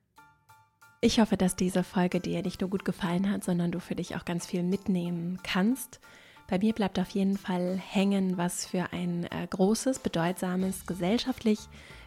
Ich 1.00 1.20
hoffe, 1.20 1.36
dass 1.36 1.54
diese 1.54 1.84
Folge 1.84 2.20
dir 2.20 2.42
nicht 2.42 2.60
nur 2.60 2.70
gut 2.70 2.84
gefallen 2.84 3.30
hat, 3.30 3.44
sondern 3.44 3.70
du 3.70 3.78
für 3.80 3.94
dich 3.94 4.16
auch 4.16 4.24
ganz 4.24 4.46
viel 4.46 4.64
mitnehmen 4.64 5.38
kannst. 5.44 6.00
Bei 6.48 6.58
mir 6.58 6.72
bleibt 6.72 6.98
auf 6.98 7.10
jeden 7.10 7.36
Fall 7.36 7.76
hängen, 7.76 8.36
was 8.36 8.66
für 8.66 8.92
ein 8.92 9.24
äh, 9.24 9.46
großes, 9.48 10.00
bedeutsames, 10.00 10.86
gesellschaftlich 10.86 11.60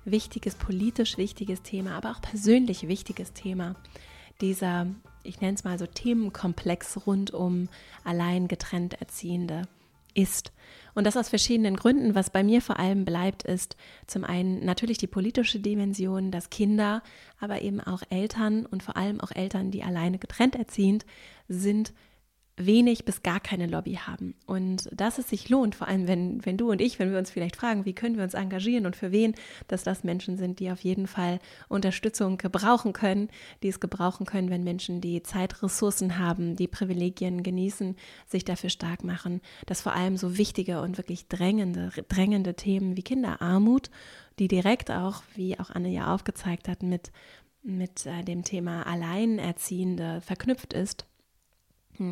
wichtiges, 0.03 0.55
politisch 0.55 1.17
wichtiges 1.17 1.61
Thema, 1.61 1.95
aber 1.95 2.11
auch 2.11 2.21
persönlich 2.21 2.87
wichtiges 2.87 3.33
Thema 3.33 3.75
dieser 4.41 4.87
ich 5.23 5.41
nenne 5.41 5.55
es 5.55 5.63
mal 5.63 5.77
so 5.79 5.85
Themenkomplex 5.85 7.05
rund 7.05 7.31
um 7.31 7.69
allein 8.03 8.47
getrennt 8.47 8.99
Erziehende 8.99 9.63
ist. 10.13 10.51
Und 10.93 11.05
das 11.05 11.15
aus 11.15 11.29
verschiedenen 11.29 11.75
Gründen. 11.75 12.15
Was 12.15 12.29
bei 12.29 12.43
mir 12.43 12.61
vor 12.61 12.79
allem 12.79 13.05
bleibt, 13.05 13.43
ist 13.43 13.77
zum 14.07 14.23
einen 14.23 14.65
natürlich 14.65 14.97
die 14.97 15.07
politische 15.07 15.59
Dimension, 15.59 16.31
dass 16.31 16.49
Kinder, 16.49 17.01
aber 17.39 17.61
eben 17.61 17.79
auch 17.79 18.03
Eltern 18.09 18.65
und 18.65 18.83
vor 18.83 18.97
allem 18.97 19.21
auch 19.21 19.31
Eltern, 19.31 19.71
die 19.71 19.83
alleine 19.83 20.17
getrennt 20.17 20.55
erziehend 20.55 21.05
sind, 21.47 21.93
wenig 22.57 23.05
bis 23.05 23.23
gar 23.23 23.39
keine 23.39 23.67
Lobby 23.67 23.95
haben. 23.95 24.35
Und 24.45 24.89
dass 24.91 25.17
es 25.17 25.29
sich 25.29 25.49
lohnt, 25.49 25.75
vor 25.75 25.87
allem 25.87 26.07
wenn, 26.07 26.45
wenn 26.45 26.57
du 26.57 26.71
und 26.71 26.81
ich, 26.81 26.99
wenn 26.99 27.11
wir 27.11 27.17
uns 27.17 27.31
vielleicht 27.31 27.55
fragen, 27.55 27.85
wie 27.85 27.93
können 27.93 28.17
wir 28.17 28.23
uns 28.23 28.33
engagieren 28.33 28.85
und 28.85 28.95
für 28.95 29.11
wen, 29.11 29.35
dass 29.67 29.83
das 29.83 30.03
Menschen 30.03 30.37
sind, 30.37 30.59
die 30.59 30.71
auf 30.71 30.81
jeden 30.81 31.07
Fall 31.07 31.39
Unterstützung 31.69 32.37
gebrauchen 32.37 32.93
können, 32.93 33.29
die 33.63 33.69
es 33.69 33.79
gebrauchen 33.79 34.25
können, 34.25 34.49
wenn 34.49 34.63
Menschen, 34.63 35.01
die 35.01 35.23
Zeitressourcen 35.23 36.17
haben, 36.17 36.55
die 36.55 36.67
Privilegien 36.67 37.43
genießen, 37.43 37.95
sich 38.27 38.45
dafür 38.45 38.69
stark 38.69 39.03
machen, 39.03 39.41
dass 39.65 39.81
vor 39.81 39.93
allem 39.93 40.17
so 40.17 40.37
wichtige 40.37 40.81
und 40.81 40.97
wirklich 40.97 41.27
drängende, 41.27 41.91
drängende 42.07 42.55
Themen 42.55 42.97
wie 42.97 43.03
Kinderarmut, 43.03 43.89
die 44.39 44.47
direkt 44.47 44.91
auch, 44.91 45.23
wie 45.35 45.59
auch 45.59 45.69
Anne 45.69 45.89
ja 45.89 46.13
aufgezeigt 46.13 46.67
hat, 46.67 46.83
mit, 46.83 47.11
mit 47.63 48.05
äh, 48.05 48.23
dem 48.23 48.43
Thema 48.43 48.87
Alleinerziehende 48.87 50.21
verknüpft 50.21 50.73
ist, 50.73 51.05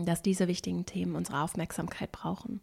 dass 0.05 0.21
diese 0.21 0.47
wichtigen 0.47 0.85
Themen 0.85 1.15
unsere 1.15 1.41
Aufmerksamkeit 1.41 2.11
brauchen. 2.11 2.61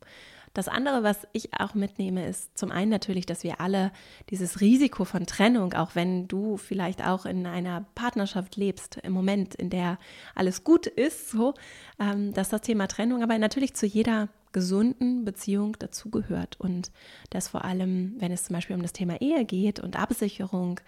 Das 0.57 0.69
andere, 0.69 1.03
was 1.03 1.27
ich 1.35 1.53
auch 1.53 1.75
mitnehme, 1.75 2.27
ist 2.27 2.57
zum 2.57 2.71
einen 2.71 2.91
natürlich, 2.91 3.27
dass 3.27 3.45
wir 3.45 3.61
alle 3.61 3.93
dieses 4.31 4.63
Risiko 4.63 5.05
von 5.05 5.27
Trennung, 5.27 5.75
auch 5.75 5.95
wenn 5.95 6.29
du 6.29 6.57
vielleicht 6.57 7.05
auch 7.05 7.27
in 7.27 7.47
einer 7.47 7.85
Partnerschaft 7.95 8.57
lebst, 8.57 8.97
im 9.03 9.13
Moment, 9.13 9.55
in 9.55 9.69
der 9.69 9.99
alles 10.35 10.65
gut 10.65 10.87
ist, 10.87 11.29
so, 11.29 11.53
ähm, 11.99 12.33
dass 12.33 12.49
das 12.49 12.63
Thema 12.63 12.87
Trennung 12.89 13.23
aber 13.23 13.39
natürlich 13.39 13.75
zu 13.75 13.85
jeder 13.85 14.31
gesunden 14.53 15.27
Beziehung 15.27 15.77
dazugehört 15.79 16.59
und 16.59 16.91
dass 17.29 17.49
vor 17.49 17.67
allem, 17.67 18.15
wenn 18.19 18.33
es 18.33 18.45
zum 18.45 18.55
Beispiel 18.55 18.77
um 18.77 18.81
das 18.81 18.95
Thema 18.95 19.21
Ehe 19.21 19.45
geht 19.45 19.79
und 19.79 19.97
Absicherung, 19.97 20.81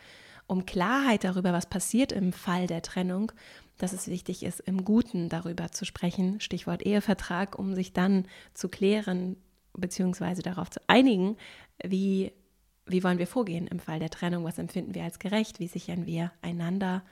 um 0.46 0.64
Klarheit 0.64 1.24
darüber, 1.24 1.52
was 1.52 1.66
passiert 1.66 2.10
im 2.10 2.32
Fall 2.32 2.66
der 2.66 2.80
Trennung, 2.80 3.32
dass 3.78 3.92
es 3.92 4.08
wichtig 4.08 4.42
ist, 4.42 4.60
im 4.60 4.84
Guten 4.84 5.28
darüber 5.28 5.70
zu 5.70 5.84
sprechen, 5.84 6.40
Stichwort 6.40 6.82
Ehevertrag, 6.84 7.58
um 7.58 7.74
sich 7.74 7.92
dann 7.92 8.26
zu 8.54 8.68
klären 8.68 9.36
bzw. 9.74 10.42
darauf 10.42 10.70
zu 10.70 10.80
einigen, 10.88 11.36
wie, 11.82 12.32
wie 12.86 13.02
wollen 13.04 13.18
wir 13.18 13.26
vorgehen 13.26 13.66
im 13.66 13.78
Fall 13.78 14.00
der 14.00 14.10
Trennung, 14.10 14.44
was 14.44 14.58
empfinden 14.58 14.94
wir 14.94 15.04
als 15.04 15.18
gerecht, 15.18 15.60
wie 15.60 15.68
sichern 15.68 16.06
wir 16.06 16.32
einander 16.42 17.02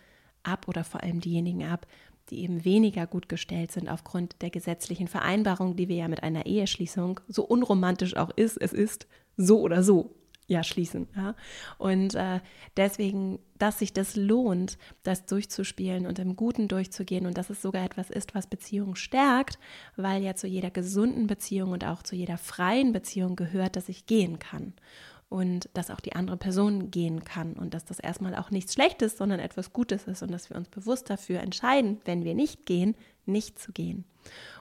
ab 0.43 0.69
oder 0.69 0.85
vor 0.85 1.03
allem 1.03 1.21
diejenigen 1.21 1.65
ab, 1.65 1.87
die 2.31 2.41
eben 2.41 2.65
weniger 2.65 3.07
gut 3.07 3.29
gestellt 3.29 3.71
sind 3.71 3.89
aufgrund 3.89 4.43
der 4.43 4.51
gesetzlichen 4.51 5.07
Vereinbarung, 5.07 5.77
die 5.77 5.89
wir 5.89 5.97
ja 5.97 6.09
mit 6.09 6.23
einer 6.23 6.47
Eheschließung, 6.47 7.21
so 7.29 7.45
unromantisch 7.45 8.17
auch 8.17 8.31
ist, 8.31 8.57
es 8.57 8.73
ist 8.73 9.07
so 9.37 9.61
oder 9.61 9.83
so 9.83 10.15
ja 10.47 10.63
schließen. 10.63 11.09
Ja? 11.17 11.35
Und 11.79 12.15
äh, 12.15 12.41
deswegen, 12.77 13.39
dass 13.59 13.79
sich 13.79 13.93
das 13.93 14.17
lohnt, 14.17 14.79
das 15.03 15.27
durchzuspielen 15.27 16.07
und 16.07 16.19
im 16.19 16.37
Guten 16.37 16.69
durchzugehen 16.69 17.27
und 17.27 17.37
dass 17.37 17.51
es 17.51 17.63
sogar 17.63 17.85
etwas 17.85 18.11
ist, 18.11 18.35
was 18.35 18.47
Beziehungen 18.47 18.97
stärkt, 18.97 19.59
weil 19.97 20.23
ja 20.23 20.35
zu 20.35 20.47
jeder 20.47 20.71
gesunden 20.71 21.27
Beziehung 21.27 21.73
und 21.73 21.85
auch 21.85 22.03
zu 22.03 22.15
jeder 22.15 22.39
freien 22.39 22.93
Beziehung 22.93 23.37
gehört, 23.37 23.77
dass 23.77 23.89
ich 23.89 24.07
gehen 24.07 24.39
kann 24.39 24.75
und 25.29 25.69
dass 25.75 25.91
auch 25.91 26.01
die 26.01 26.15
andere 26.15 26.37
Person 26.37 26.91
gehen 26.91 27.25
kann 27.25 27.55
und 27.55 27.75
dass 27.75 27.85
das 27.85 27.99
erstmal 27.99 28.37
auch 28.37 28.51
nichts 28.51 28.75
Schlechtes, 28.75 29.17
sondern 29.17 29.41
etwas 29.41 29.73
Gutes 29.73 30.05
ist 30.05 30.23
und 30.23 30.31
dass 30.31 30.51
wir 30.51 30.57
uns 30.57 30.69
bewusst 30.69 31.11
dafür 31.11 31.41
entscheiden, 31.41 32.01
wenn 32.05 32.25
wir 32.25 32.35
nicht 32.35 32.67
gehen, 32.67 32.95
nicht 33.25 33.59
zu 33.59 33.73
gehen. 33.73 34.05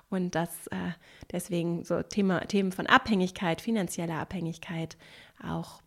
Und 0.09 0.35
dass 0.35 0.67
äh, 0.67 0.91
deswegen 1.31 1.83
so 1.83 2.01
Thema, 2.03 2.41
Themen 2.41 2.71
von 2.71 2.87
Abhängigkeit, 2.87 3.61
finanzieller 3.61 4.19
Abhängigkeit 4.19 4.97
auch 5.41 5.81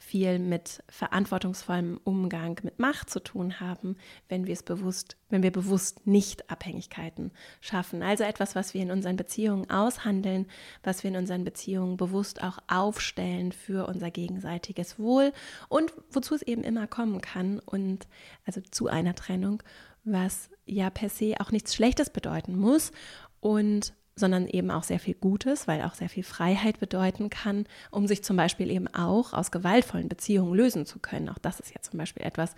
viel 0.00 0.38
mit 0.38 0.82
verantwortungsvollem 0.88 2.00
Umgang 2.04 2.58
mit 2.62 2.78
Macht 2.78 3.10
zu 3.10 3.20
tun 3.20 3.60
haben, 3.60 3.96
wenn 4.28 4.46
wir 4.46 4.52
es 4.52 4.62
bewusst, 4.62 5.16
wenn 5.28 5.42
wir 5.42 5.50
bewusst 5.50 6.06
nicht 6.06 6.50
Abhängigkeiten 6.50 7.32
schaffen. 7.60 8.02
Also 8.02 8.24
etwas, 8.24 8.54
was 8.54 8.74
wir 8.74 8.82
in 8.82 8.90
unseren 8.90 9.16
Beziehungen 9.16 9.68
aushandeln, 9.70 10.46
was 10.82 11.02
wir 11.02 11.10
in 11.10 11.16
unseren 11.16 11.44
Beziehungen 11.44 11.96
bewusst 11.96 12.42
auch 12.42 12.58
aufstellen 12.68 13.52
für 13.52 13.86
unser 13.86 14.10
gegenseitiges 14.10 14.98
Wohl 14.98 15.32
und 15.68 15.92
wozu 16.10 16.34
es 16.34 16.42
eben 16.42 16.64
immer 16.64 16.86
kommen 16.86 17.20
kann 17.20 17.58
und 17.58 18.06
also 18.46 18.60
zu 18.60 18.88
einer 18.88 19.14
Trennung, 19.14 19.62
was 20.04 20.48
ja 20.64 20.90
per 20.90 21.08
se 21.08 21.34
auch 21.38 21.50
nichts 21.50 21.74
Schlechtes 21.74 22.10
bedeuten 22.10 22.56
muss 22.56 22.92
und 23.40 23.94
sondern 24.14 24.46
eben 24.46 24.70
auch 24.70 24.82
sehr 24.82 24.98
viel 24.98 25.14
Gutes, 25.14 25.66
weil 25.66 25.82
auch 25.82 25.94
sehr 25.94 26.08
viel 26.08 26.22
Freiheit 26.22 26.78
bedeuten 26.78 27.30
kann, 27.30 27.66
um 27.90 28.06
sich 28.06 28.22
zum 28.22 28.36
Beispiel 28.36 28.70
eben 28.70 28.88
auch 28.88 29.32
aus 29.32 29.50
gewaltvollen 29.50 30.08
Beziehungen 30.08 30.54
lösen 30.54 30.86
zu 30.86 30.98
können. 30.98 31.28
Auch 31.28 31.38
das 31.38 31.60
ist 31.60 31.74
ja 31.74 31.80
zum 31.80 31.98
Beispiel 31.98 32.24
etwas, 32.24 32.54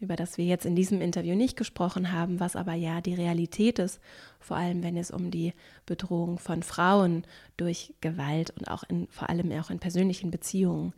über 0.00 0.16
das 0.16 0.38
wir 0.38 0.44
jetzt 0.44 0.66
in 0.66 0.76
diesem 0.76 1.00
Interview 1.00 1.34
nicht 1.34 1.56
gesprochen 1.56 2.12
haben, 2.12 2.40
was 2.40 2.56
aber 2.56 2.74
ja 2.74 3.00
die 3.00 3.14
Realität 3.14 3.78
ist, 3.78 4.00
vor 4.38 4.56
allem 4.56 4.82
wenn 4.82 4.96
es 4.96 5.10
um 5.10 5.30
die 5.30 5.54
Bedrohung 5.86 6.38
von 6.38 6.62
Frauen 6.62 7.24
durch 7.56 7.94
Gewalt 8.00 8.50
und 8.56 8.68
auch 8.68 8.84
in, 8.84 9.08
vor 9.08 9.28
allem 9.28 9.50
auch 9.52 9.70
in 9.70 9.80
persönlichen 9.80 10.30
Beziehungen 10.30 10.92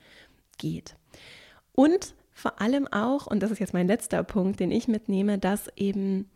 geht. 0.59 0.97
Und 1.73 2.15
vor 2.33 2.61
allem 2.61 2.87
auch, 2.89 3.27
und 3.27 3.43
das 3.43 3.51
ist 3.51 3.59
jetzt 3.59 3.75
mein 3.75 3.87
letzter 3.87 4.23
Punkt, 4.23 4.61
den 4.61 4.71
ich 4.71 4.89
mitnehme, 4.89 5.39
dass 5.39 5.69
eben 5.77 6.29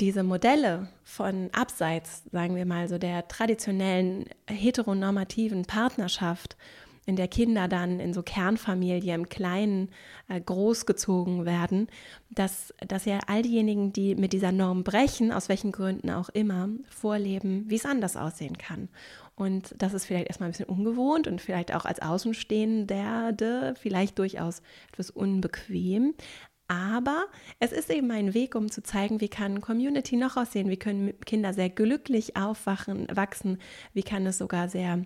diese 0.00 0.22
Modelle 0.22 0.88
von 1.04 1.50
abseits, 1.52 2.24
sagen 2.32 2.56
wir 2.56 2.66
mal, 2.66 2.88
so 2.88 2.98
der 2.98 3.28
traditionellen 3.28 4.26
heteronormativen 4.46 5.64
Partnerschaft, 5.64 6.56
in 7.06 7.14
der 7.14 7.28
Kinder 7.28 7.68
dann 7.68 8.00
in 8.00 8.12
so 8.12 8.22
Kernfamilie 8.22 9.14
im 9.14 9.28
Kleinen 9.28 9.90
äh, 10.28 10.40
großgezogen 10.40 11.46
werden, 11.46 11.86
dass, 12.30 12.74
dass 12.86 13.04
ja 13.04 13.20
all 13.28 13.42
diejenigen, 13.42 13.92
die 13.92 14.16
mit 14.16 14.32
dieser 14.32 14.50
Norm 14.50 14.82
brechen, 14.82 15.32
aus 15.32 15.48
welchen 15.48 15.70
Gründen 15.70 16.10
auch 16.10 16.28
immer, 16.30 16.68
vorleben, 16.88 17.64
wie 17.68 17.76
es 17.76 17.86
anders 17.86 18.16
aussehen 18.16 18.58
kann. 18.58 18.88
Und 19.36 19.74
das 19.78 19.94
ist 19.94 20.06
vielleicht 20.06 20.26
erstmal 20.26 20.48
ein 20.48 20.52
bisschen 20.52 20.68
ungewohnt 20.68 21.28
und 21.28 21.40
vielleicht 21.40 21.72
auch 21.74 21.84
als 21.84 22.02
Außenstehende 22.02 23.74
vielleicht 23.78 24.18
durchaus 24.18 24.62
etwas 24.90 25.10
unbequem. 25.10 26.14
Aber 26.68 27.26
es 27.60 27.70
ist 27.70 27.90
eben 27.90 28.10
ein 28.10 28.34
Weg, 28.34 28.54
um 28.56 28.70
zu 28.70 28.82
zeigen, 28.82 29.20
wie 29.20 29.28
kann 29.28 29.60
Community 29.60 30.16
noch 30.16 30.36
aussehen, 30.36 30.68
wie 30.68 30.76
können 30.76 31.18
Kinder 31.20 31.52
sehr 31.52 31.70
glücklich 31.70 32.36
aufwachen, 32.36 33.06
wachsen, 33.14 33.58
wie 33.92 34.02
kann 34.02 34.26
es 34.26 34.38
sogar 34.38 34.68
sehr 34.68 35.04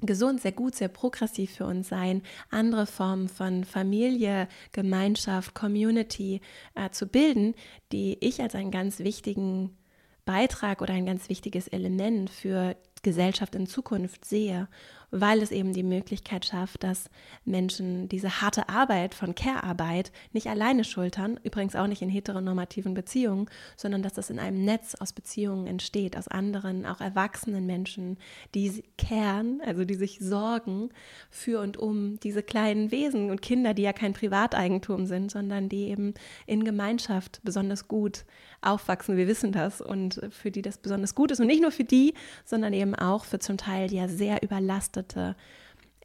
gesund, 0.00 0.40
sehr 0.40 0.52
gut, 0.52 0.74
sehr 0.74 0.88
progressiv 0.88 1.52
für 1.52 1.66
uns 1.66 1.88
sein, 1.88 2.22
andere 2.50 2.86
Formen 2.86 3.28
von 3.28 3.64
Familie, 3.64 4.48
Gemeinschaft, 4.72 5.54
Community 5.54 6.40
äh, 6.74 6.90
zu 6.90 7.06
bilden, 7.06 7.54
die 7.92 8.16
ich 8.20 8.40
als 8.40 8.54
einen 8.54 8.70
ganz 8.70 9.00
wichtigen 9.00 9.76
Beitrag 10.24 10.82
oder 10.82 10.94
ein 10.94 11.06
ganz 11.06 11.28
wichtiges 11.28 11.68
Element 11.68 12.30
für 12.30 12.76
Gesellschaft 13.02 13.54
in 13.54 13.66
Zukunft 13.66 14.24
sehe 14.24 14.68
weil 15.10 15.40
es 15.40 15.50
eben 15.50 15.72
die 15.72 15.82
Möglichkeit 15.82 16.44
schafft, 16.44 16.84
dass 16.84 17.08
Menschen 17.44 18.08
diese 18.08 18.42
harte 18.42 18.68
Arbeit 18.68 19.14
von 19.14 19.34
Care-Arbeit 19.34 20.12
nicht 20.32 20.48
alleine 20.48 20.84
schultern, 20.84 21.40
übrigens 21.44 21.74
auch 21.76 21.86
nicht 21.86 22.02
in 22.02 22.10
heteronormativen 22.10 22.94
Beziehungen, 22.94 23.48
sondern 23.76 24.02
dass 24.02 24.12
das 24.14 24.30
in 24.30 24.38
einem 24.38 24.64
Netz 24.64 24.94
aus 24.96 25.12
Beziehungen 25.12 25.66
entsteht, 25.66 26.16
aus 26.16 26.28
anderen, 26.28 26.84
auch 26.84 27.00
erwachsenen 27.00 27.64
Menschen, 27.64 28.18
die 28.54 28.84
caren, 28.98 29.62
also 29.64 29.84
die 29.84 29.94
sich 29.94 30.18
sorgen 30.20 30.90
für 31.30 31.60
und 31.60 31.76
um 31.78 32.20
diese 32.20 32.42
kleinen 32.42 32.90
Wesen 32.90 33.30
und 33.30 33.40
Kinder, 33.40 33.72
die 33.72 33.82
ja 33.82 33.92
kein 33.92 34.12
Privateigentum 34.12 35.06
sind, 35.06 35.30
sondern 35.30 35.68
die 35.68 35.88
eben 35.88 36.14
in 36.46 36.64
Gemeinschaft 36.64 37.40
besonders 37.44 37.88
gut 37.88 38.24
aufwachsen. 38.60 39.16
Wir 39.16 39.28
wissen 39.28 39.52
das 39.52 39.80
und 39.80 40.20
für 40.30 40.50
die 40.50 40.62
das 40.62 40.78
besonders 40.78 41.14
gut 41.14 41.30
ist 41.30 41.40
und 41.40 41.46
nicht 41.46 41.62
nur 41.62 41.70
für 41.70 41.84
die, 41.84 42.14
sondern 42.44 42.72
eben 42.72 42.94
auch 42.94 43.24
für 43.24 43.38
zum 43.38 43.56
Teil 43.56 43.92
ja 43.92 44.08
sehr 44.08 44.42
überlastete 44.42 44.97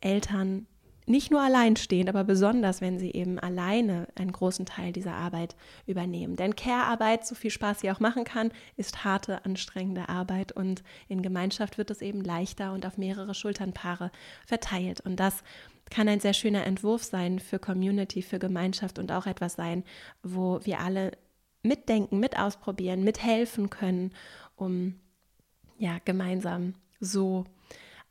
Eltern, 0.02 0.68
nicht 1.06 1.32
nur 1.32 1.42
alleinstehend, 1.42 2.10
aber 2.10 2.24
besonders, 2.24 2.80
wenn 2.80 2.98
sie 2.98 3.12
eben 3.12 3.38
alleine 3.38 4.08
einen 4.16 4.32
großen 4.32 4.66
Teil 4.66 4.94
dieser 4.94 5.16
Arbeit 5.16 5.56
übernehmen. 5.86 6.36
Denn 6.36 6.56
Care-Arbeit, 6.56 7.26
so 7.26 7.36
viel 7.36 7.52
Spaß 7.52 7.82
sie 7.82 7.92
auch 7.92 8.00
machen 8.00 8.24
kann, 8.24 8.52
ist 8.78 9.04
harte, 9.04 9.44
anstrengende 9.46 10.08
Arbeit 10.08 10.54
und 10.54 10.84
in 11.10 11.22
Gemeinschaft 11.22 11.78
wird 11.78 11.92
es 11.92 12.02
eben 12.02 12.22
leichter 12.22 12.74
und 12.74 12.86
auf 12.86 12.98
mehrere 12.98 13.34
Schulternpaare 13.34 14.12
verteilt. 14.46 15.02
Und 15.02 15.20
das 15.20 15.44
kann 15.90 16.08
ein 16.08 16.22
sehr 16.22 16.34
schöner 16.34 16.66
Entwurf 16.66 17.04
sein 17.04 17.40
für 17.40 17.60
Community, 17.60 18.22
für 18.22 18.40
Gemeinschaft 18.40 18.98
und 18.98 19.12
auch 19.12 19.26
etwas 19.26 19.54
sein, 19.54 19.84
wo 20.22 20.62
wir 20.64 20.80
alle 20.80 21.12
mitdenken, 21.64 22.20
mit 22.20 22.38
ausprobieren, 22.38 23.04
mithelfen 23.04 23.70
können, 23.70 24.14
um 24.56 24.96
ja 25.78 25.98
gemeinsam 26.06 26.76
so 27.00 27.46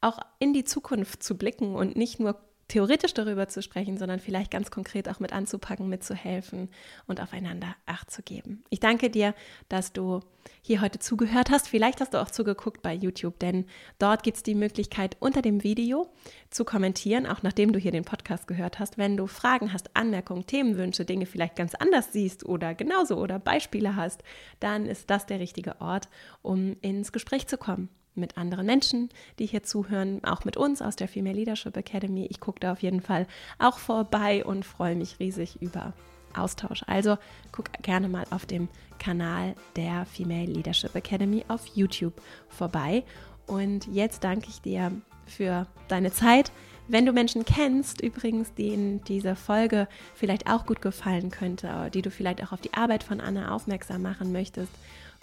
auch 0.03 0.19
in 0.39 0.53
die 0.53 0.65
Zukunft 0.65 1.23
zu 1.23 1.37
blicken 1.37 1.75
und 1.75 1.97
nicht 1.97 2.21
nur 2.21 2.39
theoretisch 2.73 3.13
darüber 3.13 3.49
zu 3.49 3.61
sprechen, 3.61 3.99
sondern 3.99 4.19
vielleicht 4.19 4.51
ganz 4.51 4.71
konkret 4.71 5.07
auch 5.09 5.21
mit 5.21 5.35
anzupacken, 5.35 5.91
mitzuhelfen 5.91 6.71
und 7.07 7.21
aufeinander 7.21 7.77
Acht 7.85 8.11
zu 8.11 8.23
geben. 8.23 8.65
Ich 8.71 8.81
danke 8.81 9.11
dir, 9.11 9.35
dass 9.69 9.93
du 9.93 10.21
hier 10.63 10.81
heute 10.81 10.99
zugehört 10.99 11.51
hast. 11.51 11.69
Vielleicht 11.69 12.01
hast 12.01 12.15
du 12.15 12.23
auch 12.23 12.31
zugeguckt 12.31 12.81
bei 12.81 12.95
YouTube, 12.95 13.39
denn 13.41 13.67
dort 13.99 14.23
gibt 14.23 14.39
es 14.39 14.43
die 14.43 14.55
Möglichkeit, 14.55 15.19
unter 15.21 15.43
dem 15.43 15.63
Video 15.63 16.11
zu 16.49 16.65
kommentieren, 16.65 17.27
auch 17.27 17.43
nachdem 17.43 17.75
du 17.75 17.79
hier 17.79 17.93
den 17.93 18.07
Podcast 18.07 18.47
gehört 18.47 18.79
hast. 18.79 18.97
Wenn 18.97 19.19
du 19.19 19.27
Fragen 19.27 19.75
hast, 19.75 19.95
Anmerkungen, 19.95 20.47
Themenwünsche, 20.47 21.05
Dinge 21.05 21.27
vielleicht 21.27 21.57
ganz 21.57 21.75
anders 21.75 22.13
siehst 22.13 22.47
oder 22.47 22.75
genauso 22.75 23.19
oder 23.19 23.39
Beispiele 23.39 23.97
hast, 23.97 24.23
dann 24.61 24.87
ist 24.87 25.11
das 25.11 25.27
der 25.27 25.41
richtige 25.41 25.79
Ort, 25.83 26.09
um 26.41 26.77
ins 26.81 27.13
Gespräch 27.13 27.47
zu 27.49 27.59
kommen 27.59 27.91
mit 28.15 28.37
anderen 28.37 28.67
Menschen, 28.67 29.09
die 29.39 29.47
hier 29.47 29.63
zuhören, 29.63 30.23
auch 30.25 30.45
mit 30.45 30.57
uns 30.57 30.83
aus 30.83 30.97
der 30.97 31.09
Female 31.09 31.37
Leadership 31.37 31.77
Academy. 31.77 32.27
Ich 32.31 32.41
gucke 32.41 32.61
da 32.61 32.73
auf 32.73 32.83
jeden 32.83 33.01
Fall 33.01 33.27
auch 33.59 33.79
vorbei 33.79 34.45
und 34.45 34.65
freue 34.65 34.97
mich 34.97 35.19
riesig 35.19 35.61
über 35.61 35.95
Austausch. 36.35 36.83
Also 36.87 37.19
guck 37.53 37.73
gerne 37.83 38.09
mal 38.09 38.25
auf 38.31 38.47
dem 38.47 38.69
Kanal 38.99 39.55
der 39.77 40.07
Female 40.07 40.47
Leadership 40.47 40.95
Academy 40.95 41.45
auf 41.49 41.67
YouTube 41.75 42.21
vorbei. 42.49 43.05
Und 43.47 43.87
jetzt 43.89 44.25
danke 44.25 44.49
ich 44.49 44.61
dir 44.61 44.93
für 45.27 45.67
deine 45.89 46.13
Zeit. 46.13 46.53
Wenn 46.89 47.07
du 47.07 47.13
Menschen 47.13 47.45
kennst, 47.45 48.01
übrigens, 48.01 48.55
denen 48.55 49.03
diese 49.05 49.37
Folge 49.37 49.89
vielleicht 50.15 50.51
auch 50.51 50.67
gut 50.67 50.83
gefallen 50.83 51.31
könnte, 51.31 51.91
die 51.95 52.03
du 52.03 52.11
vielleicht 52.11 52.43
auch 52.43 52.53
auf 52.53 52.61
die 52.61 52.75
Arbeit 52.75 53.03
von 53.03 53.21
Anna 53.21 53.55
aufmerksam 53.55 54.03
machen 54.03 54.33
möchtest, 54.33 54.73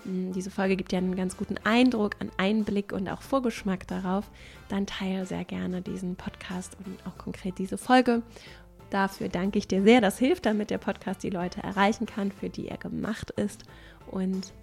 diese 0.05 0.51
Folge 0.51 0.75
gibt 0.75 0.91
ja 0.91 0.97
einen 0.97 1.15
ganz 1.15 1.37
guten 1.37 1.57
Eindruck, 1.63 2.15
einen 2.19 2.31
Einblick 2.37 2.93
und 2.93 3.09
auch 3.09 3.21
Vorgeschmack 3.21 3.87
darauf, 3.87 4.29
dann 4.67 4.85
teile 4.85 5.25
sehr 5.25 5.43
gerne 5.43 5.81
diesen 5.81 6.15
Podcast 6.15 6.77
und 6.85 6.97
auch 7.05 7.17
konkret 7.17 7.57
diese 7.57 7.77
Folge. 7.77 8.21
Dafür 8.89 9.29
danke 9.29 9.59
ich 9.59 9.67
dir 9.67 9.83
sehr. 9.83 10.01
Das 10.01 10.17
hilft, 10.17 10.45
damit 10.45 10.69
der 10.71 10.77
Podcast 10.79 11.21
die 11.23 11.29
Leute 11.29 11.61
erreichen 11.61 12.05
kann, 12.05 12.31
für 12.31 12.49
die 12.49 12.67
er 12.67 12.77
gemacht 12.77 13.31
ist. 13.31 13.63
Und 14.09 14.53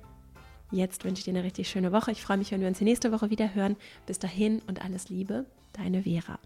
jetzt 0.73 1.05
wünsche 1.05 1.21
ich 1.21 1.25
dir 1.25 1.35
eine 1.35 1.45
richtig 1.45 1.69
schöne 1.69 1.93
Woche. 1.93 2.11
Ich 2.11 2.23
freue 2.23 2.39
mich, 2.39 2.51
wenn 2.51 2.61
wir 2.61 2.69
uns 2.69 2.79
die 2.79 2.85
nächste 2.85 3.13
Woche 3.13 3.31
wieder 3.31 3.55
hören. 3.55 3.77
Bis 4.07 4.19
dahin 4.19 4.61
und 4.67 4.85
alles 4.85 5.09
Liebe, 5.09 5.47
deine 5.75 6.03
Vera. 6.03 6.39